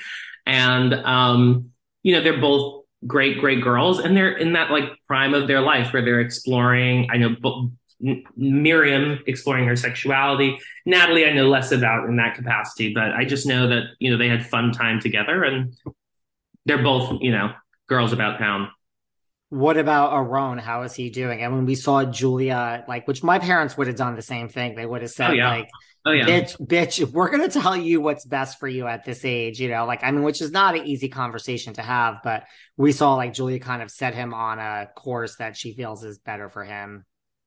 and 0.47 0.95
um, 0.95 1.71
you 2.03 2.15
know 2.15 2.23
they're 2.23 2.41
both 2.41 2.85
great 3.07 3.41
great 3.41 3.63
girls, 3.63 3.99
and 3.99 4.17
they're 4.17 4.37
in 4.37 4.53
that 4.53 4.71
like 4.71 4.85
prime 5.07 5.35
of 5.35 5.49
their 5.49 5.61
life 5.61 5.93
where 5.93 6.05
they're 6.05 6.21
exploring. 6.21 7.09
I 7.11 7.17
know 7.17 7.35
Miriam 8.37 9.21
exploring 9.27 9.67
her 9.67 9.77
sexuality. 9.77 10.59
Natalie, 10.85 11.25
I 11.25 11.33
know 11.33 11.49
less 11.49 11.73
about 11.73 12.09
in 12.09 12.17
that 12.17 12.35
capacity, 12.35 12.93
but 12.93 13.13
I 13.13 13.25
just 13.25 13.47
know 13.47 13.69
that 13.69 13.85
you 13.99 14.11
know 14.11 14.19
they 14.19 14.29
had 14.29 14.47
fun 14.47 14.73
time 14.73 15.01
together, 15.01 15.43
and 15.43 15.75
they're 16.67 16.83
both, 16.83 17.19
you 17.21 17.33
know, 17.33 17.53
girls 17.89 18.13
about 18.13 18.39
town. 18.39 18.71
What 19.49 19.77
about 19.77 20.15
Aaron? 20.15 20.59
How 20.59 20.83
is 20.83 20.95
he 20.95 21.11
doing? 21.11 21.43
And 21.43 21.55
when 21.55 21.67
we 21.67 21.75
saw 21.75 22.05
Julia, 22.05 22.85
like, 22.89 23.07
which 23.07 23.23
my 23.23 23.39
parents 23.39 23.77
would 23.77 23.87
have 23.87 23.97
done 23.97 24.17
the 24.17 24.23
same 24.23 24.49
thing. 24.49 24.75
They 24.75 24.87
would 24.87 25.03
have 25.03 25.11
said, 25.11 25.33
oh, 25.33 25.35
yeah. 25.35 25.51
like, 25.51 25.69
oh, 26.07 26.13
yeah. 26.13 26.25
bitch, 26.25 26.59
bitch, 26.59 27.07
we're 27.11 27.29
going 27.29 27.49
to 27.49 27.61
tell 27.61 27.77
you 27.77 28.01
what's 28.01 28.25
best 28.25 28.59
for 28.59 28.67
you 28.67 28.87
at 28.87 29.05
this 29.05 29.27
age, 29.27 29.61
you 29.61 29.69
know, 29.69 29.85
like, 29.85 30.03
I 30.03 30.11
mean, 30.11 30.23
which 30.23 30.41
is 30.41 30.53
not 30.53 30.75
an 30.75 30.87
easy 30.87 31.11
conversation 31.11 31.75
to 31.75 31.83
have, 31.83 32.21
but 32.25 32.45
we 32.79 32.93
saw 32.93 33.15
like 33.15 33.35
Julia 33.35 33.61
kind 33.61 33.83
of 33.83 33.91
set 33.91 34.15
him 34.15 34.33
on 34.33 34.59
a 34.59 34.89
course 34.97 35.37
that 35.37 35.55
she 35.55 35.75
feels 35.75 36.03
is 36.03 36.19
better 36.19 36.49
for 36.49 36.65
him. 36.65 37.05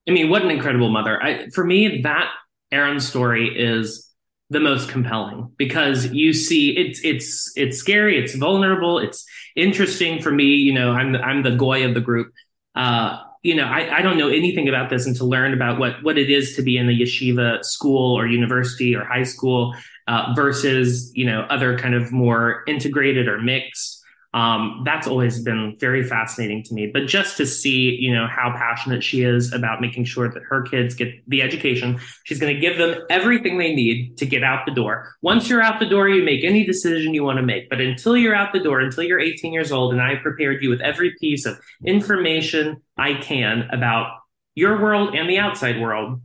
I 0.07 0.11
mean, 0.11 0.29
what 0.29 0.43
an 0.43 0.51
incredible 0.51 0.89
mother. 0.89 1.19
I, 1.21 1.47
for 1.55 1.65
me, 1.65 2.01
that 2.03 2.29
Aaron 2.71 2.99
story 2.99 3.49
is 3.57 4.11
the 4.49 4.59
most 4.59 4.89
compelling 4.89 5.51
because 5.57 6.11
you 6.11 6.31
see 6.31 6.77
it's 6.77 7.01
it's 7.03 7.51
it's 7.55 7.77
scary 7.77 8.17
it's 8.23 8.35
vulnerable 8.35 8.99
it's 8.99 9.25
interesting 9.55 10.21
for 10.21 10.31
me 10.31 10.43
you 10.43 10.71
know 10.71 10.91
i'm 10.91 11.15
i'm 11.15 11.43
the 11.43 11.55
goy 11.55 11.85
of 11.85 11.93
the 11.93 12.01
group. 12.01 12.31
Uh 12.75 13.21
you 13.41 13.53
know 13.53 13.65
I, 13.65 13.97
I 13.97 14.01
don't 14.01 14.17
know 14.17 14.27
anything 14.27 14.67
about 14.67 14.89
this 14.89 15.05
and 15.05 15.15
to 15.17 15.23
learn 15.23 15.53
about 15.53 15.79
what 15.79 16.01
what 16.03 16.17
it 16.17 16.29
is 16.31 16.55
to 16.55 16.63
be 16.63 16.77
in 16.77 16.89
a 16.89 16.91
yeshiva 16.91 17.63
school 17.63 18.17
or 18.17 18.27
university 18.27 18.95
or 18.95 19.05
high 19.05 19.23
school 19.23 19.75
uh, 20.07 20.33
versus 20.35 21.11
you 21.15 21.25
know 21.25 21.41
other 21.49 21.77
kind 21.77 21.93
of 21.93 22.11
more 22.11 22.63
integrated 22.67 23.27
or 23.27 23.39
mixed 23.39 23.94
Um, 24.35 24.81
that's 24.83 25.07
always 25.07 25.41
been 25.41 25.77
very 25.79 26.03
fascinating 26.03 26.61
to 26.63 26.73
me. 26.73 26.91
But 26.93 27.07
just 27.07 27.37
to 27.37 27.45
see, 27.45 27.95
you 27.97 28.13
know, 28.13 28.27
how 28.27 28.51
passionate 28.51 29.01
she 29.01 29.23
is 29.23 29.53
about 29.53 29.79
making 29.79 30.03
sure 30.03 30.29
that 30.29 30.43
her 30.49 30.61
kids 30.61 30.93
get 30.93 31.13
the 31.29 31.41
education, 31.41 32.01
she's 32.25 32.37
going 32.37 32.53
to 32.53 32.59
give 32.59 32.77
them 32.77 33.01
everything 33.09 33.57
they 33.57 33.73
need 33.73 34.17
to 34.17 34.25
get 34.25 34.43
out 34.43 34.65
the 34.65 34.73
door. 34.73 35.15
Once 35.21 35.47
you're 35.47 35.61
out 35.61 35.79
the 35.79 35.85
door, 35.85 36.09
you 36.09 36.21
make 36.21 36.43
any 36.43 36.65
decision 36.65 37.13
you 37.13 37.23
want 37.23 37.37
to 37.37 37.43
make. 37.43 37.69
But 37.69 37.79
until 37.79 38.17
you're 38.17 38.35
out 38.35 38.51
the 38.51 38.59
door, 38.59 38.81
until 38.81 39.05
you're 39.05 39.21
18 39.21 39.53
years 39.53 39.71
old, 39.71 39.93
and 39.93 40.01
I 40.01 40.15
prepared 40.15 40.61
you 40.61 40.69
with 40.69 40.81
every 40.81 41.15
piece 41.21 41.45
of 41.45 41.57
information 41.85 42.81
I 42.97 43.13
can 43.13 43.69
about 43.71 44.17
your 44.53 44.81
world 44.81 45.15
and 45.15 45.29
the 45.29 45.39
outside 45.39 45.79
world. 45.79 46.21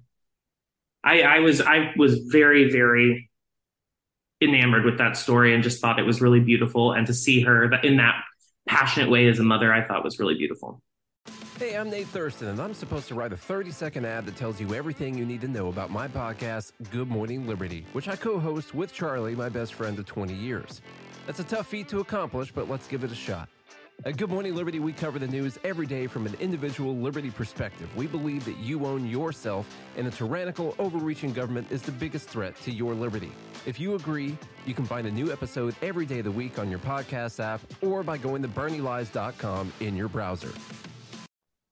I, 1.05 1.23
I 1.23 1.39
was 1.39 1.61
I 1.61 1.93
was 1.97 2.19
very 2.19 2.71
very 2.71 3.30
enamored 4.41 4.85
with 4.85 4.99
that 4.99 5.17
story 5.17 5.55
and 5.55 5.63
just 5.63 5.81
thought 5.81 5.99
it 5.99 6.07
was 6.07 6.21
really 6.21 6.41
beautiful. 6.41 6.93
And 6.93 7.07
to 7.07 7.15
see 7.15 7.41
her 7.43 7.73
in 7.83 7.97
that 7.99 8.23
passionate 8.69 9.11
way 9.11 9.29
as 9.29 9.39
a 9.39 9.43
mother, 9.43 9.73
I 9.73 9.83
thought 9.85 10.05
was 10.05 10.19
really 10.19 10.35
beautiful. 10.35 10.81
Hey, 11.59 11.77
I'm 11.77 11.91
Nate 11.91 12.07
Thurston, 12.07 12.49
and 12.49 12.61
I'm 12.61 12.73
supposed 12.73 13.07
to 13.09 13.15
write 13.15 13.35
a 13.35 13.37
30 13.37 13.71
second 13.71 14.07
ad 14.07 14.25
that 14.25 14.37
tells 14.37 14.59
you 14.59 14.75
everything 14.75 15.19
you 15.19 15.27
need 15.27 15.43
to 15.43 15.49
know 15.49 15.69
about 15.69 15.91
my 15.91 16.09
podcast, 16.09 16.73
Good 16.91 17.09
Morning 17.09 17.47
Liberty, 17.47 17.85
which 17.93 18.09
I 18.09 18.17
co 18.17 18.39
host 18.39 18.75
with 18.75 18.95
Charlie, 18.95 19.35
my 19.35 19.51
best 19.51 19.75
friend 19.75 19.99
of 19.99 20.07
20 20.07 20.33
years. 20.33 20.81
That's 21.27 21.41
a 21.41 21.45
tough 21.45 21.67
feat 21.67 21.87
to 21.91 22.01
accomplish, 22.01 22.51
but 22.51 22.71
let's 22.71 22.87
give 22.87 23.05
it 23.05 23.13
a 23.13 23.15
shot. 23.15 23.51
At 24.07 24.17
Good 24.17 24.31
Morning 24.31 24.55
Liberty, 24.55 24.79
we 24.79 24.95
cover 24.95 25.19
the 25.19 25.27
news 25.27 25.59
every 25.63 25.87
day 25.87 26.07
from 26.07 26.25
an 26.25 26.35
individual 26.41 26.97
liberty 26.97 27.31
perspective. 27.31 27.95
We 27.95 28.07
believe 28.07 28.47
that 28.47 28.57
you 28.57 28.87
own 28.87 29.07
yourself, 29.07 29.67
and 29.95 30.07
a 30.07 30.11
tyrannical, 30.11 30.75
overreaching 30.79 31.35
government 31.35 31.71
is 31.71 31.83
the 31.83 31.93
biggest 31.93 32.27
threat 32.27 32.57
to 32.63 32.73
your 32.73 32.95
liberty. 32.95 33.31
If 33.67 33.79
you 33.79 33.97
agree, 33.97 34.39
you 34.65 34.73
can 34.73 34.87
find 34.87 35.07
a 35.07 35.11
new 35.11 35.31
episode 35.31 35.75
every 35.83 36.07
day 36.07 36.21
of 36.21 36.25
the 36.25 36.31
week 36.31 36.59
on 36.59 36.71
your 36.71 36.79
podcast 36.79 37.41
app 37.41 37.61
or 37.83 38.03
by 38.03 38.17
going 38.17 38.41
to 38.41 38.49
BernieLies.com 38.49 39.71
in 39.81 39.95
your 39.97 40.09
browser. 40.09 40.53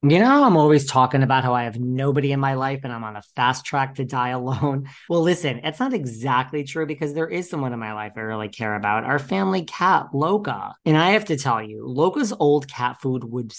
You 0.03 0.21
know, 0.21 0.45
I'm 0.45 0.57
always 0.57 0.87
talking 0.87 1.25
about 1.25 1.43
how 1.43 1.55
I 1.55 1.65
have 1.65 1.81
nobody 1.81 2.31
in 2.31 2.39
my 2.39 2.55
life 2.55 2.83
and 2.85 2.93
I'm 2.93 3.03
on 3.03 3.17
a 3.17 3.23
fast 3.35 3.65
track 3.65 3.97
to 3.97 4.05
die 4.05 4.29
alone. 4.29 4.89
Well, 5.09 5.23
listen, 5.23 5.61
it's 5.65 5.81
not 5.81 5.93
exactly 5.93 6.63
true 6.63 6.87
because 6.87 7.15
there 7.15 7.27
is 7.27 7.51
someone 7.51 7.73
in 7.73 7.81
my 7.81 7.93
life 7.95 8.13
I 8.15 8.21
really 8.21 8.49
care 8.49 8.77
about. 8.77 9.03
Our 9.03 9.19
family 9.19 9.65
cat, 9.65 10.15
Loca. 10.15 10.75
And 10.85 10.97
I 10.97 11.11
have 11.11 11.25
to 11.27 11.37
tell 11.37 11.61
you, 11.61 11.85
Loca's 11.85 12.33
old 12.39 12.69
cat 12.69 13.01
food 13.01 13.25
would 13.25 13.53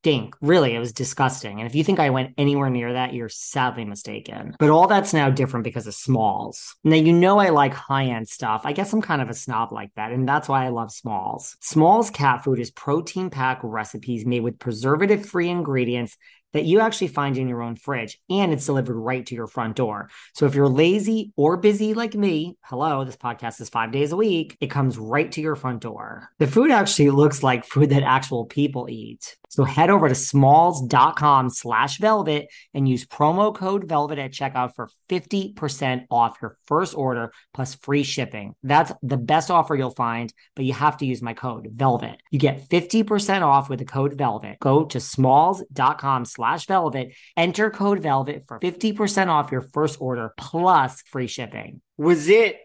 stink. 0.00 0.34
Really, 0.40 0.74
it 0.74 0.78
was 0.78 0.94
disgusting. 0.94 1.60
And 1.60 1.68
if 1.68 1.74
you 1.74 1.84
think 1.84 2.00
I 2.00 2.08
went 2.08 2.32
anywhere 2.38 2.70
near 2.70 2.94
that, 2.94 3.12
you're 3.12 3.28
sadly 3.28 3.84
mistaken. 3.84 4.56
But 4.58 4.70
all 4.70 4.86
that's 4.86 5.12
now 5.12 5.28
different 5.28 5.64
because 5.64 5.86
of 5.86 5.94
Smalls. 5.94 6.74
Now, 6.84 6.96
you 6.96 7.12
know, 7.12 7.38
I 7.38 7.50
like 7.50 7.74
high 7.74 8.06
end 8.06 8.26
stuff. 8.26 8.62
I 8.64 8.72
guess 8.72 8.92
I'm 8.92 9.02
kind 9.02 9.20
of 9.20 9.28
a 9.28 9.34
snob 9.34 9.72
like 9.72 9.90
that. 9.96 10.12
And 10.12 10.26
that's 10.26 10.48
why 10.48 10.64
I 10.64 10.70
love 10.70 10.90
Smalls. 10.90 11.56
Smalls 11.60 12.08
cat 12.08 12.44
food 12.44 12.58
is 12.58 12.70
protein 12.70 13.28
packed 13.28 13.62
recipes 13.62 14.24
made 14.24 14.40
with 14.40 14.58
preservative 14.58 15.26
free 15.26 15.50
ingredients 15.50 16.16
that 16.52 16.64
you 16.64 16.80
actually 16.80 17.08
find 17.08 17.36
in 17.36 17.48
your 17.48 17.62
own 17.62 17.76
fridge 17.76 18.18
and 18.28 18.52
it's 18.52 18.66
delivered 18.66 18.96
right 18.96 19.24
to 19.26 19.34
your 19.34 19.46
front 19.46 19.76
door. 19.76 20.10
So 20.34 20.46
if 20.46 20.54
you're 20.54 20.68
lazy 20.68 21.32
or 21.36 21.56
busy 21.56 21.94
like 21.94 22.14
me, 22.14 22.56
hello, 22.62 23.04
this 23.04 23.16
podcast 23.16 23.60
is 23.60 23.68
five 23.68 23.92
days 23.92 24.12
a 24.12 24.16
week, 24.16 24.56
it 24.60 24.70
comes 24.70 24.98
right 24.98 25.30
to 25.32 25.40
your 25.40 25.56
front 25.56 25.80
door. 25.82 26.30
The 26.38 26.46
food 26.46 26.70
actually 26.70 27.10
looks 27.10 27.42
like 27.42 27.64
food 27.64 27.90
that 27.90 28.02
actual 28.02 28.46
people 28.46 28.88
eat. 28.88 29.36
So 29.48 29.64
head 29.64 29.90
over 29.90 30.08
to 30.08 30.14
smalls.com 30.14 31.50
slash 31.50 31.98
velvet 31.98 32.48
and 32.72 32.88
use 32.88 33.04
promo 33.04 33.54
code 33.54 33.88
velvet 33.88 34.18
at 34.18 34.32
checkout 34.32 34.74
for 34.76 34.88
50% 35.08 36.06
off 36.10 36.38
your 36.40 36.56
first 36.66 36.94
order 36.94 37.32
plus 37.52 37.74
free 37.74 38.04
shipping. 38.04 38.54
That's 38.62 38.92
the 39.02 39.16
best 39.16 39.50
offer 39.50 39.74
you'll 39.74 39.90
find, 39.90 40.32
but 40.54 40.64
you 40.64 40.72
have 40.72 40.98
to 40.98 41.06
use 41.06 41.20
my 41.20 41.34
code 41.34 41.68
velvet. 41.72 42.20
You 42.30 42.38
get 42.38 42.68
50% 42.68 43.42
off 43.42 43.68
with 43.68 43.80
the 43.80 43.84
code 43.84 44.14
velvet. 44.14 44.58
Go 44.60 44.84
to 44.84 45.00
smalls.com 45.00 46.24
slash 46.24 46.39
velvet, 46.66 47.14
enter 47.36 47.70
code 47.70 48.00
velvet 48.00 48.44
for 48.46 48.58
50% 48.58 49.28
off 49.28 49.52
your 49.52 49.62
first 49.62 50.00
order 50.00 50.32
plus 50.36 51.02
free 51.02 51.26
shipping. 51.26 51.80
Was 51.96 52.28
it 52.28 52.58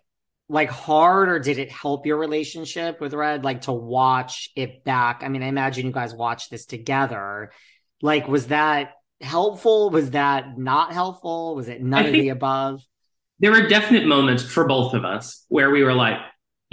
like 0.47 0.69
hard 0.69 1.29
or 1.29 1.39
did 1.39 1.57
it 1.57 1.71
help 1.71 2.05
your 2.05 2.17
relationship 2.17 3.01
with 3.01 3.13
Raed 3.13 3.43
like 3.43 3.61
to 3.61 3.71
watch 3.71 4.49
it 4.55 4.83
back? 4.83 5.21
I 5.23 5.27
mean, 5.27 5.43
I 5.43 5.47
imagine 5.47 5.85
you 5.85 5.91
guys 5.91 6.13
watched 6.13 6.51
this 6.51 6.65
together. 6.65 7.51
Like 8.01 8.27
was 8.27 8.47
that 8.47 8.93
helpful? 9.21 9.89
Was 9.89 10.11
that 10.11 10.57
not 10.57 10.93
helpful? 10.93 11.55
Was 11.55 11.67
it 11.67 11.81
none 11.81 12.05
of 12.05 12.13
the 12.13 12.29
above? 12.29 12.81
There 13.39 13.51
were 13.51 13.67
definite 13.67 14.05
moments 14.05 14.43
for 14.43 14.65
both 14.65 14.93
of 14.93 15.03
us 15.03 15.45
where 15.49 15.69
we 15.69 15.83
were 15.83 15.93
like, 15.93 16.17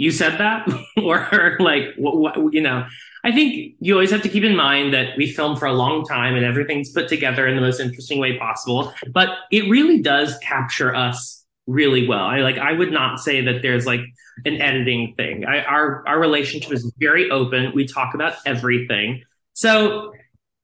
you 0.03 0.11
said 0.11 0.37
that 0.37 0.67
or 1.03 1.57
like 1.59 1.93
what, 1.97 2.17
what, 2.17 2.53
you 2.53 2.61
know 2.61 2.85
i 3.23 3.31
think 3.31 3.75
you 3.79 3.93
always 3.93 4.11
have 4.11 4.21
to 4.21 4.29
keep 4.29 4.43
in 4.43 4.55
mind 4.55 4.93
that 4.93 5.17
we 5.17 5.31
film 5.31 5.55
for 5.55 5.65
a 5.65 5.73
long 5.73 6.05
time 6.05 6.35
and 6.35 6.45
everything's 6.45 6.91
put 6.91 7.07
together 7.07 7.47
in 7.47 7.55
the 7.55 7.61
most 7.61 7.79
interesting 7.79 8.19
way 8.19 8.37
possible 8.37 8.93
but 9.11 9.29
it 9.51 9.69
really 9.69 10.01
does 10.01 10.37
capture 10.39 10.93
us 10.93 11.43
really 11.67 12.07
well. 12.07 12.25
I 12.25 12.39
like 12.39 12.57
I 12.57 12.73
would 12.73 12.91
not 12.91 13.19
say 13.19 13.41
that 13.41 13.61
there's 13.61 13.85
like 13.85 14.01
an 14.45 14.61
editing 14.61 15.13
thing. 15.15 15.45
I, 15.45 15.63
our 15.63 16.07
our 16.07 16.19
relationship 16.19 16.71
is 16.71 16.91
very 16.97 17.29
open. 17.29 17.71
We 17.73 17.85
talk 17.85 18.13
about 18.13 18.35
everything. 18.45 19.23
So 19.53 20.13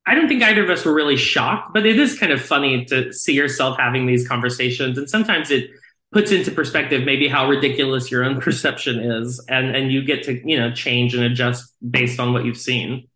I 0.06 0.16
don't 0.16 0.28
think 0.28 0.42
either 0.42 0.64
of 0.64 0.70
us 0.70 0.86
were 0.86 0.94
really 0.94 1.18
shocked, 1.18 1.74
but 1.74 1.86
it 1.86 2.00
is 2.00 2.18
kind 2.18 2.32
of 2.32 2.42
funny 2.42 2.86
to 2.86 3.14
see 3.14 3.34
yourself 3.34 3.78
having 3.78 4.08
these 4.08 4.28
conversations 4.28 4.98
and 4.98 5.10
sometimes 5.10 5.52
it 5.52 5.70
puts 6.12 6.32
into 6.32 6.52
perspective 6.52 7.04
maybe 7.06 7.28
how 7.28 7.48
ridiculous 7.48 8.10
your 8.10 8.24
own 8.24 8.42
perception 8.42 9.00
is 9.00 9.44
and 9.48 9.76
and 9.76 9.92
you 9.92 10.04
get 10.04 10.24
to, 10.24 10.50
you 10.50 10.58
know, 10.58 10.72
change 10.72 11.14
and 11.14 11.24
adjust 11.24 11.74
based 11.88 12.20
on 12.20 12.34
what 12.34 12.46
you've 12.46 12.58
seen. 12.58 13.08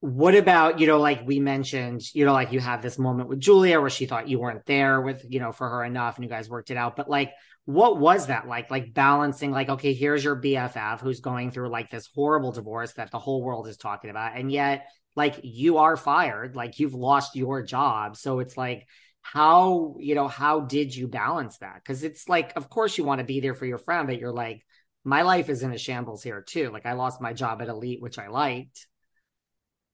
What 0.00 0.34
about 0.34 0.80
you 0.80 0.86
know 0.86 0.98
like 0.98 1.26
we 1.26 1.40
mentioned 1.40 2.02
you 2.12 2.26
know 2.26 2.34
like 2.34 2.52
you 2.52 2.60
have 2.60 2.82
this 2.82 2.98
moment 2.98 3.30
with 3.30 3.40
julia 3.40 3.80
where 3.80 3.88
she 3.88 4.04
thought 4.04 4.28
you 4.28 4.38
weren't 4.38 4.66
there 4.66 5.00
with 5.00 5.24
you 5.26 5.40
know 5.40 5.50
for 5.50 5.66
her 5.66 5.82
enough 5.82 6.16
and 6.16 6.24
you 6.24 6.30
guys 6.30 6.48
worked 6.48 6.70
it 6.70 6.76
out. 6.76 6.94
But 6.96 7.08
like 7.08 7.32
what 7.64 7.98
was 7.98 8.26
that 8.26 8.46
like? 8.46 8.70
Like 8.70 8.92
balancing 8.92 9.50
like 9.50 9.70
okay 9.70 9.94
here's 9.94 10.22
your 10.22 10.36
bff 10.36 11.00
who's 11.00 11.20
going 11.20 11.52
through 11.52 11.70
like 11.70 11.90
this 11.90 12.10
horrible 12.14 12.52
divorce 12.52 12.92
that 12.94 13.10
the 13.10 13.18
whole 13.18 13.42
world 13.42 13.66
is 13.66 13.78
talking 13.78 14.10
about 14.10 14.36
and 14.36 14.52
yet 14.52 14.86
like 15.16 15.40
you 15.42 15.78
are 15.78 15.96
fired. 15.96 16.56
Like 16.56 16.78
you've 16.78 16.94
lost 16.94 17.36
your 17.36 17.62
job. 17.62 18.16
So 18.16 18.40
it's 18.40 18.56
like 18.56 18.86
how 19.24 19.96
you 19.98 20.14
know 20.14 20.28
how 20.28 20.60
did 20.60 20.94
you 20.94 21.08
balance 21.08 21.58
that 21.58 21.76
because 21.76 22.04
it's 22.04 22.28
like 22.28 22.52
of 22.56 22.68
course 22.68 22.96
you 22.96 23.04
want 23.04 23.18
to 23.18 23.24
be 23.24 23.40
there 23.40 23.54
for 23.54 23.66
your 23.66 23.78
friend 23.78 24.06
but 24.06 24.18
you're 24.18 24.30
like 24.30 24.62
my 25.02 25.22
life 25.22 25.48
is 25.48 25.62
in 25.62 25.72
a 25.72 25.78
shambles 25.78 26.22
here 26.22 26.42
too 26.42 26.70
like 26.70 26.86
i 26.86 26.92
lost 26.92 27.20
my 27.20 27.32
job 27.32 27.62
at 27.62 27.68
elite 27.68 28.02
which 28.02 28.18
i 28.18 28.28
liked 28.28 28.86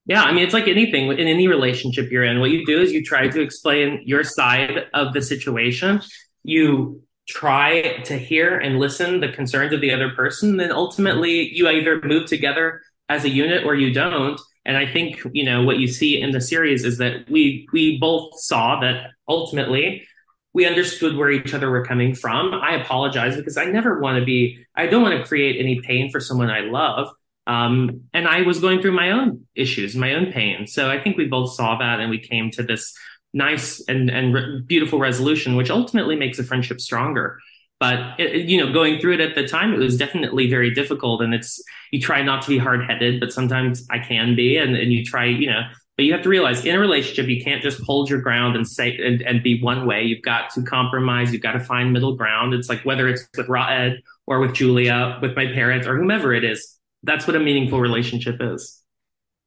yeah, 0.07 0.23
I 0.23 0.33
mean, 0.33 0.45
it's 0.45 0.55
like 0.55 0.67
anything 0.67 1.07
in 1.13 1.29
any 1.29 1.47
relationship 1.47 2.11
you're 2.11 2.25
in. 2.25 2.41
What 2.41 2.51
you 2.51 2.67
do 2.67 2.81
is 2.81 2.93
you 2.93 3.05
try 3.05 3.29
to 3.29 3.41
explain 3.41 4.03
your 4.05 4.25
side 4.25 4.87
of 4.95 5.13
the 5.13 5.23
situation. 5.23 6.01
You 6.43 7.03
try 7.29 7.99
to 8.07 8.19
hear 8.19 8.59
and 8.59 8.81
listen 8.81 9.21
the 9.21 9.31
concerns 9.31 9.73
of 9.73 9.81
the 9.81 9.93
other 9.93 10.11
person. 10.11 10.57
Then 10.57 10.73
ultimately, 10.73 11.55
you 11.55 11.69
either 11.69 12.01
move 12.03 12.27
together 12.27 12.81
as 13.09 13.25
a 13.25 13.29
unit 13.29 13.65
or 13.65 13.75
you 13.75 13.93
don't. 13.93 14.41
And 14.65 14.77
I 14.77 14.91
think 14.91 15.23
you 15.33 15.45
know 15.45 15.63
what 15.63 15.79
you 15.79 15.89
see 15.89 16.21
in 16.21 16.33
the 16.33 16.41
series 16.41 16.85
is 16.85 16.99
that 16.99 17.29
we 17.31 17.69
we 17.73 17.99
both 17.99 18.39
saw 18.41 18.81
that 18.81 19.11
ultimately 19.29 20.07
we 20.53 20.67
understood 20.67 21.17
where 21.17 21.31
each 21.31 21.55
other 21.55 21.71
were 21.71 21.85
coming 21.85 22.15
from. 22.15 22.53
I 22.55 22.75
apologize 22.75 23.37
because 23.37 23.57
I 23.57 23.67
never 23.67 24.01
want 24.01 24.19
to 24.19 24.25
be. 24.25 24.59
I 24.75 24.87
don't 24.87 25.03
want 25.03 25.19
to 25.19 25.27
create 25.27 25.61
any 25.61 25.81
pain 25.81 26.11
for 26.11 26.21
someone 26.21 26.51
I 26.51 26.61
love. 26.61 27.09
Um, 27.47 28.03
and 28.13 28.29
I 28.29 28.43
was 28.43 28.61
going 28.61 28.81
through 28.81 28.93
my 28.93 29.11
own 29.11 29.47
issues, 29.55 29.97
my 29.97 30.15
own 30.15 30.33
pain. 30.33 30.67
So 30.67 30.91
I 30.91 31.03
think 31.03 31.17
we 31.17 31.27
both 31.27 31.53
saw 31.53 31.79
that 31.79 32.01
and 32.01 32.11
we 32.11 32.19
came 32.19 32.51
to 32.53 32.63
this 32.63 32.95
nice 33.33 33.83
and, 33.89 34.11
and 34.11 34.35
re- 34.35 34.63
beautiful 34.67 34.99
resolution, 34.99 35.57
which 35.57 35.71
ultimately 35.71 36.17
makes 36.17 36.39
a 36.39 36.45
friendship 36.45 36.81
stronger. 36.81 37.39
But 37.81 38.21
it, 38.21 38.49
you 38.49 38.65
know, 38.65 38.73
going 38.73 39.01
through 39.01 39.15
it 39.15 39.21
at 39.21 39.35
the 39.35 39.49
time, 39.49 39.75
it 39.75 39.79
was 39.79 39.97
definitely 39.97 40.49
very 40.49 40.73
difficult. 40.73 41.23
And 41.23 41.35
it's 41.35 41.63
you 41.91 42.01
try 42.01 42.23
not 42.23 42.43
to 42.43 42.49
be 42.49 42.59
hard 42.59 42.85
headed, 42.85 43.19
but 43.19 43.33
sometimes 43.33 43.87
I 43.91 43.99
can 43.99 44.37
be, 44.37 44.57
and, 44.59 44.77
and 44.77 44.93
you 44.93 45.05
try, 45.05 45.25
you 45.25 45.51
know. 45.51 45.63
But 45.97 46.05
you 46.05 46.13
have 46.13 46.23
to 46.23 46.29
realize 46.29 46.65
in 46.65 46.75
a 46.75 46.79
relationship, 46.79 47.27
you 47.29 47.43
can't 47.43 47.63
just 47.63 47.83
hold 47.83 48.09
your 48.09 48.21
ground 48.21 48.57
and 48.57 48.67
say 48.67 48.97
and, 48.97 49.21
and 49.23 49.43
be 49.43 49.61
one 49.63 49.87
way. 49.87 50.03
You've 50.05 50.23
got 50.23 50.51
to 50.51 50.63
compromise. 50.63 51.33
You've 51.33 51.43
got 51.43 51.53
to 51.53 51.61
find 51.61 51.93
middle 51.93 52.17
ground. 52.17 52.55
It's 52.55 52.69
like 52.69 52.83
whether 52.85 53.09
it's 53.09 53.27
with 53.37 53.49
raed 53.49 54.03
or 54.27 54.41
with 54.41 54.55
Julia, 54.55 55.19
with 55.21 55.35
my 55.35 55.47
parents, 55.47 55.87
or 55.87 55.99
whomever 55.99 56.33
it 56.33 56.45
is 56.45 56.79
that's 57.03 57.27
what 57.27 57.37
a 57.37 57.41
meaningful 57.41 57.81
relationship 57.81 58.37
is. 58.41 58.83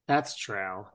That's 0.08 0.36
true. 0.36 0.86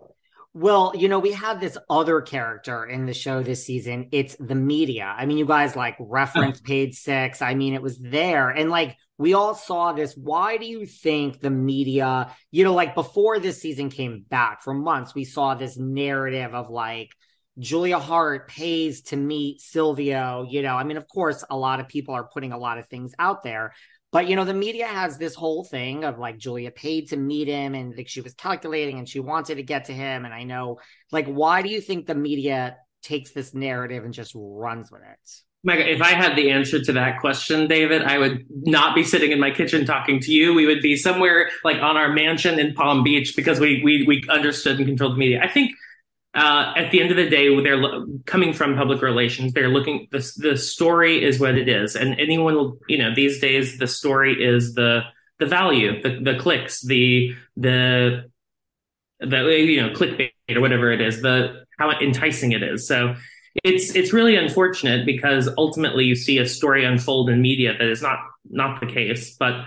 Well, 0.61 0.93
you 0.97 1.09
know, 1.09 1.21
we 1.21 1.31
have 1.35 1.61
this 1.61 1.79
other 1.89 2.21
character 2.21 2.85
in 2.85 3.07
the 3.07 3.15
show 3.15 3.45
this 3.45 3.65
season. 3.65 4.09
It's 4.11 4.35
the 4.41 4.57
media. 4.57 5.05
I 5.05 5.25
mean, 5.25 5.39
you 5.39 5.47
guys 5.47 5.77
like 5.77 5.99
hmm. 5.99 6.05
reference 6.11 6.61
page 6.61 6.97
six. 6.97 7.41
I 7.41 7.55
mean, 7.55 7.75
it 7.75 7.83
was 7.83 7.97
there. 7.97 8.51
And 8.51 8.69
like 8.69 8.97
we 9.19 9.35
all 9.35 9.55
saw 9.55 9.93
this. 9.93 10.17
Why 10.17 10.57
do 10.57 10.67
you 10.67 10.85
think 10.85 11.41
the 11.41 11.51
media, 11.51 12.35
you 12.51 12.65
know, 12.65 12.75
like 12.75 12.97
before 12.97 13.39
this 13.39 13.61
season 13.61 13.89
came 13.89 14.25
back 14.29 14.63
for 14.65 14.75
months, 14.75 15.15
we 15.15 15.25
saw 15.25 15.55
this 15.55 15.77
narrative 15.77 16.53
of 16.55 16.71
like 16.71 17.11
Julia 17.61 18.01
Haart 18.01 18.49
pays 18.49 19.03
to 19.03 19.17
meet 19.17 19.61
Silvio. 19.61 20.45
You 20.49 20.63
know, 20.63 20.75
I 20.75 20.83
mean, 20.83 20.97
of 20.97 21.07
course, 21.07 21.45
a 21.49 21.57
lot 21.57 21.79
of 21.79 21.87
people 21.87 22.15
are 22.15 22.29
putting 22.29 22.53
a 22.53 22.59
lot 22.59 22.79
of 22.79 22.89
things 22.89 23.15
out 23.17 23.45
there, 23.45 23.75
But 24.11 24.29
you 24.29 24.37
know, 24.37 24.45
the 24.45 24.55
media 24.55 24.87
has 24.87 25.19
this 25.19 25.35
whole 25.35 25.65
thing 25.65 26.05
of 26.05 26.19
like 26.19 26.39
Julia 26.39 26.71
paid 26.71 27.09
to 27.11 27.17
meet 27.17 27.49
him 27.49 27.75
and 27.75 27.95
like 27.97 28.09
she 28.09 28.23
was 28.23 28.35
calculating 28.35 28.99
and 28.99 29.09
she 29.09 29.21
wanted 29.21 29.57
to 29.57 29.63
get 29.63 29.87
to 29.87 29.93
him. 29.93 30.25
And 30.25 30.33
I 30.33 30.45
know, 30.45 30.79
like, 31.13 31.27
why 31.27 31.63
do 31.63 31.69
you 31.69 31.81
think 31.81 32.07
the 32.07 32.15
media 32.15 32.77
takes 33.03 33.33
this 33.33 33.55
narrative 33.55 34.05
and 34.05 34.15
just 34.15 34.33
runs 34.35 34.91
with 34.91 35.03
it? 35.03 35.31
Mike, 35.65 35.81
if 35.81 36.01
I 36.01 36.13
had 36.13 36.37
the 36.37 36.51
answer 36.51 36.81
to 36.81 36.93
that 36.93 37.21
question, 37.21 37.67
David, 37.67 38.03
I 38.03 38.19
would 38.19 38.47
not 38.49 38.95
be 38.95 39.03
sitting 39.03 39.33
in 39.33 39.41
my 39.41 39.51
kitchen 39.51 39.85
talking 39.85 40.21
to 40.21 40.33
you. 40.33 40.55
We 40.55 40.67
would 40.67 40.81
be 40.81 40.97
somewhere 40.97 41.51
like 41.65 41.79
on 41.79 41.97
our 41.97 42.09
mansion 42.13 42.61
in 42.61 42.75
Palm 42.75 43.03
Beach 43.03 43.35
because 43.35 43.59
we 43.59 43.83
we 43.83 44.05
we 44.07 44.25
understood 44.31 44.79
and 44.79 44.87
controlled 44.87 45.15
the 45.15 45.19
media. 45.19 45.41
I 45.43 45.49
think 45.49 45.73
uh, 46.35 46.75
at 46.77 46.91
the 46.91 47.01
end 47.01 47.11
of 47.11 47.17
the 47.17 47.29
day, 47.29 47.49
they're 47.63 47.77
lo- 47.77 48.07
coming 48.27 48.53
from 48.53 48.77
public 48.77 49.03
relations. 49.03 49.53
They're 49.53 49.69
looking. 49.69 50.09
The 50.11 50.33
the 50.37 50.57
story 50.57 51.25
is 51.25 51.41
what 51.41 51.57
it 51.57 51.69
is, 51.69 51.97
and 51.97 52.19
anyone 52.21 52.55
will. 52.55 52.79
You 52.89 52.99
know, 52.99 53.15
these 53.15 53.41
days 53.41 53.79
the 53.79 53.87
story 53.87 54.43
is 54.43 54.75
the 54.75 55.03
the 55.39 55.47
value, 55.47 56.03
the 56.03 56.21
the 56.21 56.39
clicks, 56.39 56.83
the 56.83 57.35
the 57.57 58.31
the 59.21 59.39
you 59.39 59.81
know 59.81 59.91
clickbait 59.91 60.33
or 60.51 60.61
whatever 60.61 60.93
it 60.93 61.01
is, 61.01 61.23
the 61.23 61.65
how 61.79 61.91
enticing 61.93 62.53
it 62.53 62.63
is. 62.63 62.87
So 62.87 63.15
it's 63.65 63.95
it's 63.95 64.13
really 64.13 64.37
unfortunate 64.37 65.07
because 65.07 65.49
ultimately 65.57 66.05
you 66.05 66.15
see 66.15 66.39
a 66.39 66.47
story 66.47 66.85
unfold 66.85 67.31
in 67.31 67.41
media 67.41 67.73
that 67.77 67.89
is 67.89 68.03
not 68.03 68.19
not 68.51 68.81
the 68.81 68.87
case. 68.87 69.35
But 69.37 69.67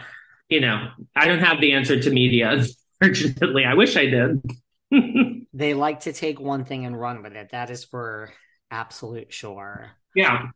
you 0.50 0.60
know, 0.60 0.90
I 1.16 1.26
don't 1.26 1.40
have 1.40 1.60
the 1.60 1.74
answer 1.74 2.00
to 2.00 2.12
media. 2.12 2.64
Unfortunately, 3.02 3.66
I 3.66 3.74
wish 3.74 3.98
I 3.98 4.06
did. 4.06 4.61
they 5.54 5.74
like 5.74 6.02
to 6.02 6.14
take 6.14 6.40
one 6.40 6.66
thing 6.66 6.86
and 6.86 7.00
run 7.00 7.24
with 7.24 7.34
it. 7.34 7.50
That 7.52 7.70
is 7.70 7.84
for 7.84 8.32
absolute 8.70 9.34
sure. 9.34 9.92
Yeah. 10.16 10.48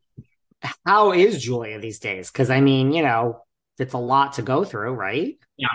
How 0.85 1.11
is 1.11 1.43
Julia 1.43 1.79
these 1.79 1.99
days? 1.99 2.31
Because 2.31 2.49
I 2.49 2.61
mean, 2.61 2.91
you 2.91 3.03
know, 3.03 3.41
it's 3.77 3.93
a 3.93 3.99
lot 3.99 4.33
to 4.33 4.41
go 4.41 4.63
through, 4.63 4.93
right? 4.93 5.37
Yeah. 5.57 5.67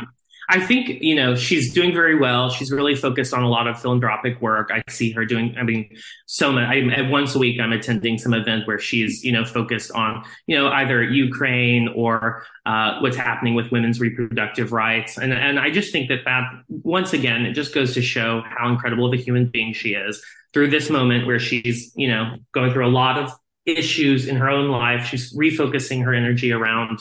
I 0.53 0.59
think, 0.59 1.01
you 1.01 1.14
know, 1.14 1.36
she's 1.36 1.72
doing 1.72 1.92
very 1.92 2.18
well. 2.18 2.51
She's 2.51 2.72
really 2.72 2.96
focused 2.96 3.32
on 3.32 3.44
a 3.44 3.48
lot 3.48 3.68
of 3.68 3.80
philanthropic 3.80 4.42
work. 4.42 4.70
I 4.72 4.82
see 4.90 5.12
her 5.12 5.24
doing, 5.24 5.55
I 5.57 5.62
mean, 5.62 5.88
so 6.26 6.51
much. 6.51 6.64
I, 6.68 7.09
once 7.09 7.36
a 7.36 7.38
week, 7.38 7.61
I'm 7.61 7.72
attending 7.72 8.18
some 8.18 8.34
event 8.34 8.66
where 8.66 8.80
she's, 8.80 9.22
you 9.22 9.30
know, 9.30 9.44
focused 9.44 9.92
on, 9.92 10.24
you 10.48 10.57
know, 10.57 10.68
either 10.68 11.05
Ukraine 11.05 11.86
or 11.94 12.44
uh, 12.66 12.98
what's 12.98 13.16
happening 13.16 13.55
with 13.55 13.70
women's 13.70 14.01
reproductive 14.01 14.72
rights. 14.72 15.18
And, 15.18 15.32
and 15.32 15.61
I 15.61 15.70
just 15.70 15.92
think 15.92 16.09
that 16.09 16.24
that, 16.24 16.42
once 16.68 17.12
again, 17.12 17.46
it 17.46 17.53
just 17.53 17.72
goes 17.72 17.94
to 17.94 18.03
show 18.03 18.42
how 18.44 18.68
incredible 18.68 19.07
of 19.07 19.12
a 19.12 19.22
human 19.22 19.46
being 19.46 19.72
she 19.72 19.90
is 19.90 20.20
through 20.53 20.70
this 20.70 20.90
moment 20.90 21.28
where 21.28 21.38
she's, 21.38 21.92
you 21.94 22.09
know, 22.09 22.34
going 22.51 22.72
through 22.72 22.88
a 22.88 22.90
lot 22.90 23.18
of 23.18 23.32
issues 23.66 24.26
in 24.26 24.34
her 24.34 24.51
own 24.51 24.68
life. 24.68 25.07
She's 25.07 25.32
refocusing 25.32 26.03
her 26.03 26.12
energy 26.12 26.51
around 26.51 26.98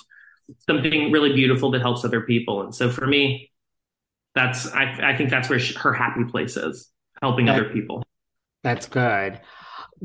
something 0.67 1.11
really 1.11 1.33
beautiful 1.33 1.71
that 1.71 1.81
helps 1.81 2.03
other 2.05 2.21
people. 2.21 2.61
And 2.61 2.73
so 2.73 2.89
for 2.89 3.07
me, 3.07 3.51
that's 4.35 4.67
I, 4.67 5.11
I 5.11 5.17
think 5.17 5.29
that's 5.29 5.49
where 5.49 5.59
she, 5.59 5.73
her 5.75 5.93
happy 5.93 6.23
place 6.25 6.57
is, 6.57 6.89
helping 7.21 7.45
that, 7.45 7.55
other 7.55 7.69
people. 7.69 8.03
That's 8.63 8.87
good. 8.87 9.39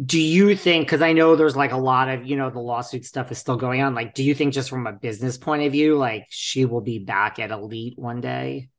Do 0.02 0.20
you 0.20 0.56
think 0.56 0.86
because 0.86 1.02
I 1.02 1.12
know 1.12 1.36
there's 1.36 1.56
like 1.56 1.72
a 1.72 1.76
lot 1.76 2.08
of, 2.08 2.26
you 2.26 2.36
know, 2.36 2.50
the 2.50 2.58
lawsuit 2.58 3.04
stuff 3.04 3.30
is 3.30 3.38
still 3.38 3.56
going 3.56 3.80
on. 3.80 3.94
Like, 3.94 4.14
do 4.14 4.24
you 4.24 4.34
think 4.34 4.52
just 4.52 4.68
from 4.68 4.86
a 4.86 4.92
business 4.92 5.36
point 5.38 5.62
of 5.62 5.72
view, 5.72 5.96
like 5.96 6.26
she 6.30 6.64
will 6.64 6.80
be 6.80 6.98
back 6.98 7.38
at 7.38 7.50
Elite 7.50 7.96
one 7.96 8.20
day? 8.20 8.70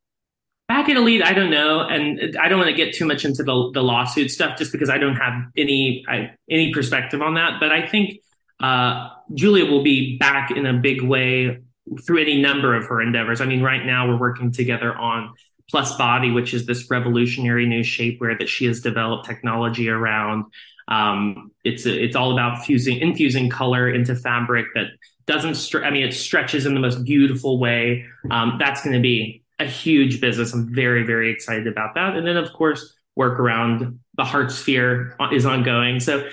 Back 0.68 0.88
at 0.88 0.96
Elite, 0.96 1.22
I 1.22 1.32
don't 1.32 1.50
know, 1.50 1.80
and 1.80 2.36
I 2.36 2.48
don't 2.48 2.58
want 2.58 2.70
to 2.70 2.76
get 2.76 2.92
too 2.92 3.06
much 3.06 3.24
into 3.24 3.44
the 3.44 3.70
the 3.72 3.82
lawsuit 3.82 4.32
stuff, 4.32 4.58
just 4.58 4.72
because 4.72 4.90
I 4.90 4.98
don't 4.98 5.14
have 5.14 5.44
any 5.56 6.04
I, 6.08 6.32
any 6.50 6.72
perspective 6.72 7.22
on 7.22 7.34
that. 7.34 7.60
But 7.60 7.70
I 7.70 7.86
think 7.86 8.18
uh, 8.60 9.10
Julia 9.34 9.66
will 9.66 9.82
be 9.82 10.18
back 10.18 10.50
in 10.50 10.66
a 10.66 10.74
big 10.74 11.02
way 11.02 11.58
through 12.04 12.20
any 12.20 12.40
number 12.40 12.74
of 12.74 12.86
her 12.86 13.00
endeavors. 13.00 13.40
I 13.40 13.46
mean, 13.46 13.62
right 13.62 13.84
now 13.84 14.08
we're 14.08 14.18
working 14.18 14.50
together 14.50 14.94
on 14.94 15.34
Plus 15.70 15.96
Body, 15.96 16.30
which 16.30 16.54
is 16.54 16.66
this 16.66 16.90
revolutionary 16.90 17.66
new 17.66 17.82
shapewear 17.82 18.38
that 18.38 18.48
she 18.48 18.66
has 18.66 18.80
developed 18.80 19.26
technology 19.26 19.88
around. 19.88 20.44
Um, 20.88 21.50
it's 21.64 21.84
it's 21.84 22.14
all 22.14 22.32
about 22.32 22.64
fusing 22.64 22.98
infusing 22.98 23.50
color 23.50 23.88
into 23.90 24.14
fabric 24.14 24.66
that 24.74 24.86
doesn't. 25.26 25.52
Stre- 25.52 25.84
I 25.84 25.90
mean, 25.90 26.04
it 26.04 26.14
stretches 26.14 26.66
in 26.66 26.74
the 26.74 26.80
most 26.80 27.04
beautiful 27.04 27.58
way. 27.58 28.04
Um, 28.30 28.56
that's 28.58 28.82
going 28.82 28.94
to 28.94 29.02
be 29.02 29.42
a 29.58 29.64
huge 29.64 30.20
business. 30.20 30.52
I'm 30.52 30.72
very 30.72 31.02
very 31.02 31.30
excited 31.30 31.66
about 31.66 31.94
that. 31.94 32.16
And 32.16 32.26
then 32.26 32.36
of 32.36 32.52
course 32.52 32.94
work 33.16 33.40
around 33.40 33.98
the 34.16 34.24
heart 34.24 34.52
sphere 34.52 35.16
is 35.32 35.46
ongoing. 35.46 35.98
So 36.00 36.28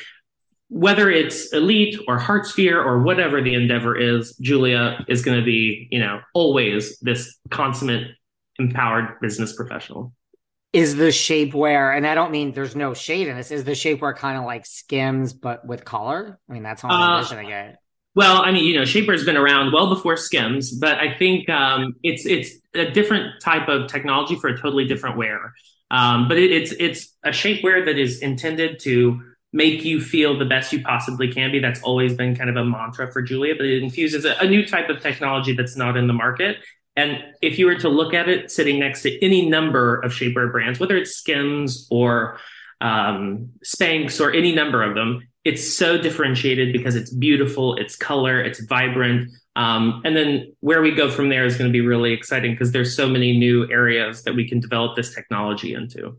whether 0.73 1.11
it's 1.11 1.53
elite 1.53 1.99
or 2.07 2.19
heartsphere 2.19 2.83
or 2.83 3.03
whatever 3.03 3.43
the 3.43 3.53
endeavor 3.53 3.95
is, 3.95 4.35
Julia 4.37 5.05
is 5.07 5.23
going 5.23 5.37
to 5.37 5.45
be, 5.45 5.87
you 5.91 5.99
know, 5.99 6.19
always 6.33 6.97
this 6.99 7.37
consummate, 7.51 8.07
empowered 8.57 9.19
business 9.21 9.53
professional. 9.53 10.13
Is 10.73 10.95
the 10.95 11.09
shapewear, 11.09 11.95
and 11.95 12.07
I 12.07 12.15
don't 12.15 12.31
mean 12.31 12.53
there's 12.53 12.75
no 12.75 12.95
shade 12.95 13.27
in 13.27 13.37
this, 13.37 13.51
is 13.51 13.65
the 13.65 13.73
shapewear 13.73 14.17
kind 14.17 14.35
of 14.35 14.45
like 14.45 14.65
skims, 14.65 15.31
but 15.31 15.63
with 15.63 15.85
color? 15.85 16.39
I 16.49 16.53
mean, 16.53 16.63
that's 16.63 16.81
how 16.81 16.89
I'm 16.89 16.99
uh, 16.99 17.17
envisioning 17.17 17.51
it. 17.51 17.75
Well, 18.15 18.41
I 18.41 18.51
mean, 18.51 18.65
you 18.65 18.73
know, 18.73 18.81
shapewear's 18.81 19.23
been 19.23 19.37
around 19.37 19.73
well 19.73 19.89
before 19.89 20.17
skims, 20.17 20.71
but 20.71 20.97
I 20.97 21.13
think 21.13 21.49
um, 21.49 21.93
it's 22.01 22.25
it's 22.25 22.49
a 22.73 22.89
different 22.89 23.41
type 23.43 23.69
of 23.69 23.87
technology 23.87 24.35
for 24.35 24.47
a 24.47 24.57
totally 24.57 24.85
different 24.85 25.17
wear. 25.17 25.53
Um, 25.91 26.27
but 26.27 26.39
it, 26.39 26.51
it's 26.51 26.71
it's 26.79 27.15
a 27.23 27.29
shapewear 27.29 27.85
that 27.85 27.99
is 27.99 28.23
intended 28.23 28.79
to 28.81 29.21
make 29.53 29.85
you 29.85 30.01
feel 30.01 30.37
the 30.37 30.45
best 30.45 30.73
you 30.73 30.81
possibly 30.81 31.31
can 31.31 31.51
be. 31.51 31.59
That's 31.59 31.81
always 31.83 32.15
been 32.15 32.35
kind 32.35 32.49
of 32.49 32.57
a 32.57 32.65
mantra 32.65 33.11
for 33.11 33.21
Julia, 33.21 33.55
but 33.55 33.67
it 33.67 33.81
infuses 33.83 34.25
a, 34.25 34.35
a, 34.39 34.47
new 34.47 34.65
type 34.65 34.89
of 34.89 34.99
technology 34.99 35.53
that's 35.53 35.77
not 35.77 35.95
in 35.95 36.07
the 36.07 36.13
market. 36.13 36.57
And 36.95 37.23
if 37.41 37.57
you 37.59 37.67
were 37.67 37.75
to 37.75 37.89
look 37.89 38.13
at 38.13 38.27
it 38.27 38.51
sitting 38.51 38.79
next 38.79 39.03
to 39.03 39.23
any 39.23 39.47
number 39.47 39.99
of 40.01 40.11
shapewear 40.11 40.51
brands, 40.51 40.79
whether 40.79 40.97
it's 40.97 41.15
Skims 41.15 41.87
or 41.89 42.39
um, 42.81 43.49
Spanx 43.63 44.19
or 44.19 44.31
any 44.31 44.53
number 44.53 44.83
of 44.83 44.95
them, 44.95 45.27
it's 45.43 45.75
so 45.75 45.97
differentiated 45.97 46.73
because 46.73 46.95
it's 46.95 47.11
beautiful, 47.11 47.75
it's 47.75 47.95
color, 47.95 48.41
it's 48.41 48.59
vibrant. 48.65 49.29
Um, 49.55 50.01
and 50.03 50.15
then 50.15 50.53
where 50.61 50.81
we 50.81 50.91
go 50.91 51.11
from 51.11 51.29
there 51.29 51.45
is 51.45 51.57
going 51.57 51.69
to 51.69 51.73
be 51.73 51.85
really 51.85 52.11
exciting 52.11 52.51
because 52.51 52.71
there's 52.71 52.95
so 52.95 53.07
many 53.07 53.37
new 53.37 53.69
areas 53.69 54.23
that 54.23 54.35
we 54.35 54.47
can 54.47 54.59
develop 54.59 54.95
this 54.95 55.13
technology 55.13 55.73
into. 55.73 56.17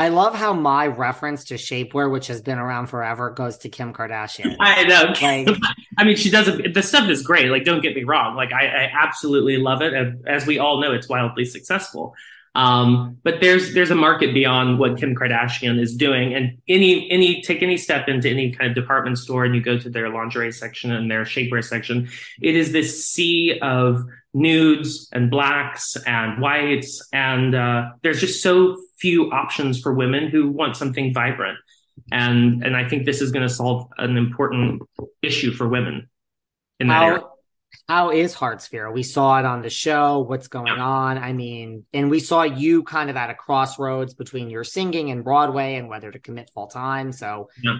I 0.00 0.08
love 0.08 0.34
how 0.34 0.54
my 0.54 0.86
reference 0.86 1.44
to 1.44 1.56
shapewear, 1.56 2.10
which 2.10 2.28
has 2.28 2.40
been 2.40 2.56
around 2.56 2.86
forever, 2.86 3.28
goes 3.28 3.58
to 3.58 3.68
Kim 3.68 3.92
Kardashian. 3.92 4.56
I 4.58 4.84
know. 4.84 5.12
Like, 5.20 5.58
I 5.98 6.04
mean, 6.04 6.16
she 6.16 6.30
does 6.30 6.48
it. 6.48 6.72
The 6.72 6.82
stuff 6.82 7.10
is 7.10 7.22
great. 7.22 7.50
Like, 7.50 7.64
don't 7.64 7.82
get 7.82 7.94
me 7.94 8.04
wrong. 8.04 8.34
Like, 8.34 8.50
I, 8.50 8.66
I 8.66 8.90
absolutely 8.98 9.58
love 9.58 9.82
it. 9.82 9.92
And 9.92 10.26
as 10.26 10.46
we 10.46 10.58
all 10.58 10.80
know, 10.80 10.94
it's 10.94 11.06
wildly 11.06 11.44
successful. 11.44 12.14
Um, 12.54 13.18
but 13.22 13.42
there's 13.42 13.74
there's 13.74 13.90
a 13.90 13.94
market 13.94 14.32
beyond 14.32 14.78
what 14.78 14.96
Kim 14.96 15.14
Kardashian 15.14 15.78
is 15.78 15.94
doing. 15.94 16.32
And 16.34 16.56
any 16.66 17.10
any 17.10 17.42
take 17.42 17.62
any 17.62 17.76
step 17.76 18.08
into 18.08 18.30
any 18.30 18.52
kind 18.52 18.70
of 18.70 18.74
department 18.74 19.18
store 19.18 19.44
and 19.44 19.54
you 19.54 19.60
go 19.60 19.78
to 19.78 19.90
their 19.90 20.08
lingerie 20.08 20.50
section 20.50 20.92
and 20.92 21.10
their 21.10 21.24
shapewear 21.24 21.62
section, 21.62 22.08
it 22.40 22.56
is 22.56 22.72
this 22.72 23.06
sea 23.06 23.58
of 23.60 24.02
nudes 24.32 25.08
and 25.12 25.30
blacks 25.30 25.96
and 26.06 26.40
whites, 26.40 27.06
and 27.12 27.54
uh, 27.54 27.90
there's 28.02 28.20
just 28.20 28.42
so 28.42 28.78
few 29.00 29.30
options 29.30 29.80
for 29.80 29.94
women 29.94 30.28
who 30.28 30.50
want 30.50 30.76
something 30.76 31.12
vibrant. 31.12 31.58
And 32.12 32.64
and 32.64 32.76
I 32.76 32.88
think 32.88 33.04
this 33.04 33.20
is 33.20 33.30
going 33.30 33.46
to 33.46 33.52
solve 33.52 33.88
an 33.98 34.16
important 34.16 34.82
issue 35.22 35.52
for 35.52 35.68
women 35.68 36.08
in 36.78 36.88
that 36.88 36.94
how, 36.94 37.06
area. 37.06 37.22
How 37.88 38.10
is 38.10 38.34
Heartsphere? 38.34 38.92
We 38.92 39.02
saw 39.02 39.38
it 39.38 39.44
on 39.44 39.62
the 39.62 39.70
show. 39.70 40.20
What's 40.20 40.48
going 40.48 40.66
yeah. 40.66 40.82
on? 40.82 41.18
I 41.18 41.32
mean, 41.32 41.84
and 41.92 42.10
we 42.10 42.20
saw 42.20 42.42
you 42.42 42.82
kind 42.82 43.10
of 43.10 43.16
at 43.16 43.30
a 43.30 43.34
crossroads 43.34 44.14
between 44.14 44.50
your 44.50 44.64
singing 44.64 45.10
and 45.10 45.22
Broadway 45.22 45.76
and 45.76 45.88
whether 45.88 46.10
to 46.10 46.18
commit 46.18 46.50
full 46.54 46.68
time. 46.68 47.12
So 47.12 47.48
yeah. 47.62 47.76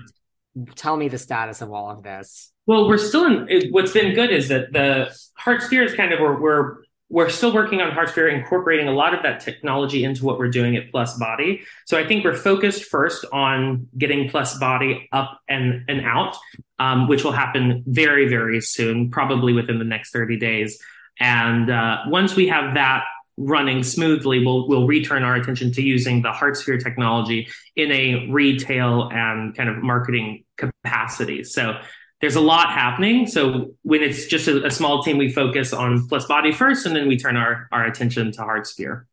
tell 0.74 0.96
me 0.96 1.08
the 1.08 1.18
status 1.18 1.62
of 1.62 1.72
all 1.72 1.90
of 1.90 2.02
this. 2.02 2.52
Well, 2.66 2.88
we're 2.88 2.98
still 2.98 3.26
in. 3.26 3.70
What's 3.70 3.92
been 3.92 4.14
good 4.14 4.30
is 4.30 4.48
that 4.48 4.72
the 4.72 5.16
Heartsphere 5.40 5.84
is 5.84 5.94
kind 5.94 6.12
of 6.12 6.20
where 6.20 6.38
we're 6.38 6.76
we're 7.10 7.28
still 7.28 7.52
working 7.52 7.80
on 7.80 7.90
Heartsphere, 7.90 8.32
incorporating 8.32 8.86
a 8.86 8.92
lot 8.92 9.12
of 9.14 9.24
that 9.24 9.40
technology 9.40 10.04
into 10.04 10.24
what 10.24 10.38
we're 10.38 10.48
doing 10.48 10.76
at 10.76 10.92
Plus 10.92 11.18
Body. 11.18 11.62
So 11.84 11.98
I 11.98 12.06
think 12.06 12.24
we're 12.24 12.36
focused 12.36 12.84
first 12.84 13.24
on 13.32 13.88
getting 13.98 14.30
Plus 14.30 14.56
Body 14.58 15.08
up 15.10 15.40
and, 15.48 15.84
and 15.88 16.02
out, 16.02 16.36
um, 16.78 17.08
which 17.08 17.24
will 17.24 17.32
happen 17.32 17.82
very, 17.84 18.28
very 18.28 18.60
soon, 18.60 19.10
probably 19.10 19.52
within 19.52 19.80
the 19.80 19.84
next 19.84 20.12
30 20.12 20.38
days. 20.38 20.80
And 21.18 21.68
uh, 21.68 21.98
once 22.06 22.36
we 22.36 22.46
have 22.46 22.74
that 22.74 23.04
running 23.36 23.82
smoothly, 23.82 24.44
we'll, 24.44 24.68
we'll 24.68 24.86
return 24.86 25.24
our 25.24 25.34
attention 25.34 25.72
to 25.72 25.82
using 25.82 26.22
the 26.22 26.30
Heartsphere 26.30 26.80
technology 26.80 27.48
in 27.74 27.90
a 27.90 28.28
retail 28.30 29.10
and 29.12 29.56
kind 29.56 29.68
of 29.68 29.78
marketing 29.82 30.44
capacity. 30.56 31.42
So 31.42 31.80
there's 32.20 32.36
a 32.36 32.40
lot 32.40 32.70
happening. 32.70 33.26
So 33.26 33.74
when 33.82 34.02
it's 34.02 34.26
just 34.26 34.46
a, 34.46 34.66
a, 34.66 34.70
small 34.70 35.02
team, 35.02 35.16
we 35.16 35.32
focus 35.32 35.72
on 35.72 36.06
plus 36.08 36.26
body 36.26 36.52
first, 36.52 36.86
and 36.86 36.94
then 36.94 37.08
we 37.08 37.16
turn 37.16 37.36
our, 37.36 37.68
our 37.72 37.84
attention 37.84 38.30
to 38.32 38.42
Heartsphere. 38.42 39.04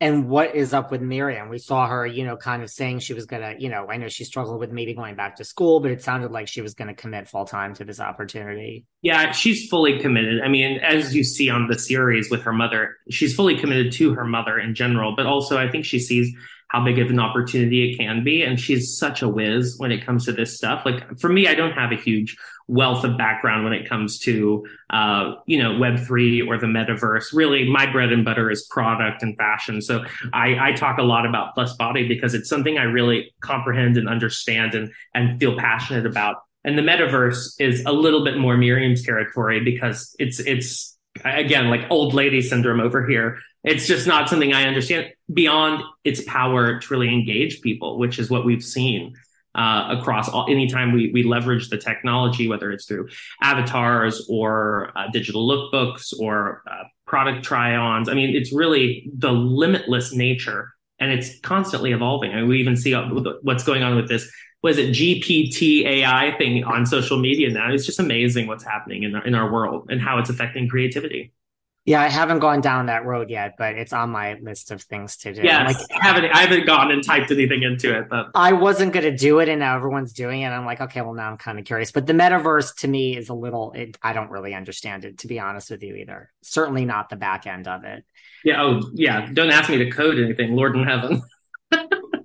And 0.00 0.28
what 0.28 0.54
is 0.54 0.72
up 0.72 0.92
with 0.92 1.00
Miriam? 1.00 1.48
We 1.48 1.58
saw 1.58 1.88
her, 1.88 2.06
you 2.06 2.24
know, 2.24 2.36
kind 2.36 2.62
of 2.62 2.70
saying 2.70 3.00
she 3.00 3.14
was 3.14 3.26
gonna, 3.26 3.56
you 3.58 3.68
know, 3.68 3.88
I 3.90 3.96
know 3.96 4.06
she 4.06 4.22
struggled 4.22 4.60
with 4.60 4.70
maybe 4.70 4.94
going 4.94 5.16
back 5.16 5.36
to 5.36 5.44
school, 5.44 5.80
but 5.80 5.90
it 5.90 6.02
sounded 6.02 6.30
like 6.30 6.46
she 6.46 6.60
was 6.60 6.74
gonna 6.74 6.94
commit 6.94 7.26
full 7.26 7.44
time 7.44 7.74
to 7.74 7.84
this 7.84 7.98
opportunity. 7.98 8.86
Yeah, 9.02 9.32
she's 9.32 9.68
fully 9.68 9.98
committed. 9.98 10.40
I 10.40 10.48
mean, 10.48 10.78
as 10.78 11.16
you 11.16 11.24
see 11.24 11.50
on 11.50 11.66
the 11.66 11.76
series 11.76 12.30
with 12.30 12.42
her 12.42 12.52
mother, 12.52 12.96
she's 13.10 13.34
fully 13.34 13.58
committed 13.58 13.92
to 13.94 14.14
her 14.14 14.24
mother 14.24 14.56
in 14.56 14.76
general, 14.76 15.16
but 15.16 15.26
also 15.26 15.58
I 15.58 15.68
think 15.68 15.84
she 15.84 15.98
sees 15.98 16.32
how 16.68 16.84
big 16.84 16.98
of 16.98 17.08
an 17.08 17.18
opportunity 17.18 17.90
it 17.90 17.96
can 17.96 18.22
be. 18.22 18.42
And 18.42 18.60
she's 18.60 18.96
such 18.96 19.22
a 19.22 19.28
whiz 19.28 19.76
when 19.78 19.90
it 19.90 20.04
comes 20.04 20.26
to 20.26 20.32
this 20.32 20.54
stuff. 20.54 20.84
Like 20.84 21.18
for 21.18 21.28
me, 21.28 21.48
I 21.48 21.54
don't 21.54 21.72
have 21.72 21.92
a 21.92 21.96
huge 21.96 22.36
wealth 22.68 23.04
of 23.04 23.16
background 23.16 23.64
when 23.64 23.72
it 23.72 23.88
comes 23.88 24.18
to, 24.18 24.66
uh, 24.90 25.36
you 25.46 25.62
know, 25.62 25.72
Web3 25.72 26.46
or 26.46 26.58
the 26.58 26.66
metaverse. 26.66 27.32
Really, 27.32 27.68
my 27.68 27.90
bread 27.90 28.12
and 28.12 28.22
butter 28.22 28.50
is 28.50 28.66
product 28.66 29.22
and 29.22 29.36
fashion. 29.38 29.80
So 29.80 30.04
I, 30.34 30.68
I 30.68 30.72
talk 30.72 30.98
a 30.98 31.02
lot 31.02 31.24
about 31.24 31.54
Plus 31.54 31.74
Body 31.76 32.06
because 32.06 32.34
it's 32.34 32.50
something 32.50 32.76
I 32.76 32.82
really 32.82 33.34
comprehend 33.40 33.96
and 33.96 34.06
understand 34.06 34.74
and, 34.74 34.92
and 35.14 35.40
feel 35.40 35.56
passionate 35.56 36.04
about. 36.04 36.36
And 36.64 36.76
the 36.76 36.82
metaverse 36.82 37.58
is 37.58 37.82
a 37.86 37.92
little 37.92 38.24
bit 38.24 38.36
more 38.36 38.58
Miriam's 38.58 39.02
territory 39.02 39.60
because 39.60 40.14
it's, 40.18 40.38
it's, 40.40 40.98
again, 41.24 41.70
like 41.70 41.86
old 41.88 42.12
lady 42.12 42.42
syndrome 42.42 42.80
over 42.80 43.06
here 43.06 43.38
it's 43.64 43.86
just 43.86 44.06
not 44.06 44.28
something 44.28 44.52
I 44.52 44.64
understand 44.64 45.08
beyond 45.32 45.82
its 46.04 46.22
power 46.24 46.80
to 46.80 46.86
really 46.90 47.12
engage 47.12 47.60
people, 47.60 47.98
which 47.98 48.18
is 48.18 48.30
what 48.30 48.44
we've 48.44 48.62
seen 48.62 49.14
uh, 49.54 49.96
across 49.98 50.28
all, 50.28 50.46
anytime 50.48 50.92
we, 50.92 51.10
we 51.12 51.22
leverage 51.22 51.68
the 51.68 51.76
technology, 51.76 52.48
whether 52.48 52.70
it's 52.70 52.86
through 52.86 53.08
avatars 53.42 54.26
or 54.30 54.92
uh, 54.96 55.08
digital 55.12 55.46
lookbooks 55.48 56.12
or 56.18 56.62
uh, 56.70 56.84
product 57.06 57.44
try-ons. 57.44 58.08
I 58.08 58.14
mean, 58.14 58.36
it's 58.36 58.52
really 58.52 59.10
the 59.16 59.32
limitless 59.32 60.14
nature 60.14 60.70
and 61.00 61.10
it's 61.10 61.38
constantly 61.40 61.92
evolving. 61.92 62.32
I 62.32 62.36
mean, 62.36 62.48
we 62.48 62.60
even 62.60 62.76
see 62.76 62.94
what's 63.42 63.64
going 63.64 63.82
on 63.82 63.96
with 63.96 64.08
this. 64.08 64.30
Was 64.62 64.78
it 64.78 64.90
GPT 64.90 65.84
AI 65.84 66.34
thing 66.36 66.64
on 66.64 66.84
social 66.84 67.18
media 67.18 67.50
now? 67.50 67.72
It's 67.72 67.86
just 67.86 68.00
amazing 68.00 68.48
what's 68.48 68.64
happening 68.64 69.04
in 69.04 69.14
our, 69.14 69.24
in 69.24 69.34
our 69.34 69.52
world 69.52 69.86
and 69.90 70.00
how 70.00 70.18
it's 70.18 70.30
affecting 70.30 70.68
creativity. 70.68 71.32
Yeah, 71.88 72.02
I 72.02 72.08
haven't 72.08 72.40
gone 72.40 72.60
down 72.60 72.84
that 72.86 73.06
road 73.06 73.30
yet, 73.30 73.54
but 73.56 73.74
it's 73.76 73.94
on 73.94 74.10
my 74.10 74.34
list 74.42 74.70
of 74.70 74.82
things 74.82 75.16
to 75.18 75.32
do. 75.32 75.40
Yeah, 75.42 75.64
like, 75.64 75.78
I 75.90 76.06
haven't 76.06 76.26
I 76.26 76.40
haven't 76.40 76.66
gone 76.66 76.90
and 76.90 77.02
typed 77.02 77.30
anything 77.30 77.62
into 77.62 77.96
it, 77.96 78.10
but 78.10 78.26
I 78.34 78.52
wasn't 78.52 78.92
gonna 78.92 79.16
do 79.16 79.38
it, 79.38 79.48
and 79.48 79.60
now 79.60 79.74
everyone's 79.74 80.12
doing 80.12 80.42
it. 80.42 80.48
I'm 80.48 80.66
like, 80.66 80.82
okay, 80.82 81.00
well 81.00 81.14
now 81.14 81.30
I'm 81.30 81.38
kind 81.38 81.58
of 81.58 81.64
curious. 81.64 81.90
But 81.90 82.06
the 82.06 82.12
metaverse 82.12 82.76
to 82.80 82.88
me 82.88 83.16
is 83.16 83.30
a 83.30 83.34
little. 83.34 83.72
It, 83.72 83.96
I 84.02 84.12
don't 84.12 84.30
really 84.30 84.52
understand 84.52 85.06
it, 85.06 85.16
to 85.20 85.28
be 85.28 85.40
honest 85.40 85.70
with 85.70 85.82
you 85.82 85.94
either. 85.94 86.30
Certainly 86.42 86.84
not 86.84 87.08
the 87.08 87.16
back 87.16 87.46
end 87.46 87.66
of 87.66 87.84
it. 87.84 88.04
Yeah. 88.44 88.62
Oh, 88.62 88.82
yeah. 88.92 89.26
Don't 89.32 89.50
ask 89.50 89.70
me 89.70 89.78
to 89.78 89.90
code 89.90 90.18
anything, 90.18 90.54
Lord 90.54 90.76
in 90.76 90.84
heaven. 90.84 91.22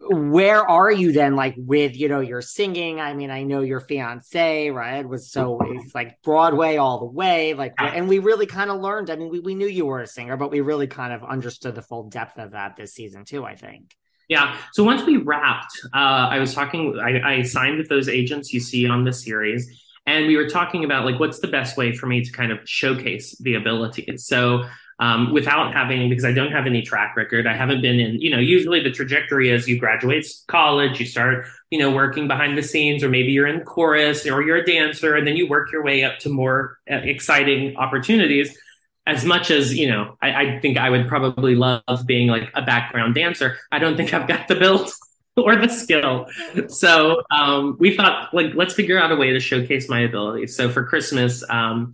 where 0.10 0.68
are 0.68 0.92
you 0.92 1.12
then 1.12 1.36
like 1.36 1.56
with 1.58 1.96
you 1.96 2.10
know 2.10 2.20
your 2.20 2.42
singing? 2.42 3.00
I 3.00 3.14
mean 3.14 3.32
i 3.32 3.44
know 3.44 3.62
your 3.62 3.80
fiance 3.80 4.70
right 4.70 5.08
was 5.08 5.32
so 5.32 5.60
it's 5.64 5.96
like 5.96 6.22
broadway 6.22 6.78
all 6.78 7.00
the 7.00 7.06
way 7.06 7.54
like 7.54 7.74
and 7.78 8.08
we 8.08 8.20
really 8.20 8.46
kind 8.46 8.70
of 8.70 8.82
learned 8.82 9.10
i 9.10 9.16
mean 9.16 9.30
we, 9.30 9.40
we 9.40 9.56
knew 9.56 9.68
you 9.68 9.86
were 9.86 10.02
a 10.02 10.08
singer 10.08 10.38
but 10.38 10.52
we 10.52 10.62
really 10.62 10.88
kind 10.88 11.14
of 11.14 11.24
understood 11.24 11.76
the 11.76 11.82
full 11.82 12.10
depth 12.10 12.38
of 12.38 12.52
that 12.52 12.76
this 12.76 12.94
season 12.94 13.26
too 13.26 13.46
i 13.46 13.56
think. 13.56 13.96
Yeah. 14.30 14.58
So 14.72 14.84
once 14.84 15.04
we 15.04 15.18
wrapped 15.18 15.80
uh 15.94 16.28
i 16.32 16.40
was 16.40 16.54
talking 16.54 17.00
I, 17.00 17.38
I 17.38 17.42
signed 17.44 17.78
with 17.78 17.90
those 17.90 18.10
agents 18.10 18.54
you 18.54 18.60
see 18.60 18.88
on 18.88 19.04
the 19.04 19.14
series 19.14 19.82
and 20.06 20.28
we 20.28 20.36
were 20.36 20.50
talking 20.50 20.84
about 20.84 21.06
like 21.06 21.20
what's 21.20 21.40
the 21.40 21.48
best 21.48 21.78
way 21.78 21.94
for 21.96 22.08
me 22.08 22.24
to 22.24 22.32
kind 22.32 22.52
of 22.52 22.60
showcase 22.66 23.38
the 23.40 23.56
ability 23.56 24.18
so 24.18 24.66
um, 25.00 25.34
without 25.34 25.74
having 25.74 26.10
because 26.10 26.26
I 26.26 26.32
don't 26.32 26.52
have 26.52 26.66
any 26.66 26.82
track 26.82 27.16
record. 27.16 27.48
I 27.48 27.56
haven't 27.56 27.82
been 27.82 28.00
in, 28.00 28.22
you 28.22 28.30
know, 28.30 28.40
usually 28.40 28.82
the 28.82 28.92
trajectory 28.92 29.50
is 29.50 29.68
you 29.68 29.80
graduate 29.80 30.26
college, 30.48 31.00
you 31.00 31.06
start, 31.06 31.48
you 31.70 31.80
know, 31.80 31.92
working 31.92 32.28
behind 32.28 32.58
the 32.58 32.64
scenes, 32.64 33.04
or 33.04 33.10
maybe 33.10 33.32
you're 33.32 33.48
in 33.48 33.62
chorus 33.62 34.26
or 34.28 34.42
you're 34.44 34.58
a 34.58 34.66
dancer, 34.66 35.16
and 35.16 35.26
then 35.26 35.36
you 35.36 35.48
work 35.48 35.72
your 35.72 35.84
way 35.84 36.04
up 36.04 36.20
to 36.20 36.30
more 36.30 36.80
uh, 36.90 36.96
exciting 36.96 37.76
opportunities. 37.78 38.58
As 39.06 39.26
much 39.26 39.52
as, 39.52 39.76
you 39.76 39.90
know, 39.90 40.18
I, 40.22 40.34
I 40.34 40.60
think 40.60 40.78
I 40.78 40.90
would 40.90 41.10
probably 41.10 41.56
love 41.56 41.84
being 42.06 42.30
like 42.30 42.50
a 42.54 42.62
background 42.62 43.16
dancer. 43.16 43.58
I 43.72 43.80
don't 43.80 43.98
think 43.98 44.14
I've 44.14 44.28
got 44.28 44.48
the 44.48 44.56
build 44.56 44.90
or 45.36 45.56
the 45.56 45.68
skill. 45.68 46.28
So 46.70 47.22
um, 47.32 47.76
we 47.80 47.98
thought, 47.98 48.34
like, 48.34 48.54
let's 48.56 48.74
figure 48.74 48.98
out 48.98 49.12
a 49.12 49.16
way 49.16 49.32
to 49.32 49.40
showcase 49.40 49.90
my 49.90 50.02
abilities. 50.02 50.56
So 50.56 50.70
for 50.70 50.86
Christmas, 50.86 51.44
um, 51.50 51.94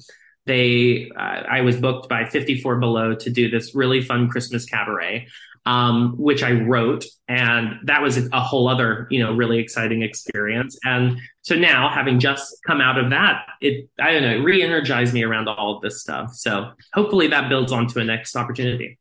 they 0.50 1.12
uh, 1.16 1.44
I 1.48 1.62
was 1.62 1.78
booked 1.78 2.10
by 2.10 2.26
54 2.26 2.80
Below 2.80 3.16
to 3.16 3.30
do 3.30 3.50
this 3.50 3.76
really 3.76 4.02
fun 4.02 4.28
Christmas 4.28 4.66
cabaret, 4.66 5.28
um, 5.66 6.16
which 6.18 6.42
I 6.42 6.54
wrote, 6.54 7.06
and 7.28 7.76
that 7.86 8.02
was 8.02 8.18
a 8.18 8.42
whole 8.42 8.68
other 8.68 9.08
you 9.12 9.20
know 9.24 9.36
really 9.36 9.60
exciting 9.60 10.02
experience. 10.02 10.78
And 10.84 11.20
so 11.44 11.56
now, 11.56 11.90
having 11.90 12.20
just 12.20 12.58
come 12.66 12.82
out 12.82 12.98
of 12.98 13.12
that, 13.12 13.46
it 13.62 13.88
I 14.00 14.12
don't 14.12 14.24
know, 14.24 14.38
it 14.38 14.44
re-energized 14.44 15.14
me 15.14 15.24
around 15.24 15.48
all 15.48 15.76
of 15.76 15.82
this 15.82 16.02
stuff. 16.02 16.34
So 16.34 16.72
hopefully 16.94 17.28
that 17.28 17.48
builds 17.48 17.72
onto 17.72 18.00
a 18.00 18.04
next 18.04 18.36
opportunity. 18.36 18.98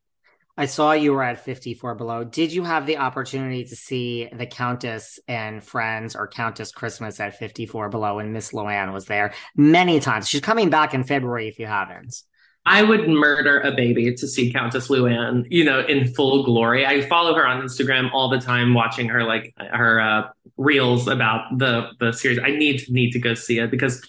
I 0.59 0.65
saw 0.65 0.91
you 0.91 1.13
were 1.13 1.23
at 1.23 1.45
54 1.45 1.95
below. 1.95 2.25
Did 2.25 2.51
you 2.51 2.65
have 2.65 2.85
the 2.85 2.97
opportunity 2.97 3.63
to 3.63 3.75
see 3.77 4.27
the 4.27 4.45
Countess 4.45 5.17
and 5.25 5.63
Friends 5.63 6.17
or 6.17 6.27
Countess 6.27 6.73
Christmas 6.73 7.21
at 7.21 7.39
54 7.39 7.87
below 7.87 8.19
and 8.19 8.33
Miss 8.33 8.51
Luann 8.51 8.91
was 8.91 9.05
there 9.05 9.33
many 9.55 10.01
times? 10.01 10.27
She's 10.27 10.41
coming 10.41 10.69
back 10.69 10.93
in 10.93 11.05
February 11.05 11.47
if 11.47 11.59
you 11.59 11.65
haven't. 11.65 12.13
I 12.65 12.83
would 12.83 13.07
murder 13.07 13.61
a 13.61 13.71
baby 13.71 14.13
to 14.13 14.27
see 14.27 14.51
Countess 14.51 14.89
Luann, 14.89 15.45
you 15.49 15.63
know, 15.63 15.79
in 15.79 16.13
full 16.13 16.43
glory. 16.43 16.85
I 16.85 17.07
follow 17.07 17.33
her 17.35 17.47
on 17.47 17.61
Instagram 17.63 18.09
all 18.11 18.27
the 18.27 18.41
time, 18.41 18.73
watching 18.73 19.07
her 19.07 19.23
like 19.23 19.53
her 19.57 20.01
uh, 20.01 20.27
reels 20.57 21.07
about 21.07 21.57
the 21.57 21.91
the 22.01 22.11
series. 22.11 22.37
I 22.37 22.49
need 22.49 22.83
need 22.89 23.11
to 23.11 23.19
go 23.19 23.33
see 23.33 23.59
it 23.59 23.71
because, 23.71 24.05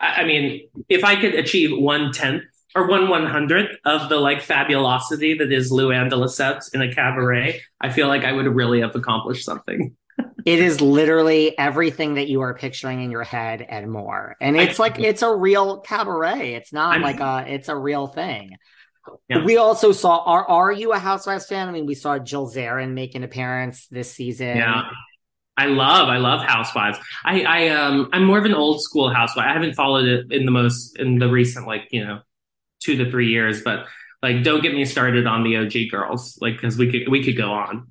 I 0.00 0.24
mean, 0.24 0.68
if 0.90 1.02
I 1.02 1.18
could 1.18 1.34
achieve 1.34 1.70
one 1.74 2.12
tenth 2.12 2.44
or 2.74 2.88
one 2.88 3.08
one 3.08 3.26
hundredth 3.26 3.76
of 3.84 4.08
the 4.08 4.16
like 4.16 4.42
fabulosity 4.42 5.38
that 5.38 5.52
is 5.52 5.70
Luann 5.70 6.10
de 6.10 6.16
Lesseps 6.16 6.74
in 6.74 6.82
a 6.82 6.92
cabaret, 6.92 7.60
I 7.80 7.90
feel 7.90 8.08
like 8.08 8.24
I 8.24 8.32
would 8.32 8.46
really 8.46 8.80
have 8.80 8.94
accomplished 8.96 9.44
something. 9.44 9.96
it 10.44 10.58
is 10.58 10.80
literally 10.80 11.56
everything 11.58 12.14
that 12.14 12.28
you 12.28 12.40
are 12.42 12.54
picturing 12.54 13.02
in 13.02 13.10
your 13.10 13.24
head 13.24 13.62
and 13.62 13.90
more. 13.90 14.36
And 14.40 14.56
it's 14.56 14.78
like 14.78 14.98
it's 14.98 15.22
a 15.22 15.34
real 15.34 15.80
cabaret. 15.80 16.54
It's 16.54 16.72
not 16.72 16.96
I'm, 16.96 17.02
like 17.02 17.20
a 17.20 17.44
it's 17.46 17.68
a 17.68 17.76
real 17.76 18.06
thing. 18.06 18.56
Yeah. 19.28 19.44
We 19.44 19.56
also 19.56 19.92
saw 19.92 20.22
are 20.24 20.46
are 20.46 20.72
you 20.72 20.92
a 20.92 20.98
Housewives 20.98 21.46
fan? 21.46 21.68
I 21.68 21.72
mean, 21.72 21.86
we 21.86 21.94
saw 21.94 22.18
Jill 22.18 22.50
Zarin 22.50 22.92
make 22.92 23.14
an 23.14 23.24
appearance 23.24 23.86
this 23.88 24.10
season. 24.10 24.56
Yeah. 24.56 24.82
I 25.56 25.66
love, 25.66 26.08
I 26.08 26.16
love 26.16 26.44
Housewives. 26.44 26.98
I, 27.24 27.42
I, 27.44 27.68
um, 27.68 28.08
I'm 28.12 28.24
more 28.24 28.38
of 28.38 28.44
an 28.44 28.54
old 28.54 28.82
school 28.82 29.14
housewife. 29.14 29.46
I 29.48 29.52
haven't 29.52 29.74
followed 29.74 30.04
it 30.04 30.32
in 30.32 30.46
the 30.46 30.50
most 30.50 30.98
in 30.98 31.20
the 31.20 31.28
recent, 31.28 31.66
like 31.68 31.82
you 31.92 32.04
know, 32.04 32.22
two 32.84 32.96
to 32.96 33.10
three 33.10 33.28
years. 33.28 33.62
But 33.62 33.86
like, 34.22 34.42
don't 34.42 34.62
get 34.62 34.74
me 34.74 34.84
started 34.84 35.26
on 35.26 35.42
the 35.44 35.56
OG 35.56 35.90
girls, 35.90 36.38
like 36.40 36.54
because 36.54 36.76
we 36.76 36.90
could 36.90 37.10
we 37.10 37.24
could 37.24 37.36
go 37.36 37.52
on. 37.52 37.88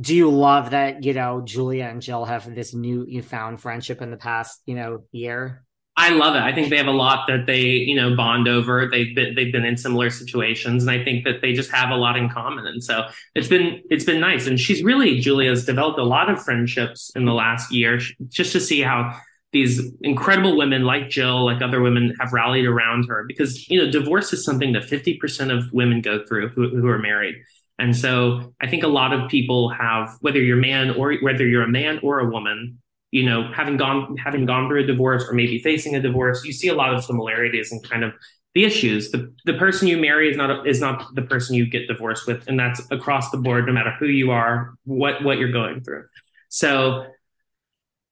Do 0.00 0.14
you 0.14 0.30
love 0.30 0.70
that 0.70 1.02
you 1.02 1.14
know 1.14 1.42
Julia 1.44 1.84
and 1.84 2.00
Jill 2.00 2.24
have 2.24 2.54
this 2.54 2.74
new 2.74 3.04
you 3.08 3.22
found 3.22 3.60
friendship 3.60 4.00
in 4.00 4.10
the 4.10 4.16
past 4.16 4.62
you 4.66 4.74
know 4.74 5.04
year? 5.12 5.64
I 5.98 6.10
love 6.10 6.36
it. 6.36 6.42
I 6.42 6.54
think 6.54 6.70
they 6.70 6.76
have 6.76 6.86
a 6.86 6.92
lot 6.92 7.26
that 7.26 7.46
they, 7.46 7.62
you 7.62 7.96
know, 7.96 8.14
bond 8.14 8.46
over. 8.46 8.88
They've 8.88 9.12
been 9.16 9.34
they've 9.34 9.52
been 9.52 9.64
in 9.64 9.76
similar 9.76 10.10
situations, 10.10 10.84
and 10.84 10.90
I 10.92 11.02
think 11.02 11.24
that 11.24 11.42
they 11.42 11.52
just 11.52 11.72
have 11.72 11.90
a 11.90 11.96
lot 11.96 12.16
in 12.16 12.28
common. 12.28 12.68
And 12.68 12.82
so 12.82 13.08
it's 13.34 13.48
been 13.48 13.82
it's 13.90 14.04
been 14.04 14.20
nice. 14.20 14.46
And 14.46 14.60
she's 14.60 14.84
really 14.84 15.18
Julia's 15.18 15.66
developed 15.66 15.98
a 15.98 16.04
lot 16.04 16.30
of 16.30 16.40
friendships 16.40 17.10
in 17.16 17.24
the 17.24 17.34
last 17.34 17.72
year, 17.72 17.98
just 18.28 18.52
to 18.52 18.60
see 18.60 18.80
how 18.80 19.12
these 19.52 19.80
incredible 20.02 20.56
women 20.56 20.84
like 20.84 21.08
Jill, 21.08 21.44
like 21.46 21.62
other 21.62 21.80
women, 21.80 22.14
have 22.20 22.32
rallied 22.32 22.66
around 22.66 23.04
her 23.08 23.24
because 23.26 23.68
you 23.70 23.82
know 23.82 23.90
divorce 23.90 24.32
is 24.32 24.44
something 24.44 24.72
that 24.72 24.82
50% 24.82 25.56
of 25.56 25.72
women 25.72 26.00
go 26.00 26.24
through 26.26 26.48
who, 26.50 26.68
who 26.68 26.86
are 26.88 26.98
married. 26.98 27.36
And 27.78 27.96
so 27.96 28.52
I 28.60 28.66
think 28.66 28.82
a 28.82 28.88
lot 28.88 29.12
of 29.12 29.30
people 29.30 29.70
have, 29.70 30.16
whether 30.20 30.40
you're 30.40 30.56
man 30.56 30.90
or 30.90 31.14
whether 31.14 31.46
you're 31.46 31.62
a 31.62 31.68
man 31.68 32.00
or 32.02 32.18
a 32.18 32.28
woman, 32.28 32.78
you 33.10 33.24
know, 33.24 33.50
having 33.54 33.76
gone 33.76 34.16
having 34.16 34.44
gone 34.44 34.68
through 34.68 34.84
a 34.84 34.86
divorce 34.86 35.24
or 35.28 35.32
maybe 35.32 35.60
facing 35.60 35.94
a 35.94 36.00
divorce, 36.00 36.44
you 36.44 36.52
see 36.52 36.68
a 36.68 36.74
lot 36.74 36.92
of 36.92 37.04
similarities 37.04 37.72
and 37.72 37.82
kind 37.88 38.04
of 38.04 38.12
the 38.54 38.64
issues. 38.64 39.10
The 39.10 39.32
the 39.46 39.54
person 39.54 39.88
you 39.88 39.96
marry 39.96 40.30
is 40.30 40.36
not 40.36 40.66
is 40.66 40.80
not 40.80 41.14
the 41.14 41.22
person 41.22 41.54
you 41.54 41.66
get 41.70 41.86
divorced 41.86 42.26
with, 42.26 42.46
and 42.48 42.58
that's 42.58 42.82
across 42.90 43.30
the 43.30 43.38
board, 43.38 43.66
no 43.66 43.72
matter 43.72 43.94
who 43.98 44.06
you 44.06 44.30
are, 44.30 44.74
what 44.84 45.22
what 45.24 45.38
you're 45.38 45.52
going 45.52 45.80
through. 45.82 46.04
So 46.48 47.06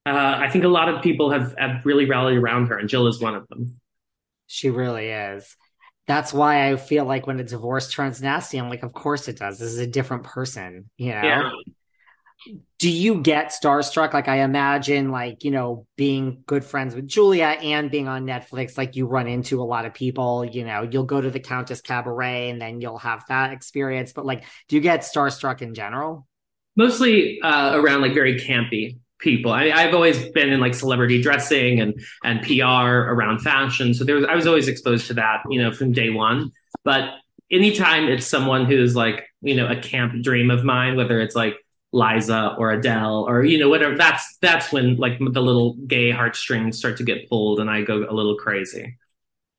uh, 0.06 0.38
I 0.40 0.48
think 0.50 0.64
a 0.64 0.68
lot 0.68 0.88
of 0.88 1.02
people 1.02 1.30
have, 1.30 1.54
have 1.58 1.84
really 1.84 2.06
rallied 2.06 2.38
around 2.38 2.66
her, 2.66 2.78
and 2.78 2.88
Jill 2.88 3.08
is 3.08 3.20
one 3.20 3.34
of 3.34 3.48
them. 3.48 3.80
She 4.46 4.70
really 4.70 5.08
is. 5.08 5.56
That's 6.06 6.32
why 6.32 6.70
I 6.70 6.76
feel 6.76 7.04
like 7.04 7.26
when 7.26 7.40
a 7.40 7.44
divorce 7.44 7.92
turns 7.92 8.22
nasty, 8.22 8.58
I'm 8.58 8.70
like, 8.70 8.84
of 8.84 8.92
course 8.92 9.26
it 9.26 9.38
does. 9.38 9.58
This 9.58 9.72
is 9.72 9.78
a 9.78 9.86
different 9.86 10.22
person, 10.22 10.88
you 10.96 11.10
know. 11.10 11.22
Yeah. 11.22 11.50
do 12.78 12.88
you 12.88 13.20
get 13.20 13.48
starstruck? 13.48 14.14
Like 14.14 14.28
I 14.28 14.44
imagine, 14.44 15.10
like 15.10 15.42
you 15.42 15.50
know, 15.50 15.88
being 15.96 16.44
good 16.46 16.64
friends 16.64 16.94
with 16.94 17.08
Julia 17.08 17.56
and 17.60 17.90
being 17.90 18.06
on 18.06 18.24
Netflix, 18.24 18.78
like 18.78 18.94
you 18.94 19.06
run 19.06 19.26
into 19.26 19.60
a 19.60 19.64
lot 19.64 19.86
of 19.86 19.94
people. 19.94 20.44
You 20.44 20.64
know, 20.64 20.88
you'll 20.88 21.02
go 21.02 21.20
to 21.20 21.30
the 21.32 21.40
Countess 21.40 21.80
Cabaret, 21.80 22.50
and 22.50 22.62
then 22.62 22.80
you'll 22.80 22.98
have 22.98 23.24
that 23.28 23.52
experience. 23.52 24.12
But 24.12 24.24
like, 24.24 24.44
do 24.68 24.76
you 24.76 24.82
get 24.82 25.00
starstruck 25.00 25.62
in 25.62 25.74
general? 25.74 26.28
Mostly 26.76 27.40
uh, 27.40 27.72
around 27.74 28.02
like 28.02 28.14
very 28.14 28.38
campy 28.38 28.98
people. 29.18 29.52
I, 29.52 29.68
have 29.68 29.94
always 29.94 30.28
been 30.30 30.52
in 30.52 30.60
like 30.60 30.74
celebrity 30.74 31.20
dressing 31.22 31.80
and 31.80 32.00
and 32.24 32.42
PR 32.42 33.12
around 33.12 33.40
fashion, 33.40 33.94
so 33.94 34.04
there 34.04 34.16
was 34.16 34.24
I 34.24 34.34
was 34.34 34.46
always 34.46 34.68
exposed 34.68 35.06
to 35.08 35.14
that, 35.14 35.42
you 35.50 35.62
know, 35.62 35.72
from 35.72 35.92
day 35.92 36.10
one. 36.10 36.52
But 36.84 37.14
anytime 37.50 38.08
it's 38.08 38.26
someone 38.26 38.66
who's 38.66 38.94
like, 38.94 39.26
you 39.40 39.54
know, 39.54 39.68
a 39.68 39.76
camp 39.76 40.22
dream 40.22 40.50
of 40.50 40.64
mine, 40.64 40.96
whether 40.96 41.20
it's 41.20 41.34
like 41.34 41.56
Liza 41.92 42.54
or 42.58 42.72
Adele 42.72 43.24
or 43.26 43.44
you 43.44 43.58
know 43.58 43.68
whatever. 43.68 43.96
That's 43.96 44.36
that's 44.40 44.70
when 44.72 44.96
like 44.96 45.18
the 45.18 45.40
little 45.40 45.74
gay 45.86 46.10
heartstrings 46.10 46.78
start 46.78 46.98
to 46.98 47.04
get 47.04 47.28
pulled, 47.28 47.60
and 47.60 47.70
I 47.70 47.82
go 47.82 48.06
a 48.08 48.12
little 48.12 48.36
crazy. 48.36 48.98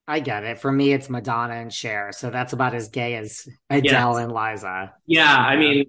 I 0.10 0.22
get 0.22 0.46
it. 0.46 0.60
For 0.60 0.72
me, 0.72 0.94
it's 0.94 1.10
Madonna 1.10 1.56
and 1.56 1.74
Cher, 1.74 2.12
so 2.14 2.30
that's 2.30 2.54
about 2.54 2.74
as 2.74 2.90
gay 2.90 3.16
as 3.16 3.48
Adele 3.70 4.14
yes. 4.14 4.24
and 4.24 4.32
Liza. 4.32 4.94
Yeah, 5.06 5.36
I 5.36 5.58
mean, 5.58 5.86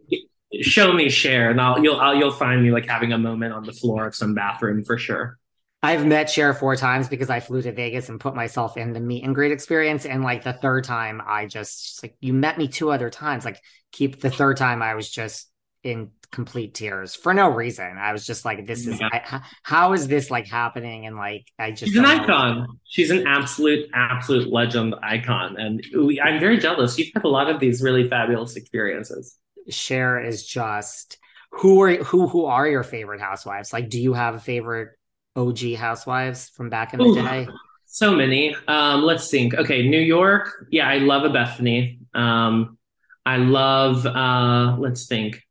show 0.61 0.93
me 0.93 1.09
Cher, 1.09 1.51
and 1.51 1.61
I'll 1.61 1.83
you'll 1.83 2.01
I'll, 2.01 2.15
you'll 2.15 2.31
find 2.31 2.63
me 2.63 2.71
like 2.71 2.87
having 2.87 3.13
a 3.13 3.19
moment 3.19 3.53
on 3.53 3.65
the 3.65 3.73
floor 3.73 4.07
of 4.07 4.15
some 4.15 4.35
bathroom 4.35 4.85
for 4.85 4.99
sure. 4.99 5.39
I've 5.81 6.05
met 6.05 6.29
Cher 6.29 6.55
four 6.55 6.75
times 6.75 7.09
because 7.09 7.31
I 7.31 7.39
flew 7.39 7.63
to 7.63 7.71
Vegas 7.73 8.09
and 8.09 8.19
put 8.19 8.35
myself 8.35 8.77
in 8.77 8.93
the 8.93 9.01
meet 9.01 9.23
and 9.25 9.35
greet 9.35 9.53
experience. 9.53 10.07
And 10.07 10.25
like 10.25 10.43
the 10.43 10.53
third 10.53 10.83
time, 10.85 11.23
I 11.25 11.47
just 11.47 12.03
like 12.03 12.17
you 12.21 12.33
met 12.33 12.59
me 12.59 12.67
two 12.67 12.91
other 12.91 13.11
times. 13.11 13.45
Like 13.45 13.61
keep 13.93 14.21
the 14.21 14.31
third 14.31 14.57
time, 14.57 14.83
I 14.83 14.95
was 14.95 15.09
just 15.09 15.49
in 15.85 16.11
complete 16.31 16.75
tears 16.75 17.15
for 17.15 17.33
no 17.33 17.49
reason. 17.49 17.97
I 17.97 18.13
was 18.13 18.27
just 18.27 18.45
like, 18.45 18.67
this 18.67 18.87
is, 18.87 19.01
yeah. 19.01 19.09
I, 19.13 19.41
how 19.63 19.93
is 19.93 20.09
this 20.09 20.31
like 20.31 20.47
happening? 20.47 21.07
And 21.07 21.17
like, 21.17 21.47
I 21.59 21.71
just, 21.71 21.93
she's 21.93 21.97
an 21.97 22.05
icon. 22.05 22.67
She's 22.85 23.11
an 23.11 23.27
absolute, 23.27 23.89
absolute 23.95 24.53
legend 24.53 24.95
icon. 25.03 25.57
And 25.59 25.83
we, 25.97 26.21
I'm 26.21 26.41
very 26.41 26.59
jealous. 26.59 26.99
You've 26.99 27.09
had 27.15 27.25
a 27.25 27.29
lot 27.29 27.49
of 27.49 27.61
these 27.61 27.81
really 27.83 28.09
fabulous 28.09 28.57
experiences. 28.57 29.37
Cher 29.69 30.21
is 30.21 30.47
just, 30.47 31.19
who 31.51 31.81
are, 31.83 31.97
who, 31.97 32.29
who 32.29 32.47
are 32.47 32.67
your 32.67 32.83
favorite 32.83 33.21
housewives? 33.21 33.73
Like, 33.73 33.89
do 33.89 34.01
you 34.01 34.13
have 34.13 34.35
a 34.35 34.41
favorite 34.41 34.91
OG 35.37 35.75
housewives 35.77 36.49
from 36.51 36.71
back 36.71 36.93
in 36.93 36.99
the 36.99 37.07
Ooh, 37.07 37.15
day? 37.15 37.49
So 37.87 38.15
many. 38.15 38.55
Um, 38.67 39.03
let's 39.03 39.31
think. 39.31 39.55
Okay. 39.55 39.89
New 39.89 40.01
York. 40.01 40.67
Yeah. 40.71 40.89
I 40.89 40.99
love 40.99 41.25
a 41.25 41.31
Bethenny. 41.31 42.01
Um, 42.15 42.77
I 43.25 43.37
love, 43.37 44.05
uh, 44.05 44.77
let's 44.79 45.07
think. 45.07 45.43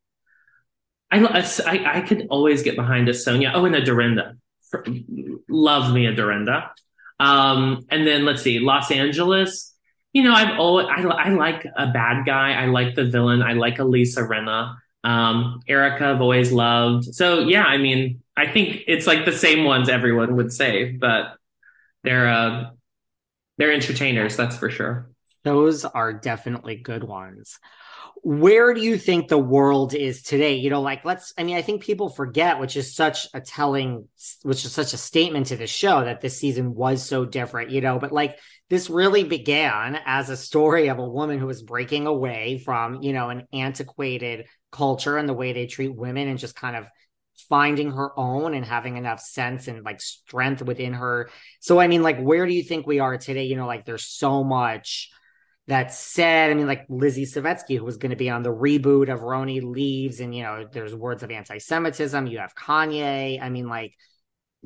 I, 1.09 1.19
I, 1.19 1.99
I 1.99 2.01
could 2.01 2.27
always 2.29 2.63
get 2.63 2.75
behind 2.75 3.07
a 3.09 3.13
Sonja. 3.13 3.51
Oh, 3.53 3.65
and 3.65 3.75
a 3.75 3.83
Dorinda. 3.83 4.35
Love 5.47 5.93
me 5.93 6.05
a 6.05 6.13
Dorinda. 6.13 6.71
Um, 7.19 7.85
and 7.89 8.05
then 8.05 8.25
let's 8.25 8.41
see, 8.41 8.59
Los 8.59 8.91
Angeles. 8.91 9.73
You 10.13 10.23
know, 10.23 10.33
I've 10.33 10.59
always 10.59 10.87
I, 10.89 11.01
I 11.03 11.29
like 11.29 11.65
a 11.75 11.87
bad 11.87 12.25
guy. 12.25 12.53
I 12.53 12.65
like 12.65 12.95
the 12.95 13.05
villain. 13.05 13.41
I 13.41 13.53
like 13.53 13.79
a 13.79 13.83
Lisa 13.83 14.21
Rinna. 14.21 14.75
Um, 15.03 15.61
Erika 15.67 16.07
I've 16.07 16.21
always 16.21 16.51
loved. 16.51 17.05
So 17.13 17.39
yeah, 17.39 17.63
I 17.63 17.77
mean, 17.77 18.21
I 18.35 18.47
think 18.47 18.83
it's 18.87 19.07
like 19.07 19.25
the 19.25 19.31
same 19.31 19.63
ones 19.63 19.89
everyone 19.89 20.35
would 20.35 20.51
say, 20.51 20.91
but 20.91 21.35
they're 22.03 22.29
uh, 22.29 22.71
they're 23.57 23.71
entertainers, 23.71 24.35
that's 24.35 24.57
for 24.57 24.69
sure. 24.69 25.09
Those 25.43 25.85
are 25.85 26.13
definitely 26.13 26.77
good 26.77 27.03
ones 27.03 27.59
where 28.23 28.73
do 28.73 28.81
you 28.81 28.97
think 28.97 29.27
the 29.27 29.37
world 29.37 29.93
is 29.93 30.21
today 30.21 30.55
you 30.55 30.69
know 30.69 30.81
like 30.81 31.05
let's 31.05 31.33
i 31.37 31.43
mean 31.43 31.55
i 31.55 31.61
think 31.61 31.81
people 31.81 32.09
forget 32.09 32.59
which 32.59 32.75
is 32.75 32.95
such 32.95 33.27
a 33.33 33.41
telling 33.41 34.07
which 34.43 34.65
is 34.65 34.73
such 34.73 34.93
a 34.93 34.97
statement 34.97 35.47
to 35.47 35.55
the 35.55 35.67
show 35.67 36.03
that 36.03 36.19
this 36.19 36.37
season 36.37 36.73
was 36.73 37.01
so 37.01 37.25
different 37.25 37.69
you 37.69 37.81
know 37.81 37.99
but 37.99 38.11
like 38.11 38.37
this 38.69 38.89
really 38.89 39.23
began 39.23 39.97
as 40.05 40.29
a 40.29 40.37
story 40.37 40.89
of 40.89 40.99
a 40.99 41.07
woman 41.07 41.39
who 41.39 41.47
was 41.47 41.63
breaking 41.63 42.07
away 42.07 42.59
from 42.63 43.01
you 43.01 43.13
know 43.13 43.29
an 43.29 43.47
antiquated 43.53 44.47
culture 44.71 45.17
and 45.17 45.27
the 45.27 45.33
way 45.33 45.53
they 45.53 45.67
treat 45.67 45.95
women 45.95 46.27
and 46.27 46.39
just 46.39 46.55
kind 46.55 46.75
of 46.75 46.85
finding 47.49 47.91
her 47.91 48.17
own 48.17 48.53
and 48.53 48.65
having 48.65 48.97
enough 48.97 49.19
sense 49.19 49.67
and 49.67 49.83
like 49.83 50.01
strength 50.01 50.61
within 50.63 50.93
her 50.93 51.29
so 51.59 51.79
i 51.79 51.87
mean 51.87 52.01
like 52.01 52.19
where 52.19 52.45
do 52.45 52.53
you 52.53 52.63
think 52.63 52.87
we 52.87 52.99
are 52.99 53.17
today 53.17 53.43
you 53.43 53.55
know 53.55 53.67
like 53.67 53.85
there's 53.85 54.05
so 54.05 54.43
much 54.43 55.11
that 55.67 55.93
said, 55.93 56.49
I 56.49 56.53
mean, 56.53 56.65
like 56.65 56.85
Lizzie 56.87 57.25
Savetsky, 57.25 57.77
who 57.77 57.83
was 57.83 57.97
going 57.97 58.11
to 58.11 58.15
be 58.15 58.29
on 58.29 58.41
the 58.41 58.53
reboot 58.53 59.11
of 59.13 59.19
RHONY 59.19 59.61
leaves, 59.61 60.21
and 60.21 60.33
you 60.33 60.43
know, 60.43 60.65
there's 60.71 60.95
words 60.95 61.23
of 61.23 61.31
anti-Semitism. 61.31 62.27
You 62.27 62.39
have 62.39 62.55
Kanye. 62.55 63.41
I 63.41 63.49
mean, 63.49 63.67
like, 63.67 63.93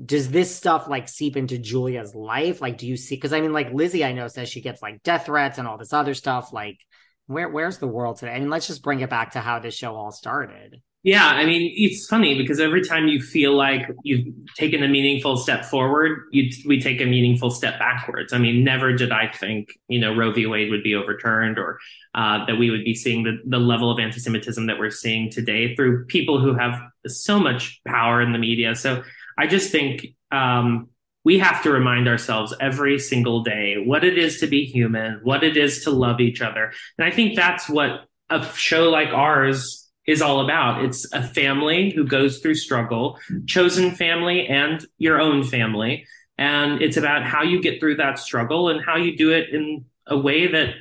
does 0.04 0.30
this 0.30 0.56
stuff 0.56 0.88
like 0.88 1.10
seep 1.10 1.38
into 1.38 1.58
Julia's 1.58 2.16
life? 2.16 2.62
Like, 2.62 2.78
do 2.78 2.88
you 2.88 2.98
see? 2.98 3.16
Because 3.16 3.34
I 3.34 3.42
mean, 3.42 3.54
like 3.54 3.74
Lizzie, 3.74 4.06
I 4.06 4.14
know 4.14 4.28
says 4.28 4.50
she 4.50 4.62
gets 4.62 4.82
like 4.82 5.04
death 5.04 5.26
threats 5.26 5.58
and 5.58 5.68
all 5.68 5.78
this 5.78 5.94
other 5.94 6.14
stuff. 6.14 6.54
Like, 6.54 6.80
where 7.28 7.50
where's 7.50 7.78
the 7.78 7.88
world 7.88 8.18
today? 8.18 8.32
I 8.32 8.40
mean, 8.40 8.50
let's 8.50 8.68
just 8.68 8.84
bring 8.84 9.02
it 9.02 9.10
back 9.10 9.32
to 9.32 9.40
how 9.40 9.60
this 9.60 9.76
show 9.76 9.96
all 9.96 10.12
started. 10.12 10.82
Yeah, 11.04 11.26
I 11.26 11.46
mean, 11.46 11.74
it's 11.76 12.06
funny 12.06 12.38
because 12.38 12.60
every 12.60 12.84
time 12.84 13.08
you 13.08 13.20
feel 13.20 13.56
like 13.56 13.90
you've 14.04 14.36
taken 14.56 14.84
a 14.84 14.88
meaningful 14.88 15.36
step 15.36 15.66
forward, 15.66 16.28
you 16.32 16.52
we 16.68 16.80
take 16.80 17.02
a 17.02 17.06
meaningful 17.06 17.50
step 17.50 17.80
backwards. 17.80 18.34
I 18.34 18.38
mean, 18.38 18.64
never 18.64 18.94
did 18.94 19.12
I 19.12 19.28
think 19.28 19.70
you 19.88 20.00
know 20.00 20.16
Roe 20.16 20.32
v. 20.32 20.46
Wade 20.46 20.70
would 20.70 20.84
be 20.84 20.94
overturned 20.94 21.58
or 21.58 21.80
uh, 22.14 22.46
that 22.46 22.58
we 22.58 22.70
would 22.70 22.86
be 22.86 22.94
seeing 22.94 23.24
the 23.24 23.40
the 23.48 23.58
level 23.58 23.90
of 23.90 24.00
anti-Semitism 24.00 24.68
that 24.68 24.78
we're 24.78 24.92
seeing 24.92 25.32
today 25.32 25.76
through 25.76 26.06
people 26.06 26.40
who 26.40 26.54
have 26.54 26.80
so 27.08 27.40
much 27.40 27.82
power 27.88 28.22
in 28.22 28.32
the 28.32 28.40
media. 28.40 28.76
So 28.76 29.02
I 29.38 29.48
just 29.48 29.72
think 29.72 30.08
um, 30.32 30.90
we 31.24 31.40
have 31.40 31.64
to 31.64 31.72
remind 31.72 32.08
ourselves 32.08 32.54
every 32.60 33.00
single 33.00 33.44
day 33.44 33.76
what 33.84 34.04
it 34.04 34.18
is 34.18 34.40
to 34.40 34.48
be 34.48 34.66
human, 34.66 35.20
what 35.24 35.44
it 35.44 35.58
is 35.58 35.84
to 35.84 35.92
love 35.92 36.20
each 36.20 36.42
other, 36.42 36.74
and 36.98 37.06
I 37.06 37.12
think 37.12 37.36
that's 37.36 37.70
what 37.70 38.06
a 38.30 38.46
show 38.56 38.90
like 38.90 39.10
ours 39.10 39.82
is 40.08 40.22
all 40.22 40.42
about. 40.42 40.84
It's 40.84 41.12
a 41.14 41.22
family 41.22 41.92
who 41.92 42.06
goes 42.06 42.40
through 42.40 42.56
struggle, 42.56 43.20
chosen 43.46 43.92
family 43.92 44.48
and 44.48 44.84
your 44.98 45.22
own 45.22 45.44
family. 45.44 46.06
And 46.38 46.82
it's 46.82 46.98
about 46.98 47.24
how 47.24 47.44
you 47.44 47.62
get 47.62 47.80
through 47.80 47.98
that 47.98 48.18
struggle 48.18 48.70
and 48.70 48.84
how 48.84 48.98
you 48.98 49.16
do 49.16 49.32
it 49.32 49.50
in 49.50 49.86
a 50.08 50.18
way 50.18 50.48
that 50.48 50.74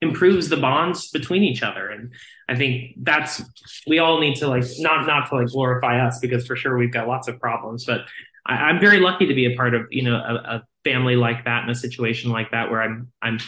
improves 0.00 0.48
the 0.48 0.56
bonds 0.56 1.10
between 1.10 1.42
each 1.42 1.62
other. 1.62 1.88
And 1.88 2.12
I 2.48 2.56
think 2.56 2.94
that's 3.02 3.42
we 3.86 3.98
all 3.98 4.20
need 4.20 4.36
to 4.36 4.48
like 4.48 4.64
not 4.78 5.06
not 5.06 5.28
to 5.30 5.36
like 5.36 5.48
glorify 5.48 6.06
us 6.06 6.18
because 6.18 6.46
for 6.46 6.56
sure 6.56 6.76
we've 6.76 6.92
got 6.92 7.08
lots 7.08 7.28
of 7.28 7.40
problems, 7.40 7.84
but 7.84 8.02
I, 8.46 8.70
am 8.70 8.80
very 8.80 9.00
lucky 9.00 9.26
to 9.26 9.34
be 9.34 9.52
a 9.52 9.56
part 9.56 9.74
of 9.74 9.86
you 9.90 10.02
know 10.02 10.16
a, 10.16 10.34
a 10.56 10.62
family 10.84 11.16
like 11.16 11.44
that 11.46 11.64
in 11.64 11.70
a 11.70 11.74
situation 11.74 12.30
like 12.30 12.50
that 12.50 12.70
where 12.70 12.82
I'm 12.82 13.10
I'm 13.22 13.38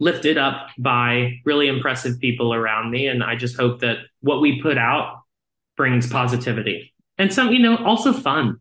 lifted 0.00 0.38
up 0.38 0.68
by 0.78 1.38
really 1.44 1.68
impressive 1.68 2.18
people 2.18 2.52
around 2.52 2.90
me. 2.90 3.06
And 3.06 3.22
I 3.22 3.36
just 3.36 3.56
hope 3.56 3.80
that 3.80 3.98
what 4.20 4.40
we 4.40 4.60
put 4.60 4.78
out 4.78 5.20
brings 5.76 6.08
positivity 6.08 6.92
and 7.18 7.32
some, 7.32 7.52
you 7.52 7.60
know, 7.60 7.76
also 7.76 8.12
fun. 8.12 8.60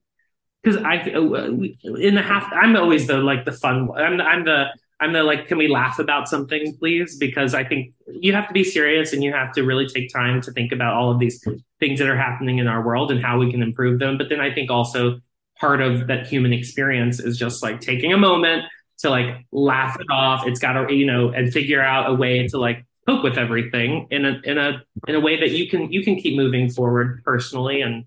Because 0.61 0.83
I, 0.83 0.97
uh, 0.97 1.95
in 1.95 2.15
the 2.15 2.21
half, 2.21 2.51
I'm 2.51 2.75
always 2.75 3.07
the 3.07 3.17
like 3.17 3.45
the 3.45 3.53
fun. 3.53 3.89
I'm, 3.95 4.19
I'm 4.19 4.43
the, 4.43 4.65
I'm 5.01 5.13
the 5.13 5.23
like, 5.23 5.47
can 5.47 5.57
we 5.57 5.67
laugh 5.67 5.97
about 5.99 6.27
something, 6.27 6.75
please? 6.77 7.17
Because 7.17 7.53
I 7.53 7.63
think 7.63 7.93
you 8.07 8.33
have 8.33 8.47
to 8.47 8.53
be 8.53 8.63
serious 8.63 9.13
and 9.13 9.23
you 9.23 9.31
have 9.31 9.53
to 9.53 9.63
really 9.63 9.87
take 9.87 10.11
time 10.11 10.41
to 10.41 10.51
think 10.51 10.71
about 10.71 10.93
all 10.93 11.11
of 11.11 11.19
these 11.19 11.45
things 11.79 11.99
that 11.99 12.09
are 12.09 12.17
happening 12.17 12.57
in 12.57 12.67
our 12.67 12.85
world 12.85 13.11
and 13.11 13.23
how 13.23 13.39
we 13.39 13.49
can 13.49 13.61
improve 13.61 13.99
them. 13.99 14.17
But 14.17 14.27
then 14.29 14.41
I 14.41 14.53
think 14.53 14.69
also 14.69 15.21
part 15.57 15.81
of 15.81 16.07
that 16.07 16.27
human 16.27 16.51
experience 16.51 17.19
is 17.19 17.37
just 17.37 17.63
like 17.63 17.79
taking 17.79 18.11
a 18.11 18.17
moment 18.17 18.63
to 18.99 19.09
like 19.09 19.45
laugh 19.51 19.97
it 19.99 20.07
off. 20.11 20.45
It's 20.45 20.59
got 20.59 20.73
to, 20.73 20.93
you 20.93 21.05
know, 21.05 21.29
and 21.29 21.51
figure 21.51 21.81
out 21.81 22.09
a 22.09 22.13
way 22.13 22.47
to 22.47 22.57
like 22.57 22.85
cope 23.07 23.23
with 23.23 23.37
everything 23.37 24.07
in 24.11 24.25
a 24.25 24.41
in 24.43 24.57
a 24.57 24.83
in 25.07 25.15
a 25.15 25.19
way 25.19 25.39
that 25.39 25.51
you 25.51 25.69
can 25.69 25.91
you 25.91 26.03
can 26.03 26.17
keep 26.17 26.35
moving 26.35 26.69
forward 26.69 27.23
personally 27.23 27.81
and 27.81 28.05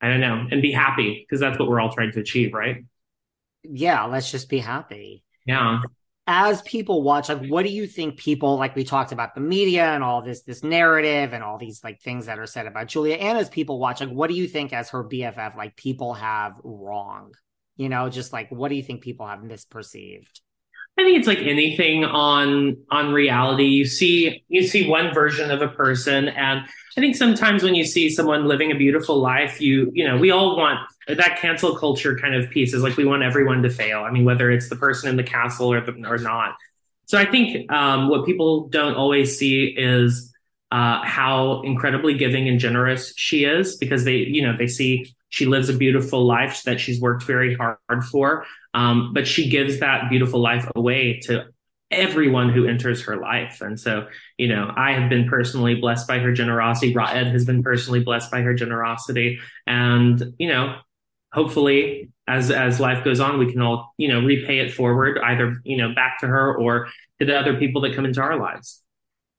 I 0.00 0.08
don't 0.08 0.20
know 0.20 0.46
and 0.50 0.62
be 0.62 0.72
happy 0.72 1.24
because 1.24 1.40
that's 1.40 1.58
what 1.58 1.68
we're 1.68 1.80
all 1.80 1.92
trying 1.92 2.12
to 2.12 2.20
achieve, 2.20 2.52
right? 2.52 2.84
Yeah, 3.62 4.04
let's 4.04 4.30
just 4.30 4.48
be 4.48 4.58
happy. 4.58 5.24
Yeah. 5.46 5.80
As 6.28 6.60
people 6.62 7.02
watch, 7.02 7.28
like, 7.28 7.46
what 7.46 7.64
do 7.64 7.70
you 7.70 7.86
think 7.86 8.18
people 8.18 8.56
like? 8.56 8.74
We 8.74 8.82
talked 8.82 9.12
about 9.12 9.34
the 9.34 9.40
media 9.40 9.86
and 9.86 10.02
all 10.02 10.22
this 10.22 10.42
this 10.42 10.64
narrative 10.64 11.32
and 11.32 11.44
all 11.44 11.56
these 11.56 11.84
like 11.84 12.00
things 12.00 12.26
that 12.26 12.38
are 12.38 12.46
said 12.46 12.66
about 12.66 12.88
Julia. 12.88 13.14
And 13.14 13.38
as 13.38 13.48
people 13.48 13.78
watch, 13.78 14.00
like, 14.00 14.10
what 14.10 14.28
do 14.28 14.34
you 14.34 14.48
think 14.48 14.72
as 14.72 14.90
her 14.90 15.04
BFF, 15.04 15.56
like 15.56 15.76
people 15.76 16.14
have 16.14 16.54
wrong? 16.64 17.32
you 17.76 17.88
know 17.88 18.08
just 18.08 18.32
like 18.32 18.50
what 18.50 18.68
do 18.68 18.74
you 18.74 18.82
think 18.82 19.02
people 19.02 19.26
have 19.26 19.40
misperceived 19.40 20.40
I 20.98 21.04
think 21.04 21.18
it's 21.18 21.28
like 21.28 21.40
anything 21.40 22.06
on 22.06 22.78
on 22.90 23.12
reality. 23.12 23.64
You 23.64 23.84
see 23.84 24.42
you 24.48 24.66
see 24.66 24.88
one 24.88 25.12
version 25.12 25.50
of 25.50 25.60
a 25.60 25.68
person 25.68 26.28
and 26.28 26.60
I 26.96 27.00
think 27.02 27.16
sometimes 27.16 27.62
when 27.62 27.74
you 27.74 27.84
see 27.84 28.08
someone 28.08 28.46
living 28.46 28.72
a 28.72 28.74
beautiful 28.74 29.20
life, 29.20 29.60
you 29.60 29.90
you 29.92 30.08
know, 30.08 30.16
we 30.16 30.30
all 30.30 30.56
want 30.56 30.78
that 31.08 31.38
cancel 31.40 31.76
culture 31.76 32.18
kind 32.18 32.34
of 32.34 32.50
piece 32.50 32.74
is 32.74 32.82
like 32.82 32.96
we 32.96 33.04
want 33.04 33.22
everyone 33.22 33.62
to 33.62 33.70
fail. 33.70 34.00
I 34.00 34.10
mean, 34.10 34.24
whether 34.24 34.50
it's 34.50 34.68
the 34.68 34.76
person 34.76 35.08
in 35.08 35.16
the 35.16 35.22
castle 35.22 35.72
or 35.72 35.80
the, 35.80 35.92
or 36.06 36.18
not. 36.18 36.56
So 37.06 37.16
I 37.18 37.24
think 37.24 37.70
um, 37.70 38.08
what 38.08 38.26
people 38.26 38.68
don't 38.68 38.94
always 38.94 39.38
see 39.38 39.66
is 39.66 40.32
uh, 40.72 41.04
how 41.04 41.62
incredibly 41.62 42.14
giving 42.14 42.48
and 42.48 42.58
generous 42.58 43.12
she 43.16 43.44
is 43.44 43.76
because 43.76 44.04
they, 44.04 44.16
you 44.16 44.42
know, 44.42 44.56
they 44.56 44.66
see 44.66 45.14
she 45.28 45.46
lives 45.46 45.68
a 45.68 45.76
beautiful 45.76 46.24
life 46.24 46.64
that 46.64 46.80
she's 46.80 47.00
worked 47.00 47.22
very 47.22 47.54
hard 47.54 48.04
for. 48.10 48.44
Um, 48.74 49.12
but 49.12 49.26
she 49.26 49.48
gives 49.48 49.80
that 49.80 50.10
beautiful 50.10 50.40
life 50.40 50.68
away 50.74 51.20
to 51.24 51.46
everyone 51.90 52.50
who 52.50 52.66
enters 52.66 53.02
her 53.02 53.16
life. 53.16 53.60
And 53.60 53.78
so, 53.78 54.08
you 54.38 54.48
know, 54.48 54.72
I 54.76 54.92
have 54.92 55.08
been 55.08 55.28
personally 55.28 55.76
blessed 55.76 56.08
by 56.08 56.18
her 56.18 56.32
generosity. 56.32 56.92
Raed 56.92 57.28
has 57.28 57.44
been 57.44 57.62
personally 57.62 58.00
blessed 58.00 58.30
by 58.30 58.42
her 58.42 58.54
generosity. 58.54 59.38
And, 59.66 60.34
you 60.38 60.48
know, 60.48 60.76
hopefully 61.36 62.08
as 62.26 62.50
as 62.50 62.80
life 62.80 63.04
goes 63.04 63.20
on, 63.20 63.38
we 63.38 63.52
can 63.52 63.60
all, 63.60 63.94
you 63.98 64.08
know, 64.08 64.20
repay 64.20 64.58
it 64.58 64.72
forward, 64.72 65.18
either, 65.22 65.60
you 65.62 65.76
know, 65.76 65.94
back 65.94 66.18
to 66.20 66.26
her 66.26 66.56
or 66.56 66.88
to 67.20 67.26
the 67.26 67.38
other 67.38 67.56
people 67.58 67.82
that 67.82 67.94
come 67.94 68.04
into 68.04 68.20
our 68.20 68.40
lives. 68.40 68.82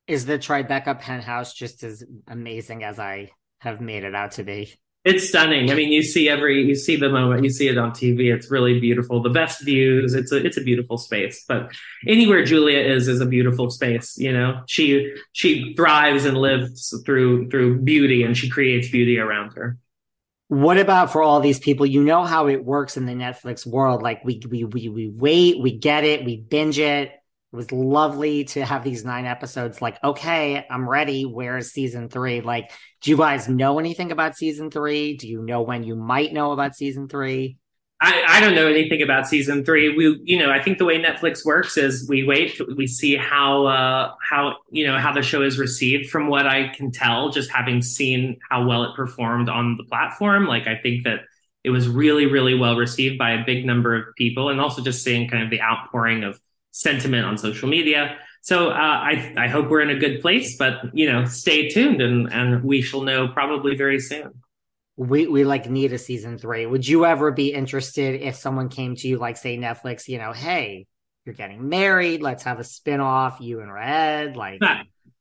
Is 0.06 0.26
the 0.26 0.40
Tribeca 0.40 1.00
penthouse 1.00 1.54
just 1.54 1.84
as 1.84 2.04
amazing 2.28 2.84
as 2.84 2.98
I 2.98 3.32
have 3.60 3.82
made 3.82 4.06
it 4.06 4.16
out 4.16 4.34
to 4.34 4.44
be? 4.44 4.74
It's 5.04 5.30
stunning. 5.30 5.72
I 5.72 5.74
mean, 5.74 5.92
you 5.92 6.04
see 6.04 6.30
every 6.30 6.66
you 6.66 6.76
see 6.76 6.98
the 6.98 7.10
moment, 7.10 7.44
you 7.44 7.50
see 7.50 7.68
it 7.68 7.78
on 7.78 7.92
TV. 7.92 8.34
It's 8.34 8.52
really 8.52 8.80
beautiful. 8.80 9.22
The 9.22 9.30
best 9.30 9.64
views. 9.64 10.14
It's 10.14 10.32
a 10.32 10.46
it's 10.46 10.58
a 10.58 10.62
beautiful 10.62 10.98
space. 10.98 11.46
But 11.48 11.72
anywhere 12.06 12.44
Julia 12.44 12.80
is 12.80 13.08
is 13.08 13.22
a 13.22 13.26
beautiful 13.26 13.70
space. 13.70 14.18
You 14.18 14.34
know, 14.34 14.64
she 14.68 15.14
she 15.32 15.74
thrives 15.76 16.26
and 16.26 16.38
lives 16.38 16.94
through 17.06 17.50
through 17.50 17.82
beauty, 17.82 18.24
and 18.24 18.38
she 18.38 18.50
creates 18.50 18.90
beauty 18.90 19.18
around 19.18 19.54
her. 19.54 19.78
What 20.50 20.78
about 20.78 21.12
for 21.12 21.22
all 21.22 21.42
these 21.42 21.60
people? 21.60 21.86
You 21.86 22.04
know 22.04 22.24
how 22.24 22.48
it 22.48 22.64
works 22.64 22.96
in 22.96 23.06
the 23.06 23.14
Netflix 23.14 23.66
world. 23.66 24.02
Like 24.02 24.24
we 24.24 24.42
we 24.50 24.64
we 24.64 24.88
we 24.88 25.10
wait, 25.10 25.62
we 25.62 25.78
get 25.78 26.06
it, 26.06 26.24
we 26.24 26.38
binge 26.38 26.80
it. 26.80 27.12
It 27.12 27.56
was 27.56 27.72
lovely 27.72 28.46
to 28.46 28.66
have 28.66 28.84
these 28.84 29.04
nine 29.04 29.26
episodes. 29.26 29.82
Like, 29.82 30.02
okay, 30.04 30.66
I'm 30.70 30.88
ready. 30.88 31.24
Where's 31.26 31.72
season 31.72 32.08
three? 32.10 32.42
Like, 32.42 32.72
do 33.02 33.12
you 33.12 33.18
guys 33.18 33.50
know 33.50 33.80
anything 33.80 34.12
about 34.12 34.38
season 34.38 34.72
three? 34.72 35.18
Do 35.18 35.28
you 35.28 35.42
know 35.42 35.62
when 35.62 35.84
you 35.84 35.96
might 35.96 36.34
know 36.34 36.52
about 36.52 36.76
season 36.76 37.08
three? 37.10 37.58
I, 38.00 38.24
I 38.28 38.40
don't 38.40 38.54
know 38.54 38.68
anything 38.68 39.02
about 39.02 39.28
season 39.28 39.66
three. 39.66 39.96
We, 39.96 40.22
you 40.24 40.38
know, 40.38 40.52
I 40.52 40.62
think 40.62 40.78
the 40.78 40.86
way 40.86 41.02
Netflix 41.02 41.44
works 41.44 41.78
is 41.78 42.08
we 42.08 42.24
wait, 42.24 42.60
we 42.76 42.86
see 42.86 43.16
how, 43.16 43.66
uh, 43.66 44.14
how, 44.22 44.58
you 44.70 44.86
know, 44.86 45.00
how 45.00 45.12
the 45.12 45.24
show 45.24 45.42
is 45.42 45.58
received. 45.58 46.12
From 46.12 46.28
what 46.28 46.46
I 46.46 46.68
can 46.68 46.92
tell, 46.92 47.30
just 47.30 47.50
having 47.50 47.82
seen 47.82 48.38
how 48.50 48.68
well 48.68 48.84
it 48.84 48.96
performed 48.96 49.50
on 49.50 49.78
the 49.78 49.84
platform, 49.84 50.46
like 50.46 50.68
I 50.68 50.76
think 50.76 51.06
that 51.06 51.22
it 51.64 51.72
was 51.72 51.90
really, 51.90 52.28
really 52.28 52.54
well 52.54 52.76
received 52.76 53.18
by 53.18 53.32
a 53.32 53.44
big 53.44 53.66
number 53.66 53.96
of 53.96 54.04
people, 54.16 54.50
and 54.50 54.62
also 54.62 54.84
just 54.84 55.04
seeing 55.04 55.28
kind 55.28 55.44
of 55.44 55.50
the 55.50 55.62
outpouring 55.62 56.24
of 56.24 56.40
sentiment 56.72 57.26
on 57.26 57.38
social 57.38 57.68
media. 57.68 58.18
So 58.42 58.70
uh, 58.70 58.74
I 58.74 59.34
I 59.36 59.48
hope 59.48 59.70
we're 59.70 59.82
in 59.82 59.90
a 59.90 60.00
good 60.00 60.22
place, 60.22 60.56
but 60.56 60.76
you 60.94 61.12
know, 61.12 61.26
stay 61.26 61.68
tuned, 61.68 62.02
and 62.02 62.32
and 62.32 62.64
we 62.64 62.82
shall 62.84 63.02
know 63.02 63.28
probably 63.28 63.76
very 63.76 64.00
soon 64.00 64.44
we 64.98 65.28
we 65.28 65.44
like 65.44 65.70
need 65.70 65.94
a 65.94 65.98
season 65.98 66.40
three. 66.40 66.66
Would 66.66 66.88
you 66.88 67.06
ever 67.06 67.32
be 67.32 67.54
interested 67.54 68.20
if 68.20 68.36
someone 68.36 68.68
came 68.68 68.96
to 68.96 69.08
you, 69.08 69.18
like 69.18 69.38
say 69.38 69.58
Netflix, 69.58 70.08
you 70.08 70.18
know, 70.18 70.34
hey, 70.34 70.88
you're 71.24 71.36
getting 71.36 71.70
married, 71.70 72.24
let's 72.24 72.44
have 72.44 72.60
a 72.60 72.64
spin-off, 72.64 73.40
you 73.40 73.62
and 73.62 73.72
Raed, 73.72 74.36
like 74.36 74.60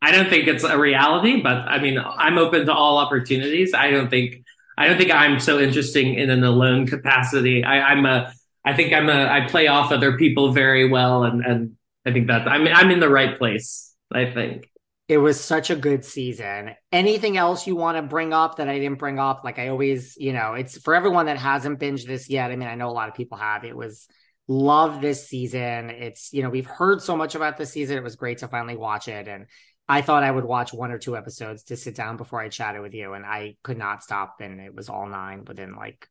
I 0.01 0.12
don't 0.12 0.31
think 0.31 0.49
it's 0.49 0.64
a 0.64 0.79
reality, 0.79 1.43
but 1.43 1.57
I 1.57 1.79
mean 1.79 1.99
I'm 1.99 2.39
open 2.39 2.64
to 2.66 2.72
all 2.72 2.97
opportunities. 2.97 3.74
I 3.74 3.91
don't 3.91 4.09
think 4.09 4.45
I 4.79 4.89
don't 4.89 4.97
think 4.97 5.11
I'm 5.11 5.39
so 5.41 5.61
interesting 5.61 6.14
in 6.14 6.31
an 6.31 6.43
alone 6.43 6.87
capacity. 6.87 7.62
I, 7.62 7.93
I'm 7.93 8.07
a 8.07 8.33
I 8.64 8.72
think 8.72 8.95
I'm 8.95 9.11
a 9.11 9.27
I 9.27 9.47
play 9.47 9.66
off 9.66 9.93
other 9.93 10.16
people 10.16 10.53
very 10.53 10.89
well 10.89 11.24
and 11.24 11.45
and 11.45 11.77
I 12.07 12.12
think 12.12 12.29
that 12.29 12.49
I'm 12.49 12.66
I'm 12.66 12.91
in 12.91 13.01
the 13.01 13.11
right 13.11 13.37
place, 13.37 13.93
I 14.11 14.31
think. 14.31 14.70
It 15.09 15.18
was 15.18 15.40
such 15.40 15.70
a 15.70 15.76
good 15.76 16.04
season. 16.04 16.74
Anything 16.90 17.36
else 17.36 17.66
you 17.66 17.76
want 17.76 17.96
to 17.96 18.02
bring 18.02 18.32
up 18.32 18.57
that 18.57 18.68
I 18.68 18.78
didn't 18.78 18.98
bring 18.98 19.20
up? 19.20 19.42
Like 19.44 19.59
I 19.59 19.68
always, 19.68 20.16
you 20.16 20.32
know, 20.32 20.54
it's 20.54 20.78
for 20.78 20.94
everyone 20.96 21.26
that 21.26 21.38
hasn't 21.38 21.78
binged 21.78 22.07
this 22.07 22.28
yet. 22.28 22.50
I 22.50 22.57
mean, 22.57 22.68
I 22.68 22.74
know 22.74 22.88
a 22.88 22.90
lot 22.90 23.09
of 23.09 23.14
people 23.14 23.38
have. 23.38 23.64
It 23.64 23.76
was 23.76 24.09
love 24.48 25.00
this 25.00 25.28
season. 25.28 25.90
It's, 25.90 26.32
you 26.32 26.42
know, 26.42 26.50
we've 26.50 26.66
heard 26.66 27.02
so 27.02 27.16
much 27.16 27.36
about 27.36 27.57
this 27.57 27.72
season. 27.72 27.96
It 27.96 28.02
was 28.02 28.16
great 28.16 28.38
to 28.38 28.48
finally 28.48 28.76
watch 28.76 29.07
it. 29.07 29.28
And 29.28 29.46
I 29.88 30.02
thought 30.02 30.24
I 30.24 30.30
would 30.30 30.44
watch 30.44 30.72
one 30.72 30.90
or 30.90 30.98
two 30.98 31.16
episodes 31.16 31.64
to 31.64 31.76
sit 31.76 31.94
down 31.94 32.16
before 32.16 32.40
I 32.40 32.48
chatted 32.48 32.82
with 32.82 32.94
you. 32.94 33.12
And 33.12 33.24
I 33.24 33.57
could 33.62 33.78
not 33.78 34.02
stop. 34.02 34.36
And 34.40 34.61
it 34.61 34.74
was 34.74 34.88
all 34.88 35.07
nine 35.07 35.44
within 35.44 35.76
like 35.76 36.09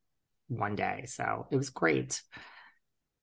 one 0.47 0.75
day. 0.75 1.03
So 1.07 1.47
it 1.51 1.57
was 1.57 1.69
great. 1.69 2.21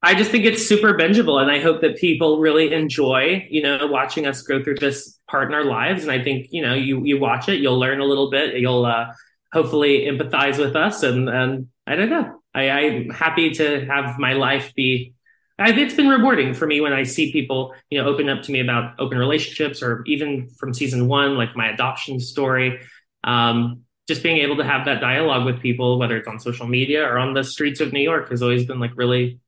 I 0.05 0.15
just 0.17 0.33
think 0.33 0.45
it's 0.45 0.67
super 0.67 0.95
bingeable, 0.95 1.41
and 1.41 1.51
I 1.51 1.61
hope 1.61 1.81
that 1.83 1.97
people 1.97 2.41
really 2.41 2.73
enjoy, 2.73 3.47
you 3.49 3.63
know, 3.63 3.87
watching 3.87 4.27
us 4.27 4.43
go 4.43 4.63
through 4.63 4.77
this 4.77 5.19
part 5.31 5.47
in 5.47 5.55
our 5.55 5.65
lives. 5.65 6.03
And 6.03 6.11
I 6.11 6.23
think, 6.23 6.49
you 6.51 6.61
know, 6.61 6.75
you 6.75 7.05
you 7.05 7.21
watch 7.21 7.49
it, 7.49 7.61
you'll 7.61 7.79
learn 7.79 8.01
a 8.01 8.05
little 8.05 8.29
bit, 8.29 8.57
you'll 8.57 8.85
uh, 8.85 9.13
hopefully 9.53 10.07
empathize 10.07 10.59
with 10.59 10.75
us, 10.75 11.05
and 11.05 11.29
and 11.29 11.69
I 11.87 11.95
don't 11.95 12.11
know, 12.11 12.41
I, 12.53 12.71
I'm 12.71 13.11
happy 13.11 13.51
to 13.53 13.87
have 13.87 14.19
my 14.19 14.33
life 14.33 14.75
be. 14.75 15.15
I, 15.59 15.71
it's 15.71 15.95
been 15.95 16.09
rewarding 16.09 16.55
for 16.55 16.67
me 16.67 16.81
when 16.81 16.93
I 16.93 17.05
see 17.05 17.31
people, 17.31 17.73
you 17.89 18.03
know, 18.03 18.09
open 18.09 18.29
up 18.29 18.43
to 18.43 18.53
me 18.53 18.59
about 18.59 18.99
open 18.99 19.19
relationships, 19.19 19.83
or 19.83 20.03
even 20.07 20.49
from 20.59 20.75
season 20.75 21.07
one, 21.07 21.37
like 21.37 21.55
my 21.55 21.71
adoption 21.71 22.19
story. 22.19 22.81
Um, 23.23 23.83
just 24.09 24.25
being 24.25 24.39
able 24.39 24.57
to 24.57 24.65
have 24.65 24.87
that 24.87 25.01
dialogue 25.01 25.47
with 25.47 25.61
people, 25.61 25.97
whether 25.97 26.17
it's 26.17 26.27
on 26.27 26.41
social 26.41 26.67
media 26.67 27.07
or 27.07 27.19
on 27.19 27.35
the 27.35 27.45
streets 27.45 27.81
of 27.81 27.93
New 27.93 28.01
York, 28.01 28.31
has 28.31 28.43
always 28.43 28.67
been 28.67 28.81
like 28.81 28.91
really 28.97 29.39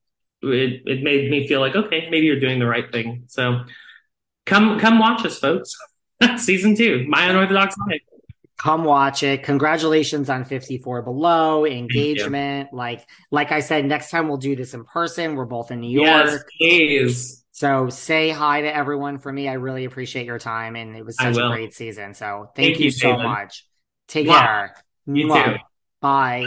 it, 0.52 0.82
it 0.86 1.02
made 1.02 1.30
me 1.30 1.46
feel 1.46 1.60
like 1.60 1.74
okay 1.74 2.08
maybe 2.10 2.26
you're 2.26 2.40
doing 2.40 2.58
the 2.58 2.66
right 2.66 2.90
thing. 2.90 3.24
So 3.28 3.60
come 4.46 4.78
come 4.78 4.98
watch 4.98 5.24
us 5.24 5.38
folks. 5.38 5.74
Season 6.36 6.76
two 6.76 7.06
my 7.08 7.26
unorthodox 7.26 7.76
life. 7.88 8.00
Come 8.56 8.84
watch 8.84 9.22
it. 9.22 9.42
Congratulations 9.42 10.30
on 10.30 10.44
54 10.44 11.02
below 11.02 11.66
engagement. 11.66 12.72
Like 12.72 13.06
like 13.30 13.52
i 13.52 13.60
said 13.60 13.84
next 13.84 14.10
time 14.10 14.28
we'll 14.28 14.36
do 14.36 14.56
this 14.56 14.74
in 14.74 14.84
person. 14.84 15.34
We're 15.34 15.44
both 15.44 15.70
in 15.70 15.80
new 15.80 15.90
york. 15.90 16.26
yes, 16.26 16.44
please. 16.58 17.44
So 17.52 17.88
say 17.88 18.30
hi 18.30 18.62
to 18.62 18.74
everyone 18.74 19.18
for 19.18 19.32
me. 19.32 19.48
I 19.48 19.54
really 19.54 19.84
appreciate 19.84 20.26
your 20.26 20.38
time 20.38 20.76
and 20.76 20.96
it 20.96 21.04
was 21.04 21.16
such 21.16 21.36
a 21.36 21.48
great 21.48 21.74
season. 21.74 22.14
So 22.14 22.50
thank, 22.56 22.74
thank 22.74 22.78
you, 22.78 22.86
you, 22.86 22.90
so 22.90 23.16
much. 23.16 23.66
Take 24.08 24.28
care. 24.28 24.74
You 25.06 25.28
too. 25.28 25.56
bye 26.00 26.46